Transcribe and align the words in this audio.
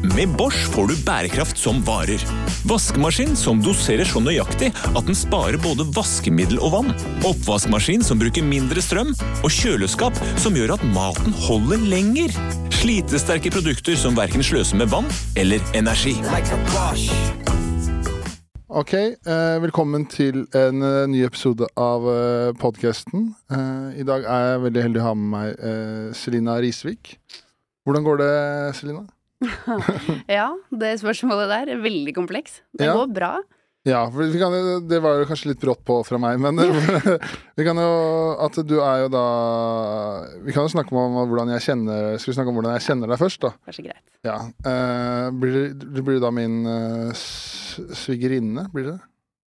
Med 0.00 0.28
Bosch 0.38 0.68
får 0.72 0.86
du 0.88 0.94
bærekraft 1.04 1.58
som 1.60 1.82
varer. 1.84 2.22
Vaskemaskin 2.64 3.34
som 3.36 3.58
doserer 3.60 4.08
så 4.08 4.22
nøyaktig 4.24 4.70
at 4.72 5.04
den 5.04 5.16
sparer 5.18 5.60
både 5.60 5.84
vaskemiddel 5.92 6.56
og 6.64 6.72
vann. 6.72 6.88
Oppvaskmaskin 7.28 8.00
som 8.06 8.20
bruker 8.22 8.46
mindre 8.46 8.80
strøm. 8.80 9.12
Og 9.44 9.52
kjøleskap 9.52 10.16
som 10.40 10.56
gjør 10.56 10.72
at 10.78 10.86
maten 10.96 11.36
holder 11.44 11.84
lenger. 11.92 12.32
Slitesterke 12.80 13.52
produkter 13.52 14.00
som 14.00 14.16
verken 14.16 14.40
sløser 14.40 14.80
med 14.80 14.88
vann 14.88 15.12
eller 15.36 15.60
energi. 15.76 16.16
Ok, 18.70 18.96
eh, 18.96 19.60
velkommen 19.60 20.08
til 20.08 20.46
en 20.56 20.80
eh, 20.86 21.06
ny 21.12 21.26
episode 21.28 21.68
av 21.76 22.08
eh, 22.08 22.56
podkasten. 22.56 23.34
I 24.00 24.08
dag 24.08 24.24
er 24.24 24.50
jeg 24.54 24.66
veldig 24.70 24.88
heldig 24.88 25.04
å 25.04 25.08
ha 25.10 25.16
med 25.18 25.32
meg 25.36 26.14
Selina 26.16 26.56
Risvik. 26.62 27.18
Hvordan 27.84 28.06
går 28.06 28.22
det, 28.24 28.34
Selina? 28.80 29.08
Ja, 30.38 30.50
det 30.70 30.96
spørsmålet 31.00 31.48
der 31.52 31.72
er 31.74 31.82
veldig 31.82 32.14
kompleks. 32.16 32.60
Det 32.76 32.86
Ja. 32.90 32.94
går 32.98 33.14
bra. 33.14 33.32
Ja, 33.88 34.02
for 34.12 34.28
vi 34.28 34.36
kan, 34.36 34.52
det 34.88 34.98
var 35.00 35.16
jo 35.16 35.24
kanskje 35.24 35.54
litt 35.54 35.60
brått 35.62 35.80
på 35.88 35.94
fra 36.04 36.18
meg, 36.20 36.36
men 36.42 36.58
vi 37.56 37.64
kan 37.64 37.78
jo 37.80 37.92
At 38.44 38.58
du 38.68 38.74
er 38.84 39.06
jo 39.06 39.08
da 39.08 39.22
Vi 40.44 40.52
kan 40.52 40.66
jo 40.66 40.72
snakke 40.74 40.92
om 40.92 41.16
hvordan 41.30 41.48
jeg 41.54 41.64
kjenner 41.64 42.18
Skal 42.20 42.34
vi 42.34 42.36
snakke 42.36 42.52
om 42.52 42.58
hvordan 42.60 42.76
jeg 42.76 42.84
kjenner 42.84 43.08
deg 43.08 43.22
først, 43.22 43.40
da? 43.40 43.54
Kanskje 43.64 43.86
greit. 43.88 44.04
Ja. 44.28 44.36
eh, 44.68 45.30
blir 45.32 45.72
blir 46.04 46.20
da 46.20 46.28
min 46.34 46.60
uh, 46.68 47.08
svigerinne, 47.16 48.66
blir 48.74 48.90
det? 48.90 48.98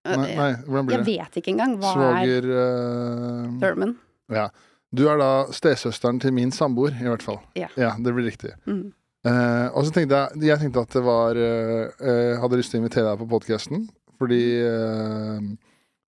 Nei, 0.10 0.34
nei, 0.34 0.50
hvordan 0.66 0.90
blir 0.90 0.98
jeg 0.98 1.06
det? 1.06 1.14
vet 1.14 1.38
ikke 1.44 1.54
engang 1.54 1.78
hva 1.78 1.94
er 1.94 2.00
Svoger 2.02 2.50
Uh, 2.50 3.54
Thurman. 3.62 3.94
Ja. 4.34 4.50
Du 4.94 5.06
er 5.10 5.22
da 5.22 5.30
stesøsteren 5.54 6.20
til 6.22 6.34
min 6.36 6.52
samboer, 6.54 6.94
i 6.98 7.06
hvert 7.08 7.24
fall. 7.26 7.40
Ja. 7.58 7.70
det 8.02 8.14
blir 8.14 8.28
riktig. 8.28 8.52
Mm. 8.66 8.92
Eh, 9.24 9.68
og 9.72 9.86
så 9.88 9.94
tenkte 9.96 10.18
jeg 10.20 10.50
Jeg 10.50 10.60
tenkte 10.60 10.82
at 10.84 10.96
det 10.98 11.02
var 11.06 11.38
eh, 11.40 12.40
Hadde 12.42 12.58
lyst 12.60 12.74
til 12.74 12.82
å 12.82 12.84
invitere 12.84 13.06
deg 13.08 13.22
på 13.22 13.28
podkasten, 13.32 13.86
fordi 14.20 14.44
uh, 14.68 15.40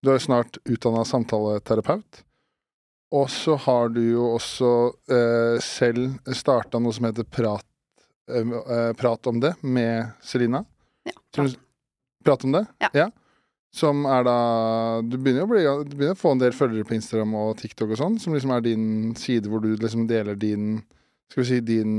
du 0.04 0.12
er 0.12 0.20
snart 0.24 0.60
utdanna 0.68 1.06
samtaleterapeut. 1.08 2.20
Og 3.16 3.30
så 3.32 3.56
har 3.64 3.94
du 3.96 4.02
jo 4.04 4.28
også 4.36 4.70
selv 5.64 6.34
starta 6.36 6.82
noe 6.82 6.94
som 6.96 7.08
heter 7.08 7.28
Prat, 7.28 7.66
Prat 9.00 9.30
om 9.32 9.40
det, 9.42 9.54
med 9.62 10.12
Selina. 10.26 10.64
Ja, 11.08 11.16
prat. 11.36 11.58
Prat 12.26 12.46
om 12.48 12.56
det? 12.56 12.64
Ja. 12.96 13.08
Som 13.76 14.06
er 14.10 14.26
da 14.26 14.38
Du 15.06 15.18
begynner 15.18 15.46
å, 15.46 15.50
bli, 15.52 15.64
du 15.64 15.96
begynner 15.96 16.16
å 16.16 16.20
få 16.20 16.34
en 16.36 16.42
del 16.42 16.56
følgere 16.56 16.88
på 16.88 16.96
Instagram 16.98 17.36
og 17.42 17.58
TikTok 17.60 17.94
og 17.94 18.02
sånn, 18.02 18.20
som 18.22 18.36
liksom 18.36 18.54
er 18.56 18.66
din 18.66 18.88
side 19.20 19.52
hvor 19.52 19.64
du 19.64 19.74
liksom 19.74 20.08
deler 20.10 20.38
din 20.40 20.80
Skal 21.32 21.42
vi 21.44 21.48
si 21.50 21.60
din 21.66 21.94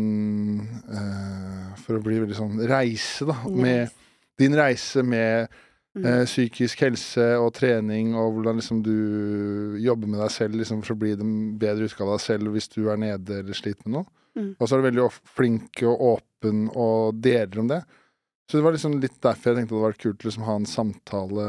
uh, 0.89 1.75
For 1.83 1.99
å 1.99 2.03
bli 2.05 2.19
veldig 2.23 2.37
sånn 2.39 2.59
reise, 2.71 3.27
da. 3.29 3.37
Med 3.51 3.91
din 4.39 4.53
reise 4.57 5.01
med 5.07 5.47
eh, 5.97 6.25
psykisk 6.29 6.83
helse 6.85 7.25
og 7.41 7.55
trening, 7.57 8.11
og 8.21 8.35
hvordan 8.37 8.59
liksom 8.61 8.83
du 8.85 9.79
jobber 9.81 10.11
med 10.13 10.21
deg 10.21 10.33
selv 10.35 10.59
liksom, 10.61 10.83
for 10.85 10.93
å 10.93 10.99
bli 11.01 11.15
den 11.17 11.31
bedre 11.61 11.89
utgave 11.89 12.11
av 12.13 12.19
deg 12.19 12.25
selv 12.27 12.53
hvis 12.53 12.69
du 12.75 12.83
er 12.93 12.99
nede 13.01 13.39
eller 13.41 13.57
sliter 13.57 13.87
med 13.89 13.95
noe. 14.03 14.11
Mm. 14.37 14.51
Og 14.61 14.69
så 14.69 14.77
er 14.77 14.83
du 14.83 14.89
veldig 14.91 15.07
flink 15.39 15.81
og 15.89 16.05
åpen 16.11 16.67
og 16.77 17.17
deler 17.25 17.63
om 17.65 17.71
det. 17.73 17.81
Så 18.47 18.59
det 18.61 18.67
var 18.67 18.77
liksom 18.77 18.99
litt 19.01 19.17
derfor 19.25 19.51
jeg 19.55 19.63
tenkte 19.63 19.73
det 19.73 19.81
hadde 19.81 19.89
vært 19.95 20.05
kult 20.05 20.21
å 20.21 20.29
liksom, 20.29 20.45
ha 20.51 20.59
en 20.61 20.69
samtale 20.71 21.47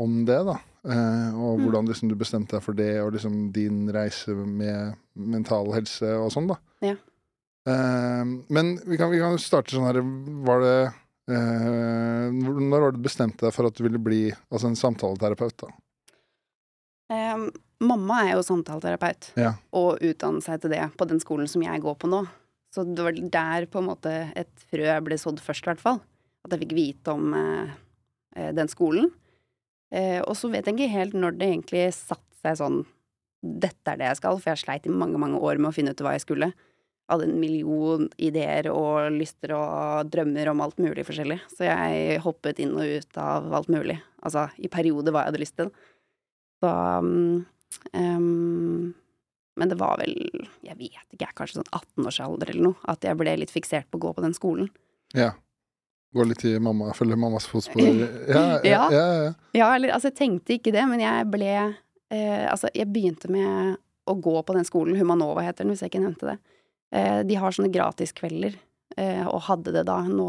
om 0.00 0.16
det. 0.26 0.40
da. 0.48 0.56
Eh, 0.88 1.28
og 1.36 1.58
Mm. 1.60 1.66
hvordan 1.66 1.92
liksom, 1.92 2.08
du 2.08 2.16
bestemte 2.18 2.56
deg 2.56 2.64
for 2.64 2.72
det, 2.80 2.90
og 3.04 3.12
liksom 3.12 3.52
din 3.52 3.84
reise 3.92 4.32
med 4.34 4.96
mental 5.14 5.68
helse 5.76 6.16
og 6.16 6.32
sånn, 6.32 6.48
da. 6.48 6.56
Ja. 6.82 6.96
Eh, 7.68 8.24
men 8.48 8.72
vi 8.86 8.98
kan, 8.98 9.10
vi 9.12 9.20
kan 9.22 9.38
starte 9.38 9.70
sånn 9.70 9.86
her 9.86 10.00
Var 10.42 10.62
det 10.64 10.78
eh, 11.30 12.24
Når 12.34 12.72
var 12.72 12.88
det 12.90 12.98
du 12.98 13.04
bestemte 13.06 13.46
deg 13.46 13.54
for 13.54 13.68
at 13.68 13.76
du 13.78 13.84
ville 13.84 14.00
bli 14.02 14.24
altså 14.50 14.66
en 14.66 14.78
samtaleterapeut, 14.78 15.54
da? 15.62 15.70
Um, 17.12 17.50
mamma 17.84 18.22
er 18.24 18.32
jo 18.34 18.44
samtaleterapeut, 18.46 19.32
Ja. 19.38 19.52
og 19.76 20.00
utdannet 20.02 20.46
seg 20.46 20.62
til 20.62 20.72
det 20.72 20.80
på 20.96 21.06
den 21.10 21.20
skolen 21.22 21.50
som 21.50 21.62
jeg 21.62 21.82
går 21.84 21.98
på 22.00 22.08
nå. 22.10 22.22
Så 22.72 22.86
det 22.88 23.04
var 23.04 23.12
der 23.36 23.66
på 23.68 23.82
en 23.82 23.90
måte 23.90 24.12
et 24.38 24.64
frø 24.72 24.94
ble 25.04 25.18
sådd 25.20 25.42
først, 25.44 25.66
i 25.66 25.70
hvert 25.70 25.82
fall. 25.82 26.00
At 26.46 26.54
jeg 26.54 26.62
fikk 26.64 26.74
vite 26.78 27.12
om 27.12 27.34
eh, 27.36 27.74
eh, 28.34 28.50
den 28.56 28.70
skolen. 28.72 29.10
Eh, 29.92 30.22
og 30.24 30.32
så 30.40 30.48
vet 30.50 30.66
jeg 30.66 30.78
ikke 30.78 30.94
helt 30.94 31.14
når 31.18 31.36
det 31.36 31.50
egentlig 31.50 31.84
satte 31.94 32.40
seg 32.42 32.58
sånn 32.62 32.82
Dette 33.42 33.90
er 33.90 33.98
det 33.98 34.06
jeg 34.06 34.20
skal, 34.20 34.36
for 34.38 34.52
jeg 34.52 34.60
sleit 34.62 34.84
i 34.86 34.90
mange, 34.94 35.18
mange 35.18 35.40
år 35.42 35.58
med 35.58 35.72
å 35.72 35.74
finne 35.74 35.90
ut 35.92 36.00
hva 36.00 36.12
jeg 36.14 36.22
skulle. 36.22 36.52
Hadde 37.12 37.26
en 37.28 37.38
million 37.40 38.06
ideer 38.16 38.70
og 38.72 39.12
lyster 39.12 39.52
og 39.56 40.08
drømmer 40.12 40.48
om 40.52 40.62
alt 40.64 40.78
mulig 40.80 41.04
forskjellig. 41.04 41.38
Så 41.52 41.66
jeg 41.68 42.20
hoppet 42.24 42.62
inn 42.64 42.72
og 42.78 42.88
ut 42.88 43.18
av 43.20 43.52
alt 43.58 43.68
mulig. 43.72 43.98
Altså 44.24 44.46
i 44.56 44.70
perioder 44.72 45.12
hva 45.12 45.26
jeg 45.26 45.32
hadde 45.32 45.42
lyst 45.42 45.58
til. 45.60 45.68
Så 46.62 46.72
um, 47.92 48.94
Men 49.58 49.68
det 49.68 49.76
var 49.80 49.98
vel, 50.00 50.14
jeg 50.64 50.76
vet 50.78 50.88
ikke, 50.88 51.26
jeg, 51.26 51.36
kanskje 51.36 51.58
sånn 51.60 51.72
18-årsalder 51.76 52.52
eller 52.54 52.70
noe, 52.70 52.78
at 52.88 53.04
jeg 53.04 53.18
ble 53.20 53.34
litt 53.42 53.52
fiksert 53.52 53.90
på 53.92 54.00
å 54.00 54.04
gå 54.06 54.12
på 54.16 54.24
den 54.24 54.36
skolen. 54.36 54.70
Ja. 55.12 55.34
Gå 56.16 56.24
litt 56.28 56.44
i 56.48 56.54
mamma, 56.60 56.92
følge 56.96 57.18
mammas 57.20 57.46
fotspor. 57.50 57.84
Ja, 58.32 58.40
ja, 58.40 58.60
Ja. 58.64 58.82
ja, 58.92 59.04
ja. 59.26 59.32
Ja, 59.56 59.68
eller 59.76 59.92
altså, 59.92 60.08
jeg 60.08 60.18
tenkte 60.22 60.56
ikke 60.56 60.72
det, 60.72 60.86
men 60.88 61.04
jeg 61.04 61.28
ble 61.32 61.52
eh, 61.52 62.44
Altså, 62.48 62.72
jeg 62.72 62.88
begynte 62.92 63.28
med 63.32 63.76
å 64.08 64.16
gå 64.18 64.34
på 64.42 64.56
den 64.56 64.66
skolen, 64.66 64.96
Humanova 64.98 65.44
heter 65.44 65.64
den, 65.64 65.74
hvis 65.74 65.84
jeg 65.84 65.92
ikke 65.92 66.02
nevnte 66.06 66.32
det. 66.32 66.38
Eh, 66.92 67.20
de 67.24 67.38
har 67.40 67.54
sånne 67.54 67.72
gratiskvelder, 67.72 68.58
eh, 68.96 69.24
og 69.24 69.46
hadde 69.48 69.72
det 69.72 69.86
da. 69.88 70.02
Nå 70.04 70.26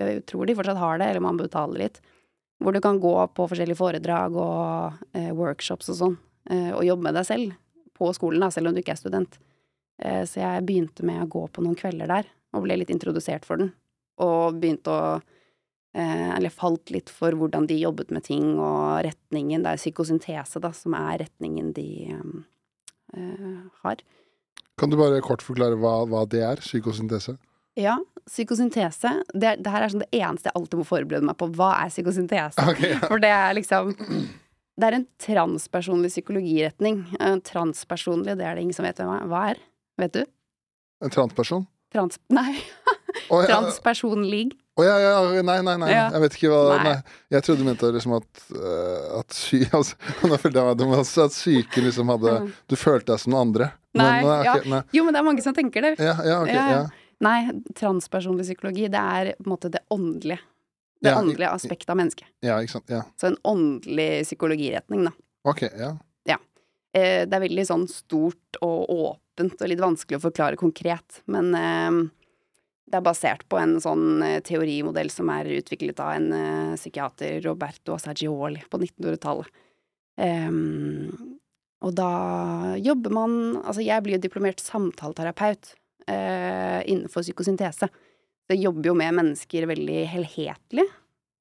jeg 0.00 0.24
tror 0.30 0.48
de 0.48 0.56
fortsatt 0.56 0.80
har 0.80 1.00
det, 1.00 1.10
eller 1.10 1.24
man 1.24 1.40
betaler 1.40 1.84
litt. 1.84 2.00
Hvor 2.58 2.74
du 2.74 2.80
kan 2.82 2.98
gå 2.98 3.14
på 3.36 3.46
forskjellige 3.50 3.78
foredrag 3.78 4.34
og 4.34 4.96
eh, 5.12 5.30
workshops 5.36 5.92
og 5.92 5.98
sånn, 6.00 6.16
og 6.48 6.80
jobbe 6.80 7.04
med 7.04 7.18
deg 7.18 7.26
selv 7.28 7.56
på 7.98 8.08
skolen, 8.16 8.40
da, 8.40 8.48
selv 8.48 8.70
om 8.70 8.74
du 8.74 8.80
ikke 8.80 8.94
er 8.94 9.00
student. 9.02 9.34
Så 10.00 10.38
jeg 10.40 10.62
begynte 10.64 11.04
med 11.04 11.20
å 11.20 11.28
gå 11.28 11.42
på 11.52 11.60
noen 11.60 11.76
kvelder 11.76 12.08
der, 12.08 12.28
og 12.56 12.62
ble 12.64 12.78
litt 12.78 12.92
introdusert 12.94 13.44
for 13.44 13.60
den. 13.60 13.74
Og 14.24 14.56
begynte 14.56 14.94
å 14.94 15.02
Eller 15.98 16.52
falt 16.54 16.92
litt 16.94 17.10
for 17.10 17.34
hvordan 17.36 17.66
de 17.66 17.76
jobbet 17.82 18.12
med 18.14 18.24
ting, 18.24 18.54
og 18.56 19.02
retningen. 19.04 19.66
Det 19.66 19.74
er 19.74 19.82
psykosyntese, 19.82 20.62
da, 20.62 20.72
som 20.72 20.94
er 20.96 21.20
retningen 21.26 21.74
de 21.76 21.88
har. 23.82 24.00
Kan 24.78 24.92
du 24.92 24.98
bare 25.00 25.20
kort 25.24 25.42
forklare 25.42 25.78
hva, 25.80 26.00
hva 26.06 26.24
det 26.30 26.42
er? 26.46 26.62
Psykosyntese? 26.62 27.36
Ja, 27.78 27.96
psykosyntese. 28.26 29.12
Det, 29.34 29.56
det 29.62 29.72
her 29.72 29.84
er 29.84 29.92
sånn 29.92 30.04
det 30.04 30.10
eneste 30.18 30.50
jeg 30.50 30.58
alltid 30.58 30.80
må 30.80 30.86
forberede 30.86 31.26
meg 31.26 31.38
på. 31.38 31.50
Hva 31.58 31.72
er 31.84 31.92
psykosyntese? 31.92 32.66
Okay, 32.74 32.92
ja. 32.94 33.00
For 33.06 33.22
det 33.22 33.32
er 33.34 33.56
liksom 33.58 33.94
Det 34.78 34.86
er 34.86 34.94
en 35.00 35.08
transpersonlig 35.22 36.12
psykologiretning. 36.12 37.00
Eh, 37.18 37.38
Transpersonlig, 37.46 38.36
det 38.38 38.46
er 38.46 38.54
det 38.58 38.66
ingen 38.66 38.76
som 38.76 38.86
vet 38.86 39.02
hva 39.02 39.18
hva 39.30 39.48
er. 39.52 39.62
Vet 39.98 40.14
du? 40.14 40.22
En 41.02 41.10
transperson? 41.14 41.66
Trans... 41.94 42.18
Nei. 42.34 42.58
Oh, 43.32 43.40
ja, 43.42 43.48
Transpersonlig. 43.48 44.52
å, 44.78 44.84
ja, 44.86 44.96
ja, 45.02 45.42
nei, 45.42 45.56
nei, 45.64 45.74
nei. 45.80 45.88
Ja. 45.90 46.04
Jeg 46.14 46.22
vet 46.22 46.36
ikke 46.36 46.50
hva 46.52 46.60
Nei. 46.76 46.92
Nei. 46.92 47.16
Jeg 47.34 47.44
trodde 47.46 47.64
du 47.64 47.66
mente 47.66 47.90
liksom 47.94 48.14
at, 48.18 48.42
uh, 48.54 49.18
at 49.18 49.34
sy... 49.34 49.62
Altså, 49.78 49.96
altså, 50.22 51.26
at 51.26 51.34
syken 51.34 51.88
liksom 51.88 52.12
hadde 52.12 52.34
Du 52.70 52.76
følte 52.78 53.10
deg 53.12 53.22
som 53.22 53.34
noen 53.34 53.48
andre. 53.48 53.70
Nei, 53.96 54.18
ok, 54.20 54.44
ja. 54.44 54.56
nei. 54.68 54.82
Jo, 54.92 55.04
men 55.06 55.16
det 55.16 55.20
er 55.22 55.26
mange 55.26 55.44
som 55.44 55.54
tenker 55.56 55.84
det. 55.84 55.94
Ja, 56.02 56.16
ja, 56.24 56.40
okay, 56.42 56.56
Ja. 56.56 56.82
Nei, 57.24 57.38
transpersonlig 57.74 58.44
psykologi, 58.46 58.84
det 58.92 59.00
er 59.00 59.32
på 59.40 59.48
en 59.48 59.52
måte 59.56 59.70
det 59.74 59.80
åndelige. 59.90 60.38
Det 61.02 61.14
åndelige 61.14 61.50
aspektet 61.50 61.90
av 61.90 61.98
mennesket. 61.98 62.26
ja, 62.42 62.58
ikke 62.62 62.76
sant. 62.76 62.90
Ja. 62.90 63.04
Så 63.18 63.30
en 63.30 63.38
åndelig 63.46 64.24
psykologiretning, 64.26 65.06
da. 65.06 65.12
Ok, 65.46 65.64
ja. 65.78 65.96
Eh, 66.96 67.24
det 67.28 67.36
er 67.36 67.44
veldig 67.44 67.64
sånn 67.68 67.88
stort 67.90 68.58
og 68.64 68.88
åpent 68.88 69.60
og 69.60 69.70
litt 69.70 69.82
vanskelig 69.82 70.18
å 70.18 70.24
forklare 70.24 70.58
konkret, 70.60 71.20
men 71.28 71.50
eh, 71.54 71.98
det 72.88 72.96
er 72.98 73.04
basert 73.04 73.44
på 73.50 73.58
en 73.60 73.76
sånn 73.82 74.22
eh, 74.24 74.38
teorimodell 74.44 75.12
som 75.12 75.28
er 75.34 75.50
utviklet 75.58 76.00
av 76.00 76.14
en 76.16 76.30
eh, 76.32 76.76
psykiater, 76.78 77.42
Roberto 77.44 77.96
Assagioli, 77.98 78.64
på 78.70 78.80
1900-tallet. 78.80 79.50
Em, 80.18 81.37
og 81.84 81.94
da 81.94 82.12
jobber 82.82 83.14
man 83.14 83.34
Altså, 83.62 83.82
jeg 83.84 84.02
blir 84.02 84.16
jo 84.16 84.24
diplomert 84.24 84.62
samtaleterapeut 84.62 85.74
eh, 86.10 86.80
innenfor 86.90 87.22
psykosyntese. 87.22 87.88
Så 87.88 88.56
jeg 88.56 88.64
jobber 88.64 88.90
jo 88.90 88.96
med 88.98 89.14
mennesker 89.18 89.68
veldig 89.68 90.00
helhetlig. 90.10 90.86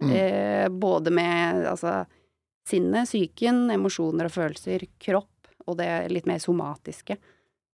Mm. 0.04 0.12
Eh, 0.14 0.68
både 0.70 1.14
med 1.16 1.66
altså 1.72 2.04
sinnet, 2.68 3.08
psyken, 3.08 3.70
emosjoner 3.74 4.28
og 4.28 4.36
følelser, 4.36 4.84
kropp 5.02 5.50
og 5.68 5.80
det 5.80 5.90
litt 6.12 6.28
mer 6.30 6.42
somatiske. 6.44 7.18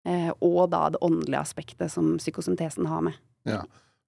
Eh, 0.07 0.31
og 0.45 0.63
da 0.73 0.88
det 0.94 1.03
åndelige 1.05 1.44
aspektet 1.44 1.94
som 1.94 2.17
psykosyntesen 2.19 2.89
har 2.89 3.05
med. 3.05 3.21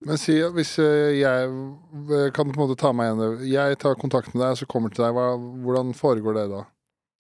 Men 0.01 0.17
si 0.17 0.39
hvis 0.55 0.73
eh, 0.81 1.21
jeg 1.21 2.31
kan 2.33 2.49
på 2.49 2.57
en 2.57 2.63
måte 2.63 2.79
ta 2.81 2.91
meg 2.95 3.11
igjen. 3.11 3.47
Jeg 3.51 3.79
tar 3.83 3.99
kontakt 4.01 4.33
med 4.33 4.43
deg, 4.43 4.57
så 4.59 4.67
kommer 4.69 4.93
til 4.93 5.05
deg. 5.05 5.17
Hvordan 5.63 5.93
foregår 5.97 6.39
det 6.39 6.47
da? 6.55 6.65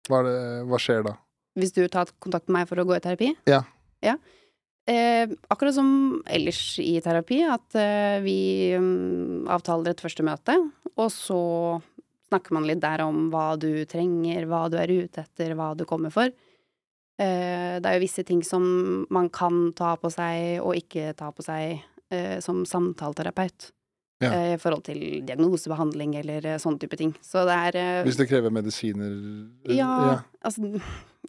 Hva, 0.10 0.24
det, 0.26 0.38
hva 0.68 0.80
skjer 0.82 1.06
da? 1.08 1.18
Hvis 1.60 1.76
du 1.76 1.84
tar 1.92 2.10
kontakt 2.24 2.50
med 2.50 2.62
meg 2.62 2.70
for 2.70 2.82
å 2.82 2.88
gå 2.88 2.96
i 2.98 3.04
terapi? 3.04 3.30
Ja. 3.50 3.62
Ja. 4.04 4.18
Eh, 4.90 5.32
akkurat 5.54 5.78
som 5.78 5.90
ellers 6.28 6.62
i 6.84 6.98
terapi, 7.04 7.40
at 7.48 7.78
eh, 7.80 8.18
vi 8.26 8.38
um, 8.76 9.46
avtaler 9.48 9.94
et 9.94 10.04
første 10.04 10.26
møte, 10.28 10.58
og 10.98 11.08
så 11.14 11.40
snakker 12.28 12.58
man 12.58 12.68
litt 12.68 12.82
der 12.84 13.06
om 13.06 13.30
hva 13.32 13.54
du 13.60 13.86
trenger, 13.90 14.48
hva 14.50 14.66
du 14.72 14.76
er 14.82 14.92
ute 14.92 15.24
etter, 15.24 15.54
hva 15.56 15.72
du 15.78 15.86
kommer 15.88 16.12
for. 16.12 16.34
Eh, 17.22 17.78
det 17.80 17.86
er 17.86 17.96
jo 17.96 18.04
visse 18.04 18.26
ting 18.28 18.42
som 18.44 18.66
man 19.14 19.30
kan 19.32 19.70
ta 19.78 19.94
på 20.02 20.10
seg 20.12 20.60
og 20.64 20.76
ikke 20.80 21.14
ta 21.16 21.30
på 21.32 21.46
seg 21.46 21.78
eh, 22.10 22.40
som 22.44 22.64
samtaleterapeut. 22.68 23.70
Ja. 24.24 24.32
eh, 24.32 24.54
I 24.56 24.62
forhold 24.62 24.86
til 24.88 25.02
diagnosebehandling 25.28 26.16
eller 26.22 26.46
eh, 26.54 26.62
sånne 26.62 26.82
type 26.82 26.98
ting. 27.00 27.14
Så 27.24 27.46
det 27.48 27.58
er 27.68 27.78
eh, 27.80 28.00
Hvis 28.08 28.20
det 28.20 28.30
krever 28.32 28.54
medisiner 28.54 29.14
Ja, 29.70 29.92
ja, 30.08 30.18
altså 30.44 30.74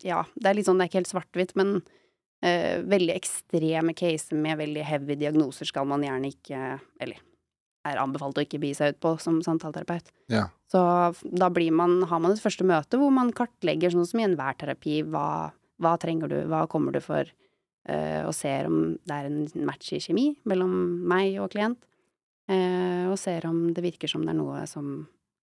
Ja, 0.04 0.24
det 0.34 0.50
er 0.50 0.58
litt 0.58 0.68
sånn, 0.68 0.80
det 0.80 0.86
er 0.86 0.92
ikke 0.92 1.02
helt 1.02 1.12
svart-hvitt, 1.12 1.52
men 1.58 1.76
uh, 1.78 2.74
veldig 2.90 3.14
ekstreme 3.14 3.94
caser 3.94 4.34
med 4.34 4.58
veldig 4.58 4.82
heavy 4.82 5.14
diagnoser 5.20 5.70
skal 5.70 5.86
man 5.86 6.02
gjerne 6.02 6.32
ikke 6.34 6.80
Eller 6.98 7.22
er 7.84 8.00
anbefalt 8.00 8.40
å 8.40 8.42
ikke 8.42 8.58
bi 8.62 8.72
seg 8.74 8.94
ut 8.94 9.00
på 9.04 9.12
som 9.20 9.42
samtaleterapeut. 9.44 10.08
Ja. 10.32 10.46
Så 10.72 10.80
da 11.22 11.50
blir 11.52 11.70
man, 11.76 11.98
har 12.08 12.22
man 12.24 12.32
et 12.32 12.40
første 12.40 12.64
møte 12.64 12.96
hvor 12.96 13.12
man 13.12 13.28
kartlegger, 13.36 13.92
sånn 13.92 14.08
som 14.08 14.22
i 14.22 14.24
enhver 14.24 14.56
terapi, 14.56 15.02
hva, 15.04 15.52
hva 15.84 15.92
trenger 16.00 16.32
du, 16.32 16.38
hva 16.48 16.62
kommer 16.72 16.96
du 16.96 17.02
for, 17.04 17.28
og 17.84 18.32
ser 18.32 18.70
om 18.70 18.94
det 19.04 19.18
er 19.18 19.28
en 19.28 19.66
match 19.68 19.92
i 19.92 20.00
kjemi 20.00 20.30
mellom 20.48 20.72
meg 21.12 21.36
og 21.44 21.52
klient, 21.52 21.84
eh, 22.50 23.04
og 23.10 23.18
ser 23.20 23.46
om 23.48 23.66
det 23.74 23.84
virker 23.84 24.10
som 24.10 24.24
det 24.24 24.34
er 24.34 24.40
noe 24.40 24.64
som 24.70 24.96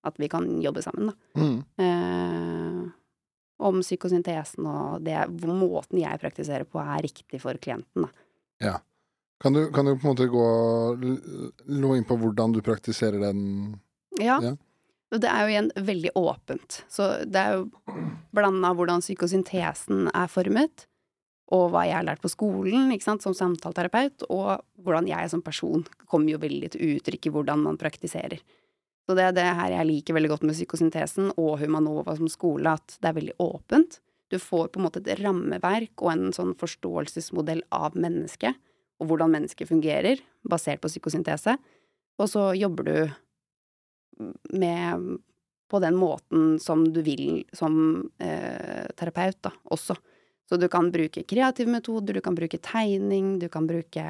at 0.08 0.18
vi 0.18 0.30
kan 0.32 0.48
jobbe 0.64 0.82
sammen, 0.82 1.12
da. 1.12 1.42
Mm. 1.42 1.58
Eh, 1.78 2.90
om 3.62 3.82
psykosyntesen 3.84 4.66
og 4.66 5.04
det, 5.06 5.20
måten 5.46 6.00
jeg 6.02 6.22
praktiserer 6.22 6.66
på, 6.66 6.82
er 6.82 7.06
riktig 7.06 7.42
for 7.44 7.58
klienten. 7.62 8.08
Da. 8.08 8.80
Kan, 9.42 9.54
du, 9.54 9.68
kan 9.74 9.86
du 9.86 9.94
på 9.94 10.08
en 10.08 10.12
måte 10.16 10.28
gå 10.30 10.48
lå 11.82 11.94
inn 11.98 12.06
på 12.06 12.18
hvordan 12.22 12.54
du 12.54 12.62
praktiserer 12.66 13.22
den 13.22 13.42
Ja. 14.20 14.40
Ja. 14.42 14.56
Det 15.12 15.28
er 15.28 15.42
jo 15.44 15.52
igjen 15.52 15.72
veldig 15.76 16.12
åpent. 16.16 16.84
Så 16.88 17.08
det 17.28 17.40
er 17.42 17.58
jo 17.58 17.96
blanda 18.32 18.70
hvordan 18.78 19.04
psykosyntesen 19.04 20.08
er 20.08 20.30
formet, 20.32 20.86
og 21.52 21.68
hva 21.74 21.84
jeg 21.88 21.98
har 21.98 22.08
lært 22.08 22.24
på 22.24 22.32
skolen 22.32 22.92
som 23.04 23.36
samtaleterapeut, 23.36 24.24
og 24.30 24.64
hvordan 24.80 25.10
jeg 25.10 25.30
som 25.30 25.44
person 25.44 25.84
kommer 26.08 26.32
jo 26.32 26.42
veldig 26.42 26.72
til 26.72 26.96
uttrykk 26.96 27.28
i 27.28 27.34
hvordan 27.36 27.66
man 27.66 27.80
praktiserer. 27.80 28.40
Så 29.08 29.16
det 29.18 29.26
er 29.26 29.36
det 29.36 29.48
her 29.58 29.74
jeg 29.74 29.90
liker 29.90 30.16
veldig 30.16 30.32
godt 30.32 30.46
med 30.48 30.56
psykosyntesen 30.56 31.34
og 31.36 31.60
Humanova 31.60 32.16
som 32.16 32.30
skole, 32.32 32.78
at 32.78 32.96
det 33.02 33.10
er 33.10 33.18
veldig 33.18 33.36
åpent. 33.44 34.00
Du 34.32 34.38
får 34.40 34.70
på 34.72 34.80
en 34.80 34.86
måte 34.86 35.02
et 35.04 35.20
rammeverk 35.20 36.06
og 36.06 36.12
en 36.14 36.30
sånn 36.36 36.54
forståelsesmodell 36.60 37.66
av 37.76 37.98
mennesket, 38.00 38.56
og 39.02 39.10
hvordan 39.10 39.34
mennesket 39.34 39.68
fungerer, 39.68 40.22
basert 40.48 40.80
på 40.80 40.92
psykosyntese. 40.92 41.58
Og 42.22 42.30
så 42.30 42.52
jobber 42.56 42.88
du 42.88 42.96
med 44.56 45.20
på 45.72 45.80
den 45.80 45.98
måten 45.98 46.60
som 46.60 46.84
du 46.94 47.02
vil 47.04 47.44
som 47.56 47.76
eh, 48.20 48.88
terapeut, 49.00 49.40
da, 49.44 49.54
også. 49.72 49.96
Så 50.50 50.58
du 50.60 50.68
kan 50.68 50.90
bruke 50.92 51.24
kreative 51.28 51.70
metoder, 51.72 52.14
du 52.14 52.22
kan 52.22 52.36
bruke 52.36 52.58
tegning, 52.60 53.40
du 53.40 53.48
kan 53.50 53.68
bruke 53.70 54.04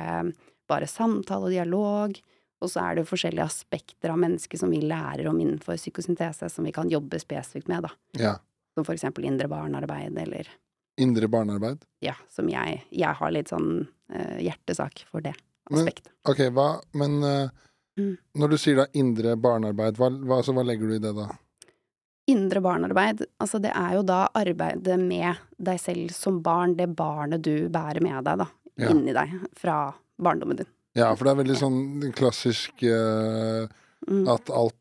bare 0.70 0.88
samtale 0.88 1.50
og 1.50 1.52
dialog. 1.54 2.18
Og 2.62 2.70
så 2.70 2.82
er 2.84 2.96
det 2.96 3.04
jo 3.04 3.10
forskjellige 3.16 3.46
aspekter 3.46 4.12
av 4.14 4.20
mennesket 4.22 4.60
som 4.62 4.70
vi 4.70 4.82
lærer 4.86 5.28
om 5.30 5.40
innenfor 5.42 5.78
psykosyntese, 5.82 6.50
som 6.50 6.66
vi 6.66 6.72
kan 6.76 6.90
jobbe 6.90 7.18
spesifikt 7.22 7.68
med, 7.72 7.84
da. 7.88 7.90
ja, 8.18 8.36
Som 8.78 8.86
for 8.86 8.94
eksempel 8.96 9.26
indre 9.26 9.48
barnearbeid, 9.52 10.18
eller 10.18 10.48
indre 10.98 11.28
barnearbeid? 11.28 11.82
ja, 12.02 12.14
som 12.30 12.48
jeg 12.50 12.84
Jeg 12.92 13.14
har 13.16 13.32
litt 13.32 13.50
sånn 13.50 13.88
uh, 14.14 14.38
hjertesak 14.40 15.06
for 15.10 15.22
det 15.22 15.34
Men- 15.70 15.80
aspektet. 15.88 16.12
Ok, 16.30 16.38
hva 16.54 16.82
Men 16.94 17.24
uh, 17.24 17.50
Mm. 18.00 18.16
når 18.40 18.50
du 18.50 18.58
sier 18.58 18.76
da 18.78 18.86
indre 18.94 19.36
barnearbeid, 19.36 19.98
hva, 20.00 20.08
hva, 20.24 20.38
altså, 20.40 20.54
hva 20.56 20.64
legger 20.64 20.88
du 20.88 20.94
i 20.96 21.00
det 21.00 21.12
da? 21.14 21.26
Indre 22.30 22.62
barnearbeid, 22.62 23.24
altså 23.42 23.60
det 23.62 23.72
er 23.76 23.96
jo 23.98 24.04
da 24.06 24.28
arbeidet 24.38 25.00
med 25.02 25.40
deg 25.58 25.80
selv 25.82 26.12
som 26.14 26.42
barn, 26.46 26.76
det 26.78 26.90
barnet 26.96 27.42
du 27.42 27.68
bærer 27.74 28.02
med 28.02 28.24
deg, 28.28 28.38
da, 28.44 28.48
Ja. 28.78 28.90
inni 28.94 29.12
deg, 29.14 29.32
fra 29.58 29.94
barndommen 30.22 30.58
din. 30.58 30.68
Ja, 30.96 31.16
for 31.16 31.26
det 31.26 31.32
er 31.32 31.44
veldig 31.44 31.58
sånn 31.58 32.14
klassisk 32.14 32.84
eh, 32.84 33.68
Mm. 34.10 34.28
at 34.28 34.50
alt 34.50 34.76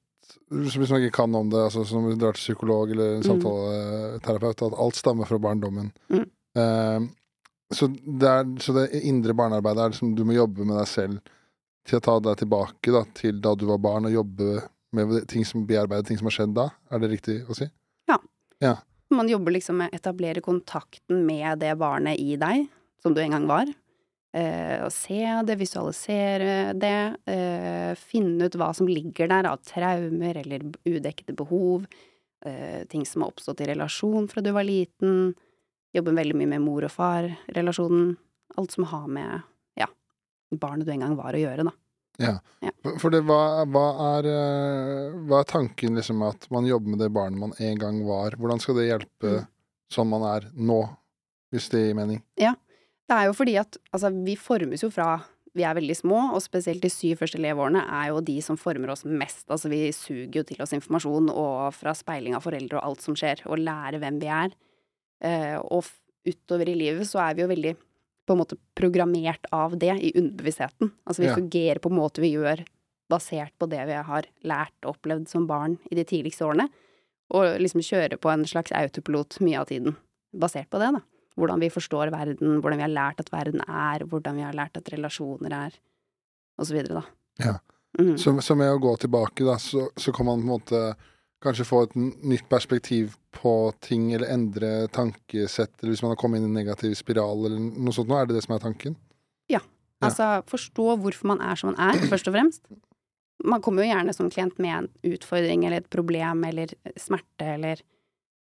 Hvis 0.51 0.91
man 0.91 1.01
ikke 1.03 1.13
kan 1.15 1.35
om 1.35 1.49
det, 1.51 1.59
altså 1.59 1.85
som 1.87 2.03
du 2.09 2.17
drar 2.17 2.33
til 2.35 2.55
psykolog 2.55 2.91
eller 2.91 3.17
en 3.17 3.23
Mm. 3.23 3.41
samtaleterapeut, 3.41 4.63
at 4.67 4.79
alt 4.79 4.95
stammer 4.97 5.25
fra 5.27 5.39
barndommen. 5.39 5.93
Mm. 6.11 6.25
Eh, 6.57 7.01
så, 7.73 7.87
det 8.19 8.27
er, 8.29 8.45
så 8.59 8.73
det 8.75 9.03
indre 9.05 9.33
barnearbeidet 9.33 9.79
er 9.85 9.91
liksom 9.91 10.15
du 10.17 10.25
må 10.25 10.35
jobbe 10.35 10.65
med 10.67 10.77
deg 10.77 10.89
selv 10.89 11.21
til 11.87 11.99
å 11.99 12.03
ta 12.03 12.19
deg 12.21 12.37
tilbake 12.43 12.91
da, 12.93 13.05
til 13.15 13.41
da 13.41 13.55
du 13.55 13.67
var 13.67 13.79
barn, 13.79 14.07
og 14.07 14.13
jobbe 14.13 14.63
med 14.97 15.29
ting 15.31 15.45
som 15.47 15.67
bearbeider 15.67 16.07
ting 16.09 16.19
som 16.19 16.29
har 16.31 16.37
skjedd 16.39 16.57
da. 16.57 16.71
Er 16.91 17.03
det 17.03 17.13
riktig 17.13 17.37
å 17.47 17.57
si? 17.57 17.69
Ja, 18.11 18.19
Man 19.11 19.29
jobber 19.31 19.55
liksom 19.55 19.81
med 19.81 19.91
å 19.91 19.99
etablere 19.99 20.43
kontakten 20.45 21.25
med 21.27 21.59
det 21.63 21.73
barnet 21.81 22.21
i 22.23 22.37
deg, 22.39 22.69
som 23.03 23.15
du 23.15 23.23
en 23.23 23.35
gang 23.35 23.49
var. 23.51 23.73
Eh, 24.31 24.77
og 24.85 24.93
se 24.95 25.19
det, 25.43 25.57
visualisere 25.59 26.73
det, 26.79 27.17
eh, 27.27 27.95
finne 27.99 28.47
ut 28.47 28.55
hva 28.55 28.71
som 28.77 28.87
ligger 28.87 29.27
der 29.27 29.49
av 29.51 29.59
traumer 29.67 30.39
eller 30.39 30.69
udekkede 30.87 31.35
behov, 31.35 31.89
eh, 32.47 32.85
ting 32.87 33.05
som 33.05 33.23
har 33.23 33.33
oppstått 33.33 33.63
i 33.63 33.67
relasjon 33.73 34.29
fra 34.31 34.41
du 34.41 34.53
var 34.53 34.63
liten, 34.63 35.35
jobbe 35.93 36.15
veldig 36.15 36.37
mye 36.39 36.53
med 36.55 36.63
mor 36.63 36.87
og 36.87 36.95
far-relasjonen, 36.95 38.17
alt 38.57 38.71
som 38.71 38.85
har 38.85 39.09
med, 39.09 39.43
ja, 39.75 39.89
barnet 40.53 40.87
du 40.87 40.93
en 40.93 41.01
gang 41.01 41.17
var 41.17 41.35
å 41.35 41.43
gjøre, 41.43 41.67
da. 41.67 41.75
For- 42.85 42.99
For 43.01 43.11
det, 43.13 43.23
hva, 43.29 43.65
hva, 43.69 43.85
er, 44.19 44.27
eh, 44.31 45.19
hva 45.29 45.41
er 45.41 45.49
tanken 45.49 45.97
liksom 45.97 46.23
at 46.29 46.47
man 46.53 46.65
jobber 46.69 46.93
med 46.95 46.99
det 47.03 47.11
barnet 47.13 47.39
man 47.41 47.53
en 47.59 47.79
gang 47.81 48.03
var? 48.07 48.37
Hvordan 48.41 48.61
skal 48.61 48.77
det 48.77 48.89
hjelpe 48.91 49.35
Mm. 49.41 49.47
sånn 49.93 50.09
man 50.09 50.23
er 50.23 50.47
nå, 50.57 50.79
hvis 51.53 51.69
det 51.73 51.81
gir 51.89 51.95
mening? 51.99 52.23
Ja. 52.39 52.55
Det 53.09 53.17
er 53.17 53.27
jo 53.27 53.33
fordi 53.35 53.57
at 53.59 53.77
altså, 53.93 54.11
vi 54.25 54.37
formes 54.37 54.81
jo 54.85 54.91
fra 54.91 55.23
vi 55.53 55.65
er 55.67 55.75
veldig 55.75 55.97
små, 55.99 56.19
og 56.33 56.41
spesielt 56.45 56.81
de 56.81 56.89
syv 56.89 57.19
første 57.19 57.41
leveårene 57.43 57.81
er 57.83 58.13
jo 58.13 58.21
de 58.21 58.37
som 58.41 58.57
former 58.57 58.93
oss 58.93 59.03
mest. 59.05 59.49
Altså 59.51 59.69
vi 59.69 59.91
suger 59.91 60.31
jo 60.39 60.43
til 60.47 60.61
oss 60.63 60.71
informasjon 60.77 61.29
og 61.29 61.75
fra 61.75 61.91
speiling 61.93 62.37
av 62.37 62.45
foreldre 62.45 62.79
og 62.79 62.85
alt 62.87 63.01
som 63.03 63.17
skjer, 63.19 63.43
og 63.51 63.59
lærer 63.59 63.99
hvem 63.99 64.21
vi 64.23 64.29
er. 64.31 64.55
Eh, 65.21 65.57
og 65.59 65.85
utover 66.25 66.69
i 66.71 66.77
livet 66.79 67.03
så 67.11 67.19
er 67.29 67.35
vi 67.35 67.43
jo 67.43 67.49
veldig 67.51 67.77
på 68.31 68.37
en 68.37 68.43
måte 68.43 68.59
programmert 68.79 69.49
av 69.55 69.77
det 69.81 69.93
i 69.99 70.13
underbevisstheten. 70.15 70.93
Altså 71.05 71.25
vi 71.25 71.31
Ja. 71.31 71.35
fungerer 71.37 71.83
på 71.83 71.91
en 71.91 71.99
måte 71.99 72.23
vi 72.23 72.33
gjør 72.37 72.65
basert 73.11 73.53
på 73.59 73.69
det 73.69 73.83
vi 73.91 73.99
har 73.99 74.27
lært 74.47 74.87
og 74.87 74.95
opplevd 74.95 75.29
som 75.29 75.49
barn 75.51 75.79
i 75.91 75.99
de 75.99 76.05
tidligste 76.05 76.47
årene. 76.47 76.69
Og 77.35 77.59
liksom 77.59 77.83
kjøre 77.83 78.19
på 78.19 78.31
en 78.33 78.45
slags 78.47 78.73
autopilot 78.73 79.41
mye 79.41 79.59
av 79.61 79.67
tiden 79.67 79.97
basert 80.35 80.71
på 80.71 80.79
det, 80.79 80.95
da 80.95 81.03
hvordan 81.41 81.61
vi 81.63 81.71
forstår 81.73 82.11
verden, 82.13 82.61
hvordan 82.61 82.81
vi 82.81 82.87
har 82.87 82.93
lært 82.93 83.23
at 83.23 83.33
verden 83.33 83.63
er, 83.67 84.05
hvordan 84.05 84.39
vi 84.39 84.45
har 84.45 84.57
lært 84.57 84.77
at 84.77 84.91
relasjoner 84.93 85.55
er, 85.67 85.77
og 86.59 86.69
så 86.69 86.77
videre, 86.77 87.01
da. 87.01 87.05
Ja. 87.45 87.55
Mm. 87.99 88.17
Så, 88.21 88.35
så 88.45 88.57
med 88.59 88.71
å 88.71 88.81
gå 88.83 88.93
tilbake, 89.03 89.45
da, 89.47 89.57
så, 89.59 89.89
så 89.99 90.13
kan 90.15 90.29
man 90.29 90.43
på 90.43 90.47
en 90.47 90.53
måte 90.53 90.83
kanskje 91.41 91.65
få 91.65 91.83
et 91.87 91.95
nytt 91.97 92.49
perspektiv 92.53 93.15
på 93.33 93.53
ting, 93.81 94.11
eller 94.13 94.29
endre 94.35 94.89
tankesett, 94.93 95.73
eller 95.81 95.95
hvis 95.95 96.03
man 96.05 96.13
har 96.13 96.21
kommet 96.21 96.41
inn 96.41 96.49
i 96.49 96.51
en 96.51 96.59
negativ 96.61 96.95
spiral, 96.99 97.47
eller 97.47 97.59
noe 97.61 97.95
sånt. 97.97 98.11
Nå 98.11 98.19
er 98.19 98.27
det 98.29 98.37
det 98.37 98.45
som 98.45 98.57
er 98.57 98.65
tanken? 98.65 98.97
Ja. 99.49 99.61
Altså 100.05 100.43
forstå 100.49 100.97
hvorfor 101.01 101.29
man 101.33 101.41
er 101.45 101.57
som 101.61 101.73
man 101.73 101.81
er, 101.91 102.01
først 102.09 102.29
og 102.29 102.37
fremst. 102.37 102.63
Man 103.45 103.63
kommer 103.65 103.85
jo 103.85 103.93
gjerne 103.93 104.13
som 104.17 104.29
klient 104.33 104.59
med 104.61 104.75
en 104.77 105.15
utfordring 105.15 105.65
eller 105.65 105.81
et 105.81 105.91
problem 105.93 106.45
eller 106.45 106.73
smerte 107.01 107.55
eller 107.57 107.81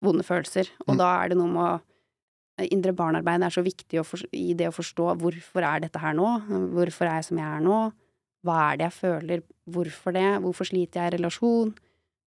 vonde 0.02 0.24
følelser, 0.26 0.70
og 0.88 0.96
Mm. 0.96 0.98
da 0.98 1.08
er 1.24 1.30
det 1.30 1.38
noe 1.38 1.48
med 1.54 1.64
å 1.68 1.80
Indre 2.60 2.92
barnearbeid 2.92 3.42
er 3.42 3.54
så 3.56 3.62
viktig 3.64 4.02
for, 4.04 4.20
i 4.36 4.52
det 4.54 4.68
å 4.68 4.74
forstå 4.76 5.14
hvorfor 5.22 5.64
er 5.64 5.80
dette 5.80 5.98
her 5.98 6.12
nå, 6.14 6.28
hvorfor 6.76 7.08
er 7.08 7.22
jeg 7.22 7.28
som 7.30 7.38
jeg 7.38 7.48
er 7.48 7.62
nå, 7.64 7.78
hva 8.44 8.56
er 8.74 8.78
det 8.82 8.84
jeg 8.90 8.96
føler, 9.00 9.44
hvorfor 9.72 10.12
det, 10.12 10.26
hvorfor 10.44 10.68
sliter 10.68 11.00
jeg 11.00 11.14
i 11.14 11.16
relasjon, 11.16 11.72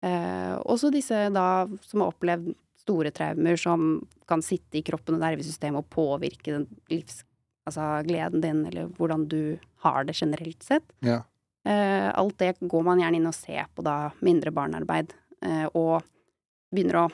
eh, 0.04 0.54
også 0.68 0.92
disse 0.94 1.30
da 1.34 1.66
som 1.82 2.04
har 2.04 2.14
opplevd 2.14 2.54
store 2.84 3.12
traumer 3.16 3.56
som 3.60 4.02
kan 4.28 4.42
sitte 4.44 4.80
i 4.80 4.84
kroppen 4.84 5.16
og 5.16 5.22
nervesystemet 5.24 5.80
og 5.86 5.90
påvirke 5.94 6.52
den 6.52 6.68
livs, 6.92 7.22
altså 7.68 8.02
gleden 8.08 8.42
din, 8.44 8.66
eller 8.68 8.90
hvordan 8.98 9.28
du 9.32 9.58
har 9.86 10.04
det 10.04 10.18
generelt 10.20 10.64
sett. 10.64 10.84
Ja. 11.00 11.22
Eh, 11.66 12.10
alt 12.12 12.38
det 12.44 12.58
går 12.60 12.84
man 12.84 13.00
gjerne 13.00 13.22
inn 13.22 13.30
og 13.30 13.36
ser 13.38 13.70
på 13.76 13.86
da, 13.88 14.12
mindre 14.20 14.52
barnearbeid, 14.52 15.14
eh, 15.48 15.68
og 15.74 16.02
begynner 16.74 17.06
å 17.06 17.12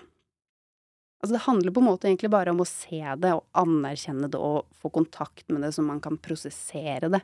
Altså 1.20 1.34
det 1.36 1.42
handler 1.44 1.74
på 1.76 1.82
en 1.82 1.88
måte 1.90 2.08
egentlig 2.08 2.30
bare 2.32 2.52
om 2.54 2.62
å 2.64 2.66
se 2.66 3.02
det 3.20 3.34
og 3.36 3.42
anerkjenne 3.60 4.30
det 4.32 4.40
og 4.40 4.70
få 4.80 4.88
kontakt 4.96 5.50
med 5.52 5.66
det 5.66 5.74
så 5.76 5.84
man 5.84 6.00
kan 6.00 6.16
prosessere 6.16 7.10
det, 7.12 7.20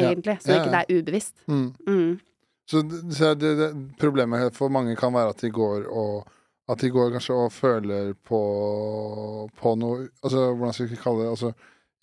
Ja. 0.00 0.08
egentlig. 0.14 0.38
Så 0.40 0.54
Ja, 0.54 0.62
ikke 0.64 0.72
det 0.72 0.80
er 0.80 1.02
ubevisst. 1.02 1.34
Mm. 1.46 1.74
Mm. 1.86 2.20
Så, 2.66 2.80
så 3.14 3.34
det, 3.38 3.52
det, 3.60 3.68
problemet 4.00 4.54
for 4.56 4.68
mange 4.74 4.96
kan 4.98 5.12
være 5.14 5.30
at 5.34 5.38
de 5.44 5.50
går 5.54 5.86
og 5.86 6.26
at 6.68 6.80
de 6.82 6.88
går 6.90 7.12
kanskje 7.14 7.34
og 7.38 7.52
føler 7.54 8.08
på, 8.26 8.40
på 9.60 9.74
noe 9.78 10.08
Altså, 10.24 10.48
hvordan 10.56 10.74
skal 10.74 10.88
vi 10.90 10.98
kalle 10.98 11.22
det? 11.22 11.28
Altså, 11.36 11.52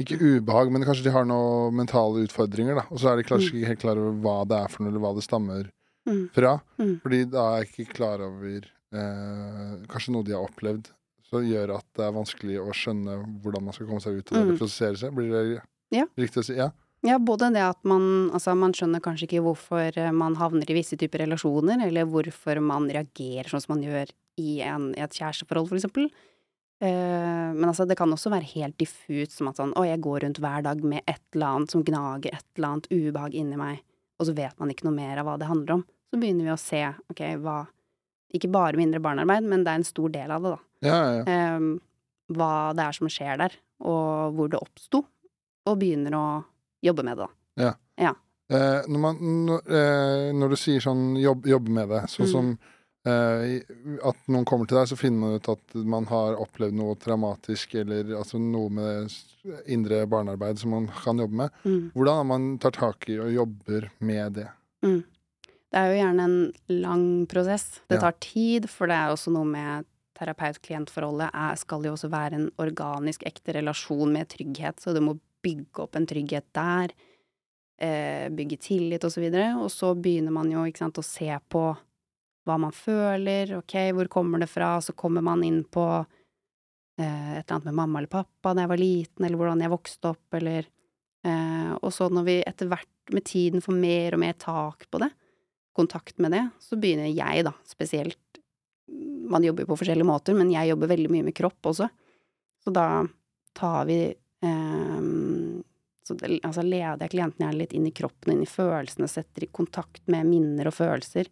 Ikke 0.02 0.18
ubehag, 0.18 0.72
men 0.74 0.86
kanskje 0.88 1.04
de 1.06 1.12
har 1.14 1.26
noen 1.30 1.76
mentale 1.78 2.24
utfordringer, 2.26 2.80
da. 2.80 2.86
Og 2.90 2.98
så 3.00 3.12
er 3.12 3.20
de 3.20 3.24
Mm. 3.26 3.30
kanskje 3.30 3.52
ikke 3.60 3.68
helt 3.70 3.80
klar 3.84 4.00
over 4.02 4.16
hva 4.24 4.38
det 4.50 4.58
er 4.58 4.72
for 4.74 4.84
noe, 4.84 4.90
eller 4.94 5.04
hva 5.04 5.12
det 5.16 5.24
stammer 5.28 5.68
Mm. 6.08 6.24
fra. 6.34 6.54
Mm. 6.80 6.96
Fordi 7.04 7.20
da 7.30 7.44
er 7.54 7.60
jeg 7.64 7.70
ikke 7.70 7.94
klar 7.94 8.20
over 8.26 8.66
eh, 8.94 9.76
kanskje 9.92 10.12
noe 10.16 10.24
de 10.24 10.34
har 10.34 10.48
opplevd, 10.48 10.90
som 11.30 11.44
gjør 11.46 11.76
at 11.78 11.86
det 11.96 12.04
er 12.08 12.12
vanskelig 12.18 12.58
å 12.64 12.74
skjønne 12.74 13.20
hvordan 13.44 13.64
man 13.64 13.74
skal 13.74 13.88
komme 13.88 14.02
seg 14.02 14.18
ut 14.18 14.32
av 14.32 14.34
det, 14.34 14.42
eller 14.42 14.54
Mm. 14.54 14.60
prosessere 14.60 14.98
seg. 14.98 15.14
Blir 15.16 15.30
det 15.32 15.62
Ja. 15.92 16.06
riktig 16.18 16.42
å 16.42 16.46
si? 16.46 16.56
Ja. 16.56 16.72
Ja, 17.04 17.18
både 17.20 17.50
det 17.52 17.64
at 17.66 17.82
man 17.88 18.32
Altså, 18.34 18.54
man 18.56 18.74
skjønner 18.76 19.04
kanskje 19.04 19.28
ikke 19.28 19.44
hvorfor 19.44 19.98
eh, 20.00 20.12
man 20.16 20.38
havner 20.40 20.70
i 20.70 20.78
visse 20.78 20.98
typer 21.00 21.26
relasjoner, 21.26 21.84
eller 21.88 22.08
hvorfor 22.10 22.62
man 22.64 22.88
reagerer 22.92 23.50
sånn 23.52 23.64
som 23.64 23.76
man 23.76 23.84
gjør 23.84 24.14
i, 24.40 24.62
en, 24.66 24.92
i 24.96 25.04
et 25.04 25.18
kjæresteforhold, 25.20 25.68
for 25.70 25.78
eksempel. 25.78 26.08
Eh, 26.84 27.50
men 27.54 27.68
altså, 27.68 27.86
det 27.88 27.98
kan 28.00 28.12
også 28.12 28.32
være 28.34 28.48
helt 28.56 28.78
diffust, 28.80 29.36
som 29.38 29.52
at 29.52 29.60
sånn 29.60 29.76
Å, 29.78 29.86
jeg 29.88 30.02
går 30.04 30.24
rundt 30.26 30.40
hver 30.44 30.64
dag 30.66 30.84
med 30.84 31.04
et 31.04 31.22
eller 31.36 31.58
annet 31.58 31.76
som 31.76 31.84
gnager 31.86 32.34
et 32.34 32.48
eller 32.58 32.70
annet 32.72 32.90
ubehag 32.92 33.38
inni 33.40 33.60
meg, 33.60 33.84
og 34.20 34.30
så 34.30 34.36
vet 34.38 34.56
man 34.60 34.72
ikke 34.74 34.88
noe 34.88 34.98
mer 34.98 35.22
av 35.22 35.28
hva 35.28 35.38
det 35.40 35.52
handler 35.52 35.78
om. 35.78 35.86
Så 36.12 36.20
begynner 36.22 36.48
vi 36.48 36.56
å 36.56 36.60
se, 36.62 36.84
ok, 37.14 37.24
hva 37.44 37.64
Ikke 38.34 38.50
bare 38.50 38.80
mindre 38.80 38.98
barnearbeid, 38.98 39.46
men 39.46 39.62
det 39.62 39.70
er 39.70 39.78
en 39.78 39.86
stor 39.86 40.10
del 40.10 40.32
av 40.34 40.42
det, 40.42 40.52
da. 40.56 40.88
Ja, 40.88 40.96
ja, 40.98 41.12
ja. 41.20 41.24
eh, 41.30 41.68
hva 42.34 42.54
det 42.74 42.88
er 42.88 42.96
som 42.98 43.12
skjer 43.12 43.38
der, 43.44 43.60
og 43.86 44.34
hvor 44.34 44.50
det 44.50 44.58
oppsto, 44.64 45.04
og 45.70 45.78
begynner 45.78 46.16
å 46.18 46.26
jobbe 46.84 47.04
med 47.08 47.18
det, 47.18 47.28
da. 47.58 47.72
Eh, 48.54 48.82
når, 48.92 49.00
man, 49.00 49.18
når, 49.48 49.62
eh, 49.72 50.32
når 50.36 50.50
du 50.54 50.56
sier 50.60 50.84
sånn 50.84 51.16
jobb, 51.18 51.46
jobbe 51.48 51.72
med 51.74 51.90
det, 51.90 52.02
sånn 52.12 52.28
Mm. 52.28 52.32
som 52.32 52.58
eh, 53.06 53.62
at 54.08 54.16
noen 54.32 54.46
kommer 54.46 54.68
til 54.68 54.78
deg, 54.78 54.88
så 54.92 54.96
finner 55.00 55.20
man 55.20 55.34
ut 55.40 55.48
at 55.50 55.74
man 55.76 56.06
har 56.08 56.36
opplevd 56.40 56.76
noe 56.78 56.96
traumatisk, 56.96 57.74
eller 57.82 58.14
altså 58.20 58.40
noe 58.40 58.70
med 58.70 59.12
indre 59.68 60.06
barnearbeid 60.08 60.60
som 60.60 60.72
man 60.72 60.86
kan 61.04 61.18
jobbe 61.20 61.36
med. 61.42 61.50
Mm. 61.66 61.92
Hvordan 61.96 62.20
er 62.20 62.30
man 62.30 62.46
tar 62.60 62.72
tak 62.72 63.10
i 63.10 63.18
og 63.20 63.32
jobber 63.34 63.90
med 64.00 64.34
det? 64.40 64.48
Mm. 64.86 65.02
Det 65.74 65.82
er 65.82 65.90
jo 65.90 65.98
gjerne 66.04 66.24
en 66.30 66.54
lang 66.84 67.06
prosess. 67.28 67.82
Det 67.90 67.96
Ja. 67.98 68.02
tar 68.06 68.16
tid, 68.22 68.70
for 68.70 68.88
det 68.88 68.96
er 68.96 69.10
også 69.12 69.32
noe 69.34 69.46
med 69.46 69.86
terapeut-klient-forholdet 70.20 71.30
er, 71.34 71.56
skal 71.56 71.84
jo 71.84 71.94
også 71.96 72.10
være 72.12 72.34
en 72.38 72.52
organisk, 72.62 73.24
ekte 73.26 73.56
relasjon 73.56 74.14
med 74.14 74.30
trygghet, 74.30 74.80
så 74.80 74.94
du 74.94 75.02
må 75.02 75.20
bygge 75.44 75.84
opp 75.84 75.98
en 76.00 76.08
trygghet 76.10 76.48
der, 76.56 76.94
eh, 77.80 78.30
bygge 78.30 78.58
tillit 78.58 79.04
og 79.04 79.12
så 79.14 79.24
videre, 79.24 79.54
og 79.60 79.72
så 79.72 79.94
begynner 79.96 80.34
man 80.36 80.52
jo, 80.52 80.66
ikke 80.68 80.86
sant, 80.86 81.02
å 81.02 81.06
se 81.06 81.32
på 81.50 81.66
hva 82.44 82.58
man 82.60 82.76
føler, 82.76 83.56
ok, 83.60 83.76
hvor 83.96 84.10
kommer 84.12 84.44
det 84.44 84.52
fra, 84.52 84.76
så 84.84 84.96
kommer 84.96 85.24
man 85.24 85.44
inn 85.48 85.62
på 85.64 85.86
eh, 87.00 87.40
et 87.40 87.46
eller 87.46 87.56
annet 87.56 87.70
med 87.70 87.80
mamma 87.80 88.02
eller 88.02 88.12
pappa 88.12 88.54
da 88.54 88.66
jeg 88.66 88.74
var 88.74 88.82
liten, 88.82 89.26
eller 89.26 89.40
hvordan 89.40 89.64
jeg 89.64 89.74
vokste 89.74 90.12
opp, 90.12 90.40
eller 90.40 90.68
eh, 91.24 91.72
Og 91.80 91.92
så 91.96 92.10
når 92.12 92.28
vi 92.28 92.38
etter 92.44 92.72
hvert 92.72 92.90
med 93.16 93.26
tiden 93.28 93.64
får 93.64 93.76
mer 93.80 94.16
og 94.16 94.24
mer 94.24 94.36
tak 94.40 94.88
på 94.92 95.00
det, 95.04 95.10
kontakt 95.74 96.20
med 96.22 96.36
det, 96.36 96.44
så 96.62 96.78
begynner 96.78 97.10
jeg, 97.10 97.46
da, 97.48 97.56
spesielt 97.66 98.20
Man 99.32 99.44
jobber 99.44 99.64
jo 99.64 99.72
på 99.72 99.78
forskjellige 99.80 100.06
måter, 100.06 100.36
men 100.36 100.52
jeg 100.52 100.68
jobber 100.70 100.90
veldig 100.92 101.10
mye 101.10 101.24
med 101.24 101.34
kropp 101.34 101.72
også. 101.72 101.88
Så 102.62 102.72
da 102.76 103.06
tar 103.56 103.86
vi 103.88 103.96
eh, 104.12 104.98
så 106.04 106.16
det, 106.20 106.40
altså 106.44 106.64
leder 106.66 107.06
jeg 107.06 107.14
klienten 107.14 107.46
gjerne 107.46 107.60
litt 107.62 107.74
inn 107.76 107.88
i 107.88 107.94
kroppen, 107.96 108.34
inn 108.34 108.44
i 108.44 108.50
følelsene, 108.50 109.08
setter 109.08 109.46
i 109.46 109.52
kontakt 109.56 110.04
med 110.12 110.28
minner 110.28 110.68
og 110.68 110.76
følelser, 110.76 111.30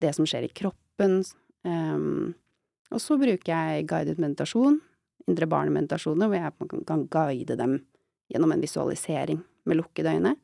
det 0.00 0.14
som 0.16 0.28
skjer 0.28 0.46
i 0.46 0.52
kroppen. 0.60 1.20
Um, 1.66 2.32
og 2.88 3.02
så 3.04 3.18
bruker 3.20 3.52
jeg 3.52 3.88
guidet 3.90 4.16
meditasjon, 4.22 4.78
indre 5.28 5.48
barn-meditasjoner, 5.50 6.30
hvor 6.30 6.40
jeg 6.40 6.84
kan 6.88 7.04
guide 7.12 7.58
dem 7.60 7.76
gjennom 8.32 8.54
en 8.54 8.64
visualisering 8.64 9.42
med 9.68 9.80
lukkede 9.80 10.16
øyne. 10.16 10.34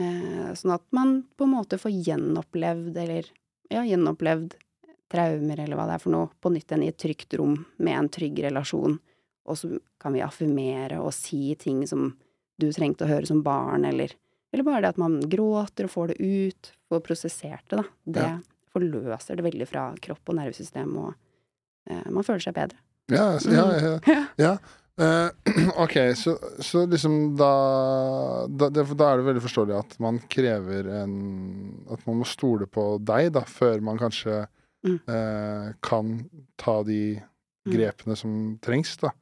Uh, 0.00 0.52
sånn 0.56 0.72
at 0.78 0.86
man 0.96 1.18
på 1.36 1.44
en 1.44 1.54
måte 1.58 1.80
får 1.80 1.92
gjenopplevd, 2.08 2.96
eller 3.04 3.28
ja, 3.68 3.84
gjenopplevd 3.84 4.56
traumer 5.12 5.60
eller 5.60 5.76
hva 5.76 5.90
det 5.90 5.98
er 5.98 6.04
for 6.06 6.14
noe, 6.14 6.32
på 6.40 6.52
nytt 6.54 6.70
igjen 6.70 6.86
i 6.86 6.92
et 6.92 7.00
trygt 7.00 7.36
rom 7.36 7.58
med 7.84 7.98
en 7.98 8.12
trygg 8.12 8.40
relasjon. 8.46 8.96
Og 9.44 9.58
så 9.58 9.74
kan 10.00 10.14
vi 10.16 10.22
affirmere 10.24 11.02
og 11.02 11.12
si 11.12 11.50
ting 11.60 11.84
som 11.90 12.14
du 12.62 12.70
trengte 12.74 13.04
å 13.06 13.10
høre 13.10 13.28
som 13.28 13.42
barn, 13.44 13.84
eller, 13.88 14.14
eller 14.54 14.66
bare 14.66 14.84
det 14.86 14.92
at 14.94 15.00
man 15.02 15.18
gråter 15.32 15.88
og 15.88 15.94
får 15.94 16.12
det 16.14 16.20
ut, 16.22 16.72
får 16.92 17.02
prosessert 17.06 17.66
det, 17.72 17.82
da. 17.82 17.84
Det 18.06 18.28
Ja. 18.28 18.38
forløser 18.72 19.36
det 19.36 19.44
veldig 19.44 19.66
fra 19.68 19.88
kropp 20.00 20.30
og 20.32 20.38
nervesystem, 20.38 20.94
og 20.96 21.12
eh, 21.90 22.06
man 22.10 22.24
føler 22.24 22.40
seg 22.46 22.54
bedre. 22.56 22.78
Ja, 23.12 23.26
ja, 23.44 23.66
ja, 23.76 23.98
Ja. 24.14 24.22
ja. 24.40 24.52
Eh, 25.02 25.28
ok, 25.84 25.94
så, 26.16 26.34
så 26.60 26.82
liksom 26.86 27.34
da 27.40 27.48
da, 28.48 28.68
det, 28.68 28.84
da 28.96 29.06
er 29.12 29.20
det 29.22 29.26
veldig 29.30 29.42
forståelig 29.44 29.76
at 29.78 29.94
man 30.04 30.18
krever 30.32 30.88
en 31.02 31.14
At 31.90 32.04
man 32.06 32.18
må 32.20 32.26
stole 32.28 32.66
på 32.68 32.84
deg, 33.00 33.30
da, 33.32 33.44
før 33.48 33.80
man 33.84 33.98
kanskje 34.00 34.46
Mm. 34.82 34.96
uh, 35.06 35.68
kan 35.80 36.08
ta 36.58 36.80
de 36.82 37.20
Mm. 37.62 37.70
grepene 37.76 38.16
som 38.18 38.32
trengs, 38.58 38.96
da. 38.98 39.12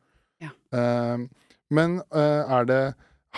Ja. 0.40 0.48
Uh, 0.72 1.26
men 1.70 1.98
er 2.16 2.64
det 2.64 2.78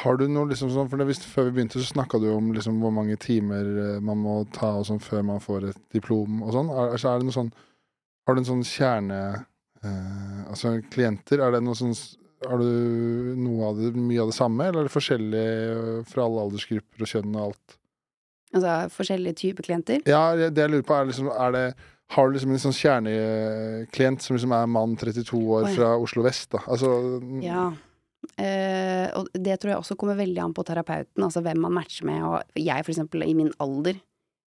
Har 0.01 0.17
du 0.17 0.25
noe 0.29 0.49
liksom 0.49 0.71
sånn 0.73 0.89
For 0.89 1.03
hvis, 1.05 1.21
før 1.29 1.51
vi 1.51 1.59
begynte, 1.59 1.81
så 1.83 1.91
snakka 1.93 2.17
du 2.23 2.31
om 2.33 2.47
liksom 2.57 2.79
hvor 2.81 2.95
mange 2.97 3.19
timer 3.21 3.67
eh, 3.83 3.99
man 4.01 4.23
må 4.23 4.39
ta 4.55 4.71
og 4.79 4.87
sånn 4.89 5.03
før 5.05 5.27
man 5.29 5.43
får 5.45 5.69
et 5.69 5.83
diplom 5.93 6.41
og 6.47 6.55
sånn. 6.55 6.71
Er, 6.73 6.95
altså, 6.95 7.11
er 7.13 7.21
det 7.21 7.29
noe 7.29 7.37
sånn 7.37 7.53
Har 8.27 8.35
du 8.35 8.41
en 8.41 8.49
sånn 8.49 8.65
kjerne 8.65 9.21
eh, 9.85 10.41
Altså 10.49 10.79
klienter, 10.95 11.45
er 11.45 11.53
det 11.53 11.61
noe 11.67 11.77
sånn 11.77 11.93
Har 12.49 12.65
du 12.65 13.37
noe 13.37 13.69
av 13.69 13.79
det, 13.83 13.93
mye 13.99 14.25
av 14.25 14.33
det 14.33 14.39
samme, 14.39 14.71
eller 14.71 14.87
er 14.87 14.89
det 14.89 14.97
forskjellig 14.97 15.45
eh, 15.77 16.01
fra 16.09 16.25
alle 16.25 16.49
aldersgrupper 16.49 17.05
og 17.05 17.13
kjønn 17.13 17.37
og 17.37 17.45
alt? 17.51 17.79
Altså 18.53 18.73
forskjellige 18.93 19.39
typer 19.41 19.65
klienter. 19.65 20.03
Ja, 20.09 20.35
det 20.37 20.51
jeg 20.61 20.73
lurer 20.73 20.85
på 20.85 20.97
er 20.97 21.07
liksom 21.09 21.31
er 21.33 21.55
det, 21.55 21.63
Har 22.13 22.29
du 22.29 22.35
liksom 22.35 22.51
en 22.53 22.61
sånn 22.61 22.75
kjerneklient 22.77 24.21
som 24.25 24.37
liksom 24.37 24.53
er 24.57 24.67
mann 24.69 24.97
32 25.01 25.39
år 25.57 25.71
fra 25.73 25.95
Oslo 26.01 26.25
vest, 26.27 26.51
da? 26.53 26.61
Altså 26.67 26.91
Ja. 27.45 27.71
Eh, 28.38 29.09
og 29.19 29.29
det 29.35 29.59
tror 29.61 29.73
jeg 29.73 29.81
også 29.81 29.97
kommer 29.99 30.19
veldig 30.19 30.41
an 30.45 30.55
på 30.55 30.64
terapeuten, 30.67 31.25
altså 31.26 31.43
hvem 31.45 31.61
man 31.64 31.75
matcher 31.76 32.07
med. 32.09 32.23
Og 32.25 32.59
jeg, 32.59 32.85
for 32.85 32.95
eksempel, 32.95 33.25
i 33.26 33.35
min 33.35 33.50
alder, 33.62 33.99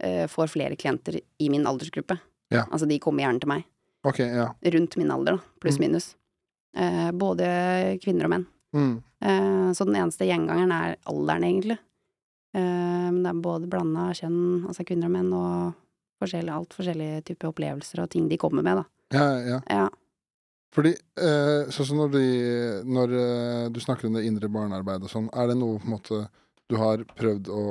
uh, 0.03 0.25
får 0.31 0.51
flere 0.53 0.77
klienter 0.79 1.19
i 1.19 1.49
min 1.49 1.67
aldersgruppe. 1.69 2.17
Ja. 2.53 2.65
Altså, 2.71 2.87
de 2.89 2.99
kommer 2.99 3.25
gjerne 3.25 3.43
til 3.43 3.51
meg. 3.51 3.65
Okay, 4.07 4.29
ja. 4.31 4.47
Rundt 4.73 4.97
min 4.97 5.11
alder, 5.11 5.37
da. 5.37 5.57
Pluss 5.61 5.77
Mm. 5.79 5.85
minus. 5.85 6.15
Uh, 6.77 7.11
både 7.11 7.99
kvinner 8.03 8.25
og 8.25 8.33
menn. 8.35 8.47
Mm. 8.73 8.95
Så 9.75 9.83
den 9.83 9.95
eneste 9.97 10.23
gjengangeren 10.23 10.71
er 10.71 10.95
alderen, 11.09 11.43
egentlig. 11.43 11.75
Men 12.53 13.17
det 13.23 13.31
er 13.33 13.41
både 13.43 13.67
blanda 13.67 14.05
kjønn, 14.15 14.67
altså 14.69 14.85
kvinner 14.87 15.09
og 15.09 15.11
menn, 15.11 15.33
og 15.33 15.73
forskjellig, 16.21 16.53
alt 16.53 16.77
forskjellige 16.77 17.23
typer 17.27 17.49
opplevelser 17.49 18.03
og 18.03 18.09
ting 18.13 18.29
de 18.29 18.37
kommer 18.39 18.63
med, 18.63 18.79
da. 18.79 18.85
Ja, 19.17 19.25
ja. 19.41 19.59
Ja. 19.67 19.89
Fordi 20.75 20.91
eh, 20.93 21.69
sånn 21.73 21.87
som 21.87 21.97
når, 22.03 22.11
de, 22.13 22.25
når 22.85 23.15
eh, 23.17 23.63
du 23.73 23.79
snakker 23.81 24.09
om 24.09 24.19
det 24.19 24.27
indre 24.27 24.51
barnearbeidet 24.53 25.07
og 25.07 25.13
sånn, 25.13 25.29
er 25.33 25.49
det 25.49 25.57
noe 25.57 25.79
på 25.81 25.89
en 25.89 25.95
måte 25.95 26.19
du 26.69 26.75
har 26.77 27.01
prøvd 27.17 27.49
å 27.49 27.63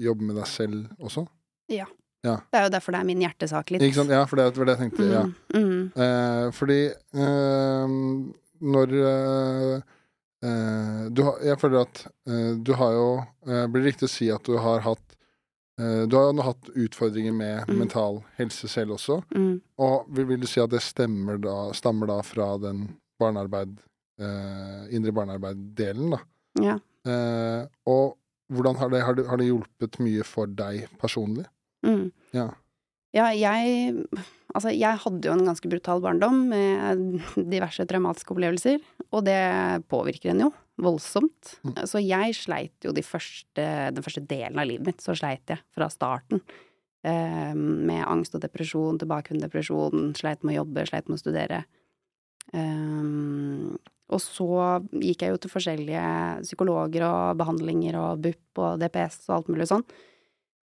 jobbe 0.00 0.30
med 0.30 0.38
deg 0.40 0.48
selv 0.48 0.86
også? 1.04 1.26
Ja, 1.70 1.86
Det 2.52 2.58
er 2.58 2.66
jo 2.66 2.72
derfor 2.72 2.92
det 2.92 3.00
er 3.00 3.08
min 3.08 3.22
hjertesak 3.22 3.70
litt. 3.72 3.84
Ikke 3.84 4.00
sant? 4.00 4.12
Ja, 4.12 4.24
for 4.28 4.40
det 4.40 4.48
var 4.56 4.68
det 4.68 4.74
jeg 4.74 4.82
tenkte. 4.86 5.06
Ja. 5.08 5.22
Mm, 5.54 5.60
mm. 5.68 5.84
Eh, 6.04 6.46
fordi 6.56 6.80
eh, 6.88 7.94
når 8.60 8.92
du 11.12 11.22
har, 11.24 11.36
Jeg 11.44 11.60
føler 11.60 11.82
at 11.84 12.02
eh, 12.28 12.52
du 12.64 12.72
har 12.80 12.94
jo 12.96 13.08
Blir 13.44 13.82
det 13.82 13.90
riktig 13.90 14.08
å 14.08 14.12
si 14.12 14.28
at 14.32 14.44
du 14.48 14.56
har 14.56 14.80
hatt 14.84 15.16
Du 15.80 16.16
har 16.16 16.26
jo 16.28 16.44
hatt 16.44 16.70
utfordringer 16.76 17.32
med 17.32 17.68
Mm. 17.70 17.78
mental 17.78 18.22
helse 18.36 18.68
selv 18.68 18.96
også. 18.98 19.22
Mm. 19.34 19.60
Og 19.80 20.06
vil, 20.12 20.40
du 20.40 20.46
si 20.46 20.60
at 20.60 20.70
det 20.72 20.82
stemmer 20.84 21.38
da, 21.40 21.72
stammer 21.72 22.10
da 22.10 22.18
fra 22.26 22.52
den 22.60 22.88
barnearbeid 23.20 23.78
eh, 24.20 24.94
indre 24.94 25.12
barnearbeid-delen, 25.16 26.10
da? 26.16 26.20
Ja. 26.60 26.76
Eh, 27.08 27.62
og 27.88 28.16
hvordan 28.52 28.76
har 28.80 28.90
det, 28.92 29.02
har, 29.06 29.14
det, 29.16 29.26
har 29.30 29.40
det 29.40 29.46
hjulpet 29.48 30.00
mye 30.02 30.26
for 30.26 30.50
deg 30.50 30.88
personlig? 31.00 31.46
Mm. 31.86 32.10
Ja. 32.36 32.50
Ja, 33.16 33.30
jeg 33.34 34.04
Altså, 34.50 34.72
jeg 34.74 34.98
hadde 34.98 35.28
jo 35.28 35.32
en 35.36 35.46
ganske 35.46 35.68
brutal 35.70 36.00
barndom 36.02 36.48
med 36.50 37.20
diverse 37.54 37.84
traumatiske 37.86 38.34
opplevelser, 38.34 38.80
og 39.14 39.22
det 39.28 39.38
påvirker 39.88 40.32
en 40.32 40.40
jo 40.48 40.50
voldsomt. 40.84 41.54
Mm. 41.66 41.76
Så 41.88 42.02
jeg 42.02 42.36
sleit 42.38 42.86
jo 42.86 42.94
de 42.96 43.04
første, 43.04 43.66
den 43.94 44.06
første 44.06 44.24
delen 44.28 44.60
av 44.60 44.68
livet 44.70 44.90
mitt, 44.90 45.04
så 45.04 45.16
sleit 45.18 45.50
jeg 45.50 45.62
fra 45.76 45.90
starten. 45.92 46.42
Eh, 47.06 47.54
med 47.56 48.04
angst 48.04 48.34
og 48.36 48.42
depresjon, 48.44 48.98
tilbakevendende 49.00 49.48
depresjon, 49.48 50.10
sleit 50.18 50.44
med 50.44 50.56
å 50.56 50.60
jobbe, 50.62 50.84
sleit 50.88 51.08
med 51.08 51.16
å 51.16 51.22
studere. 51.22 51.62
Eh, 52.52 53.78
og 54.10 54.18
så 54.22 54.50
gikk 54.98 55.22
jeg 55.22 55.32
jo 55.32 55.40
til 55.40 55.52
forskjellige 55.52 56.04
psykologer 56.42 57.06
og 57.06 57.38
behandlinger 57.40 57.98
og 58.00 58.24
BUP 58.24 58.60
og 58.60 58.80
DPS 58.82 59.22
og 59.28 59.36
alt 59.36 59.50
mulig 59.52 59.68
sånn. 59.70 59.84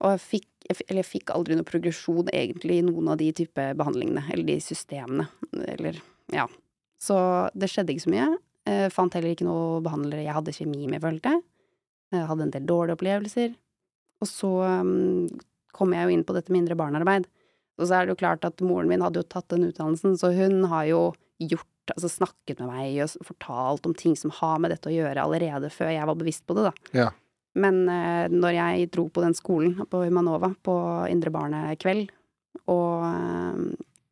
Og 0.04 0.12
jeg 0.12 0.22
fikk, 0.24 0.48
eller 0.74 1.00
jeg 1.00 1.08
fikk 1.08 1.32
aldri 1.32 1.56
noe 1.56 1.66
progresjon 1.66 2.28
egentlig 2.34 2.80
i 2.80 2.84
noen 2.84 3.12
av 3.14 3.20
de 3.20 3.30
type 3.36 3.68
behandlingene, 3.78 4.26
eller 4.32 4.48
de 4.50 4.58
systemene, 4.60 5.28
eller 5.76 6.02
ja. 6.34 6.48
Så 7.00 7.16
det 7.56 7.70
skjedde 7.70 7.94
ikke 7.94 8.06
så 8.06 8.12
mye. 8.12 8.26
Eh, 8.66 8.88
fant 8.90 9.14
heller 9.14 9.34
ikke 9.34 9.46
noe 9.46 9.78
behandlere 9.84 10.24
jeg 10.24 10.34
hadde 10.34 10.54
kjemi 10.56 10.88
med, 10.90 11.02
følte 11.04 11.34
jeg. 11.34 11.44
Jeg 12.16 12.28
hadde 12.30 12.46
en 12.46 12.54
del 12.54 12.66
dårlige 12.66 12.98
opplevelser. 12.98 13.54
Og 14.22 14.30
så 14.30 14.50
um, 14.82 15.26
kom 15.76 15.92
jeg 15.94 16.06
jo 16.06 16.14
inn 16.14 16.24
på 16.26 16.34
dette 16.36 16.52
med 16.52 16.64
indre 16.64 16.78
barnearbeid. 16.78 17.28
Og 17.76 17.88
så 17.88 17.98
er 17.98 18.06
det 18.06 18.14
jo 18.14 18.20
klart 18.22 18.46
at 18.48 18.62
moren 18.64 18.88
min 18.90 19.04
hadde 19.04 19.20
jo 19.20 19.28
tatt 19.28 19.48
den 19.52 19.68
utdannelsen, 19.68 20.16
så 20.18 20.32
hun 20.34 20.66
har 20.72 20.90
jo 20.90 21.00
gjort 21.42 21.72
Altså 21.94 22.08
snakket 22.10 22.58
med 22.58 22.66
meg 22.66 22.96
og 23.04 23.28
fortalt 23.28 23.84
om 23.86 23.92
ting 23.94 24.16
som 24.18 24.32
har 24.34 24.56
med 24.58 24.72
dette 24.74 24.88
å 24.90 24.90
gjøre, 24.90 25.22
allerede 25.22 25.68
før 25.70 25.92
jeg 25.94 26.08
var 26.08 26.16
bevisst 26.18 26.42
på 26.42 26.56
det, 26.58 26.64
da. 26.66 26.72
Ja. 26.98 27.04
Men 27.62 27.76
eh, 27.86 28.24
når 28.26 28.56
jeg 28.56 28.88
dro 28.90 29.04
på 29.06 29.22
den 29.22 29.36
skolen 29.38 29.76
på 29.86 30.00
Humanova 30.02 30.50
på 30.66 30.74
Indre 31.06 31.30
Barnekveld, 31.30 32.10
og 32.74 33.06
eh, 33.06 33.60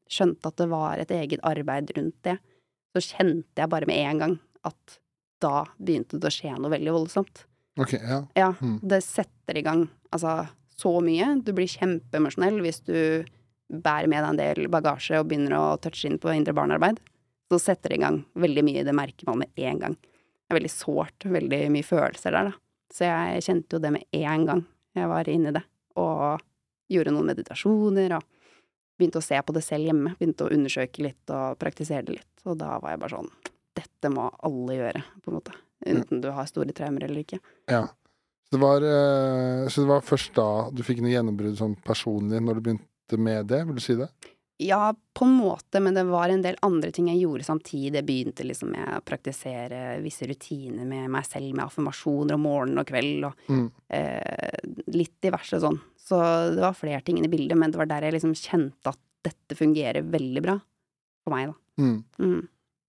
skjønte 0.07 0.53
at 0.53 0.63
det 0.63 0.69
var 0.71 1.03
et 1.03 1.17
eget 1.19 1.43
arbeid 1.43 1.91
rundt 1.99 2.15
det, 2.29 2.37
så 2.95 3.03
kjente 3.03 3.59
jeg 3.63 3.71
bare 3.73 3.87
med 3.91 3.99
en 4.07 4.19
gang 4.23 4.37
at 4.65 4.99
da 5.43 5.65
begynte 5.83 6.19
det 6.23 6.31
å 6.31 6.35
skje 6.35 6.55
noe 6.57 6.71
veldig 6.73 6.93
voldsomt. 6.95 7.45
Ok, 7.81 7.93
ja. 7.99 8.21
Ja, 8.39 8.53
Mm. 8.61 8.79
det 8.87 9.03
setter 9.03 9.59
i 9.59 9.63
gang 9.67 9.89
altså 10.13 10.49
så 10.77 10.93
mye. 11.03 11.43
Du 11.45 11.53
blir 11.53 11.67
kjempeemosjonell 11.69 12.61
hvis 12.63 12.81
du 12.87 13.25
bærer 13.73 14.07
med 14.09 14.23
deg 14.23 14.31
en 14.31 14.41
del 14.41 14.69
bagasje 14.71 15.19
og 15.19 15.29
begynner 15.29 15.57
å 15.59 15.81
touche 15.83 16.07
inn 16.09 16.19
på 16.23 16.31
indre 16.35 16.55
barnearbeid. 16.55 17.01
Så 17.51 17.59
setter 17.61 17.91
det 17.91 17.99
i 17.99 18.03
gang 18.03 18.25
veldig 18.35 18.65
mye. 18.65 18.85
Det 18.87 18.95
merker 18.95 19.27
man 19.27 19.39
med 19.43 19.51
en 19.57 19.79
gang. 19.83 19.95
Det 19.95 20.51
er 20.55 20.59
veldig 20.61 20.71
sårt, 20.73 21.27
veldig 21.27 21.61
mye 21.75 21.87
følelser 21.87 22.31
der, 22.33 22.51
da. 22.51 22.53
Så 22.95 23.05
jeg 23.11 23.43
kjente 23.43 23.75
jo 23.77 23.83
det 23.83 23.93
med 23.93 24.05
en 24.13 24.47
gang 24.47 24.65
jeg 24.95 25.09
var 25.11 25.29
inne 25.29 25.49
i 25.51 25.57
det. 25.59 25.65
Og 25.97 26.41
gjorde 26.91 27.13
noen 27.15 27.27
meditasjoner 27.33 28.17
og 28.19 28.25
begynte 28.99 29.19
å 29.19 29.25
se 29.25 29.41
på 29.43 29.53
det 29.57 29.65
selv 29.67 29.89
hjemme. 29.91 30.15
Begynte 30.19 30.47
å 30.47 30.53
undersøke 30.55 31.03
litt 31.03 31.31
og 31.35 31.59
praktisere 31.59 32.05
det 32.07 32.19
litt. 32.21 32.34
Og 32.45 32.59
da 32.61 32.79
var 32.79 32.95
jeg 32.95 33.01
bare 33.05 33.17
sånn 33.19 33.31
Dette 33.75 34.11
må 34.13 34.29
alle 34.47 34.77
gjøre, 34.79 35.01
på 35.25 35.31
en 35.33 35.37
måte. 35.41 35.55
Enten 35.85 36.21
du 36.23 36.29
har 36.31 36.47
store 36.47 36.73
traumer 36.77 37.05
eller 37.09 37.25
ikke. 37.25 37.41
ja. 37.71 37.87
Så, 38.45 38.59
det 38.59 38.61
var, 38.63 38.85
eh, 38.87 39.65
så 39.73 39.81
det 39.83 39.89
var 39.89 40.03
først 40.05 40.35
da 40.37 40.45
du 40.71 40.83
fikk 40.87 41.01
noe 41.03 41.11
gjennombrudd 41.11 41.57
sånn 41.59 41.75
personlig, 41.83 42.39
når 42.45 42.55
du 42.55 42.61
begynte 42.69 43.19
med 43.19 43.49
det? 43.51 43.63
Vil 43.67 43.75
du 43.75 43.83
si 43.83 43.97
det? 43.99 44.07
Ja, 44.63 44.93
på 45.17 45.25
en 45.27 45.33
måte, 45.41 45.81
men 45.83 45.97
det 45.97 46.05
var 46.07 46.29
en 46.31 46.45
del 46.45 46.55
andre 46.63 46.93
ting 46.95 47.09
jeg 47.11 47.25
gjorde 47.25 47.43
samtidig. 47.49 47.97
Jeg 47.99 48.07
begynte 48.07 48.47
liksom 48.47 48.71
med 48.77 48.87
å 48.95 49.01
praktisere 49.03 49.97
visse 50.05 50.29
rutiner 50.31 50.87
med 50.87 51.09
meg 51.11 51.27
selv, 51.27 51.51
med 51.57 51.65
affirmasjoner 51.65 52.37
om 52.37 52.45
morgen 52.47 52.79
og 52.79 52.87
kveld, 52.93 53.25
og 53.27 53.35
Mm. 53.51 53.65
eh, 53.91 54.61
litt 54.95 55.17
diverse 55.25 55.59
sånn. 55.59 55.81
Så 55.99 56.21
det 56.55 56.61
var 56.63 56.75
flere 56.79 57.03
ting 57.03 57.19
i 57.25 57.29
bildet, 57.33 57.57
men 57.59 57.73
det 57.73 57.81
var 57.81 57.87
der 57.91 58.03
jeg 58.07 58.21
liksom 58.21 58.37
kjente 58.39 58.93
at 58.93 58.99
dette 59.25 59.57
fungerer 59.59 60.05
veldig 60.07 60.43
bra 60.45 60.61
for 61.25 61.35
meg, 61.35 61.51
da. 61.51 61.83
Mm. 61.83 61.97
Mm. 62.23 62.43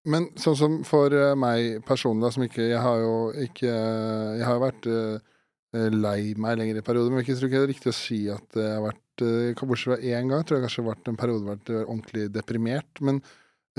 Men 0.06 0.28
sånn 0.38 0.58
som 0.58 0.76
for 0.86 1.14
eh, 1.14 1.32
meg 1.38 1.80
personlig, 1.86 2.26
da, 2.26 2.34
som 2.34 2.44
ikke 2.46 2.68
Jeg 2.68 2.82
har 2.82 3.00
jo 3.02 3.16
ikke 3.42 3.72
Jeg 3.72 4.44
har 4.46 4.54
jo 4.54 4.62
vært 4.62 4.86
eh, 4.92 5.32
eh, 5.74 5.88
lei 5.94 6.20
meg 6.38 6.60
lenger 6.60 6.78
i 6.78 6.84
perioder, 6.86 7.10
men 7.10 7.24
jeg 7.24 7.38
tror 7.40 7.50
ikke 7.50 7.62
det 7.62 7.66
er 7.66 7.72
riktig 7.74 7.90
å 7.90 7.96
si 7.96 8.20
at 8.32 8.60
jeg 8.60 8.76
har 8.76 8.84
vært 8.86 9.02
Bortsett 9.16 9.88
fra 9.88 9.96
én 9.96 10.28
gang, 10.28 10.42
tror 10.44 10.58
jeg 10.58 10.66
kanskje 10.66 10.82
har 10.82 10.90
vært 10.90 11.06
en 11.08 11.16
periode 11.16 11.48
vært 11.48 11.70
ordentlig 11.78 12.26
deprimert. 12.34 13.00
Men 13.00 13.22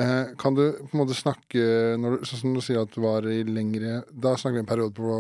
eh, 0.01 0.31
kan 0.41 0.57
du 0.57 0.63
på 0.79 0.95
en 0.95 1.01
måte 1.03 1.17
snakke 1.17 1.61
når 2.01 2.15
du, 2.15 2.23
Sånn 2.25 2.41
som 2.41 2.55
du 2.57 2.63
sier 2.65 2.81
at 2.81 2.95
du 2.95 3.03
var 3.03 3.27
i 3.29 3.43
lengre 3.45 3.99
Da 4.09 4.33
snakker 4.33 4.57
vi 4.57 4.63
en 4.63 4.71
periode 4.71 4.97
på 4.97 5.19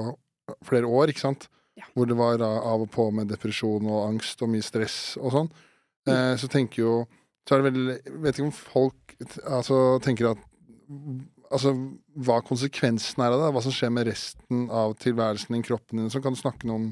flere 0.65 0.89
år, 0.89 1.13
ikke 1.13 1.21
sant? 1.27 1.45
Ja. 1.77 1.85
Hvor 1.93 2.09
det 2.09 2.17
var 2.17 2.39
da, 2.41 2.49
av 2.65 2.87
og 2.87 2.89
på 2.91 3.05
med 3.13 3.29
depresjon 3.29 3.85
og 3.85 4.07
angst 4.07 4.41
og 4.41 4.49
mye 4.49 4.65
stress 4.65 4.97
og 5.21 5.29
sånn. 5.35 5.51
Eh, 6.09 6.33
så 6.41 6.49
tenker 6.49 6.81
jo 6.81 6.93
Så 7.47 7.55
er 7.55 7.61
det 7.63 7.71
vel 7.71 8.21
Vet 8.23 8.35
ikke 8.37 8.47
om 8.49 8.53
folk 8.55 9.15
altså, 9.47 9.77
tenker 10.03 10.33
at 10.33 10.43
Altså 11.47 11.71
hva 12.27 12.41
konsekvensen 12.43 13.21
er 13.23 13.31
av 13.31 13.39
det, 13.39 13.51
hva 13.55 13.61
som 13.63 13.71
skjer 13.71 13.91
med 13.95 14.07
resten 14.09 14.65
av 14.73 14.97
tilværelsen 14.99 15.55
din, 15.55 15.63
kroppen 15.63 16.01
din, 16.01 16.09
så 16.11 16.19
kan 16.23 16.35
du 16.35 16.39
snakke 16.39 16.67
noe 16.67 16.75
om 16.81 16.87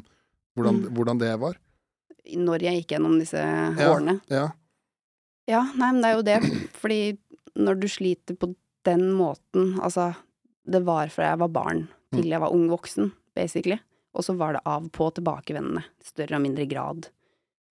hvordan, 0.55 0.77
Mm. 0.79 0.93
hvordan 0.95 1.19
det 1.19 1.31
var? 1.41 1.57
Når 2.31 2.63
jeg 2.63 2.79
gikk 2.79 2.93
gjennom 2.95 3.17
disse 3.19 3.41
årene. 3.83 4.21
Ja. 4.31 4.45
Ja, 5.51 5.59
nei, 5.75 5.91
men 5.91 5.99
det 6.01 6.09
er 6.09 6.15
jo 6.15 6.23
det. 6.29 6.69
Fordi 6.79 6.99
når 7.59 7.81
du 7.81 7.87
sliter 7.91 8.37
på 8.39 8.53
den 8.87 9.11
måten 9.17 9.75
Altså, 9.83 10.15
det 10.65 10.81
var 10.87 11.11
fra 11.11 11.33
jeg 11.33 11.39
var 11.43 11.51
barn 11.51 11.83
til 12.15 12.31
jeg 12.31 12.39
var 12.39 12.53
ung 12.55 12.69
voksen, 12.71 13.11
basically. 13.35 13.77
Og 14.15 14.23
så 14.23 14.37
var 14.39 14.53
det 14.55 14.63
av 14.65 14.87
på 14.95 15.09
tilbakevendende, 15.19 15.83
større 16.01 16.39
og 16.39 16.45
mindre 16.47 16.65
grad. 16.71 17.09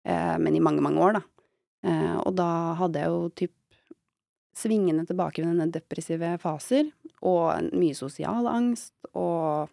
Eh, 0.05 0.35
men 0.37 0.55
i 0.55 0.59
mange, 0.59 0.83
mange 0.83 0.99
år, 0.99 1.13
da. 1.13 1.23
Eh, 1.83 2.15
og 2.23 2.33
da 2.37 2.49
hadde 2.79 3.01
jeg 3.03 3.11
jo 3.11 3.29
typ 3.43 3.53
svingende 4.55 5.05
tilbake 5.09 5.41
i 5.41 5.45
denne 5.45 5.65
depressive 5.73 6.35
faser, 6.41 6.91
og 7.25 7.71
mye 7.73 7.95
sosial 7.97 8.47
angst, 8.51 8.93
og 9.17 9.69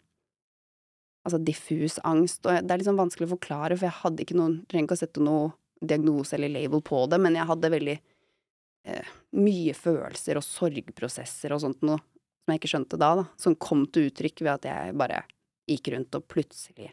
altså 1.27 1.40
diffus 1.44 1.99
angst. 2.09 2.46
Og 2.46 2.62
det 2.64 2.73
er 2.75 2.81
liksom 2.83 3.01
vanskelig 3.01 3.29
å 3.29 3.35
forklare, 3.37 3.77
for 3.77 3.88
jeg 3.90 3.99
hadde 4.03 4.25
ikke 4.25 4.38
noen 4.38 4.61
Trenger 4.70 4.88
ikke 4.88 4.96
å 4.99 5.03
sette 5.03 5.25
noe 5.25 5.51
diagnose 5.81 6.37
eller 6.37 6.53
label 6.53 6.83
på 6.85 7.05
det, 7.12 7.20
men 7.20 7.37
jeg 7.38 7.49
hadde 7.49 7.73
veldig 7.73 7.96
eh, 8.88 9.12
mye 9.40 9.75
følelser 9.77 10.40
og 10.40 10.44
sorgprosesser 10.46 11.55
og 11.57 11.62
sånt 11.64 11.85
noe 11.87 12.01
som 12.01 12.55
jeg 12.55 12.61
ikke 12.61 12.73
skjønte 12.73 12.99
da, 13.01 13.12
da. 13.20 13.27
Som 13.40 13.57
kom 13.61 13.87
til 13.92 14.09
uttrykk 14.11 14.42
ved 14.46 14.53
at 14.57 14.68
jeg 14.68 14.96
bare 15.01 15.23
gikk 15.70 15.92
rundt 15.94 16.16
og 16.18 16.27
plutselig 16.33 16.88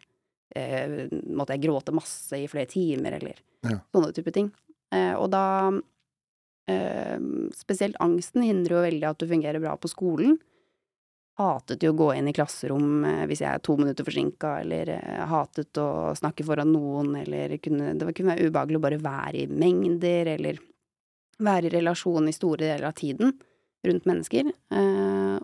eh, 0.56 1.08
måtte 1.32 1.56
jeg 1.56 1.66
gråte 1.66 1.96
masse 1.96 2.36
i 2.38 2.48
flere 2.52 2.70
timer, 2.72 3.18
eller 3.20 3.44
Ja. 3.68 3.80
sånne 3.92 4.14
type 4.14 4.32
ting. 4.36 4.52
Eh, 4.96 5.14
og 5.16 5.32
da 5.34 5.46
eh, 6.72 7.18
Spesielt 7.56 7.98
angsten 8.04 8.46
hindrer 8.46 8.78
jo 8.78 8.86
veldig 8.86 9.10
at 9.10 9.20
du 9.20 9.28
fungerer 9.30 9.64
bra 9.64 9.76
på 9.80 9.92
skolen. 9.92 10.38
Hatet 11.38 11.84
jo 11.86 11.92
å 11.94 11.98
gå 11.98 12.08
inn 12.18 12.30
i 12.32 12.36
klasserom 12.36 13.04
eh, 13.06 13.26
hvis 13.30 13.44
jeg 13.44 13.52
er 13.52 13.66
to 13.66 13.78
minutter 13.80 14.08
forsinka, 14.08 14.56
eller 14.64 14.94
hatet 15.30 15.82
å 15.82 16.16
snakke 16.18 16.46
foran 16.48 16.72
noen, 16.74 17.14
eller 17.20 17.58
kunne, 17.62 17.94
det 18.00 18.16
kunne 18.18 18.34
være 18.34 18.50
ubehagelig 18.50 18.80
å 18.80 18.86
bare 18.88 19.04
være 19.04 19.44
i 19.44 19.52
mengder, 19.52 20.34
eller 20.38 20.64
være 21.44 21.70
i 21.70 21.76
relasjon 21.78 22.32
i 22.32 22.36
store 22.36 22.64
deler 22.64 22.90
av 22.90 22.98
tiden 22.98 23.36
rundt 23.86 24.08
mennesker. 24.10 24.50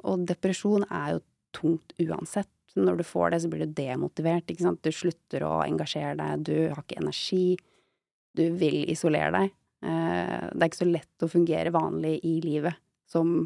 Og 0.09 0.23
depresjon 0.25 0.87
er 0.89 1.11
jo 1.13 1.19
tungt 1.53 1.93
uansett. 2.01 2.49
Når 2.73 2.97
du 2.97 3.03
får 3.05 3.29
det, 3.29 3.39
så 3.43 3.51
blir 3.51 3.67
du 3.67 3.75
demotivert, 3.77 4.49
ikke 4.49 4.65
sant. 4.65 4.81
Du 4.81 4.89
slutter 4.89 5.45
å 5.45 5.59
engasjere 5.61 6.15
deg, 6.17 6.47
du 6.49 6.55
har 6.73 6.81
ikke 6.81 7.03
energi, 7.03 7.53
du 8.37 8.45
vil 8.57 8.83
isolere 8.91 9.31
deg. 9.35 9.51
Eh, 9.83 10.47
det 10.53 10.61
er 10.61 10.69
ikke 10.69 10.83
så 10.83 10.89
lett 10.89 11.25
å 11.25 11.31
fungere 11.31 11.73
vanlig 11.73 12.17
i 12.25 12.37
livet 12.43 12.79
som 13.09 13.43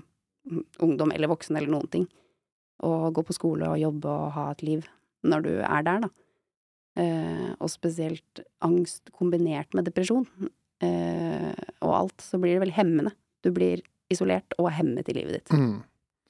ungdom 0.83 1.11
eller 1.11 1.31
voksen 1.31 1.57
eller 1.57 1.71
noen 1.71 1.89
ting. 1.91 2.05
Å 2.85 3.09
gå 3.11 3.23
på 3.25 3.35
skole 3.35 3.71
og 3.71 3.81
jobbe 3.81 4.13
og 4.13 4.33
ha 4.37 4.47
et 4.53 4.63
liv 4.65 4.87
når 5.27 5.43
du 5.43 5.51
er 5.65 5.85
der, 5.87 6.05
da. 6.05 6.11
Eh, 6.97 7.49
og 7.61 7.69
spesielt 7.69 8.41
angst 8.65 9.11
kombinert 9.13 9.75
med 9.77 9.85
depresjon 9.85 10.25
eh, 10.81 11.53
og 11.85 11.91
alt, 11.93 12.23
så 12.25 12.39
blir 12.41 12.55
det 12.55 12.63
veldig 12.63 12.77
hemmende. 12.77 13.13
Du 13.45 13.51
blir 13.53 13.83
isolert 14.13 14.55
og 14.57 14.71
hemmet 14.73 15.09
i 15.11 15.17
livet 15.19 15.37
ditt. 15.37 15.53
Mm. 15.53 15.83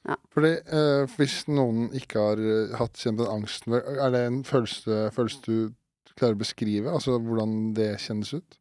Ja. 0.07 0.17
Fordi 0.33 0.53
eh, 0.55 1.03
hvis 1.15 1.37
noen 1.51 1.87
ikke 1.95 2.23
har 2.23 2.41
hatt 2.81 2.99
kjent 2.99 3.21
den 3.21 3.31
angsten, 3.31 3.77
er 3.77 4.11
det 4.15 4.23
en 4.27 4.41
følelse, 4.47 5.07
følelse 5.15 5.43
du 5.45 5.57
klarer 6.17 6.37
å 6.37 6.41
beskrive? 6.41 6.91
Altså 6.93 7.17
hvordan 7.21 7.73
det 7.77 7.93
kjennes 8.03 8.33
ut? 8.35 8.57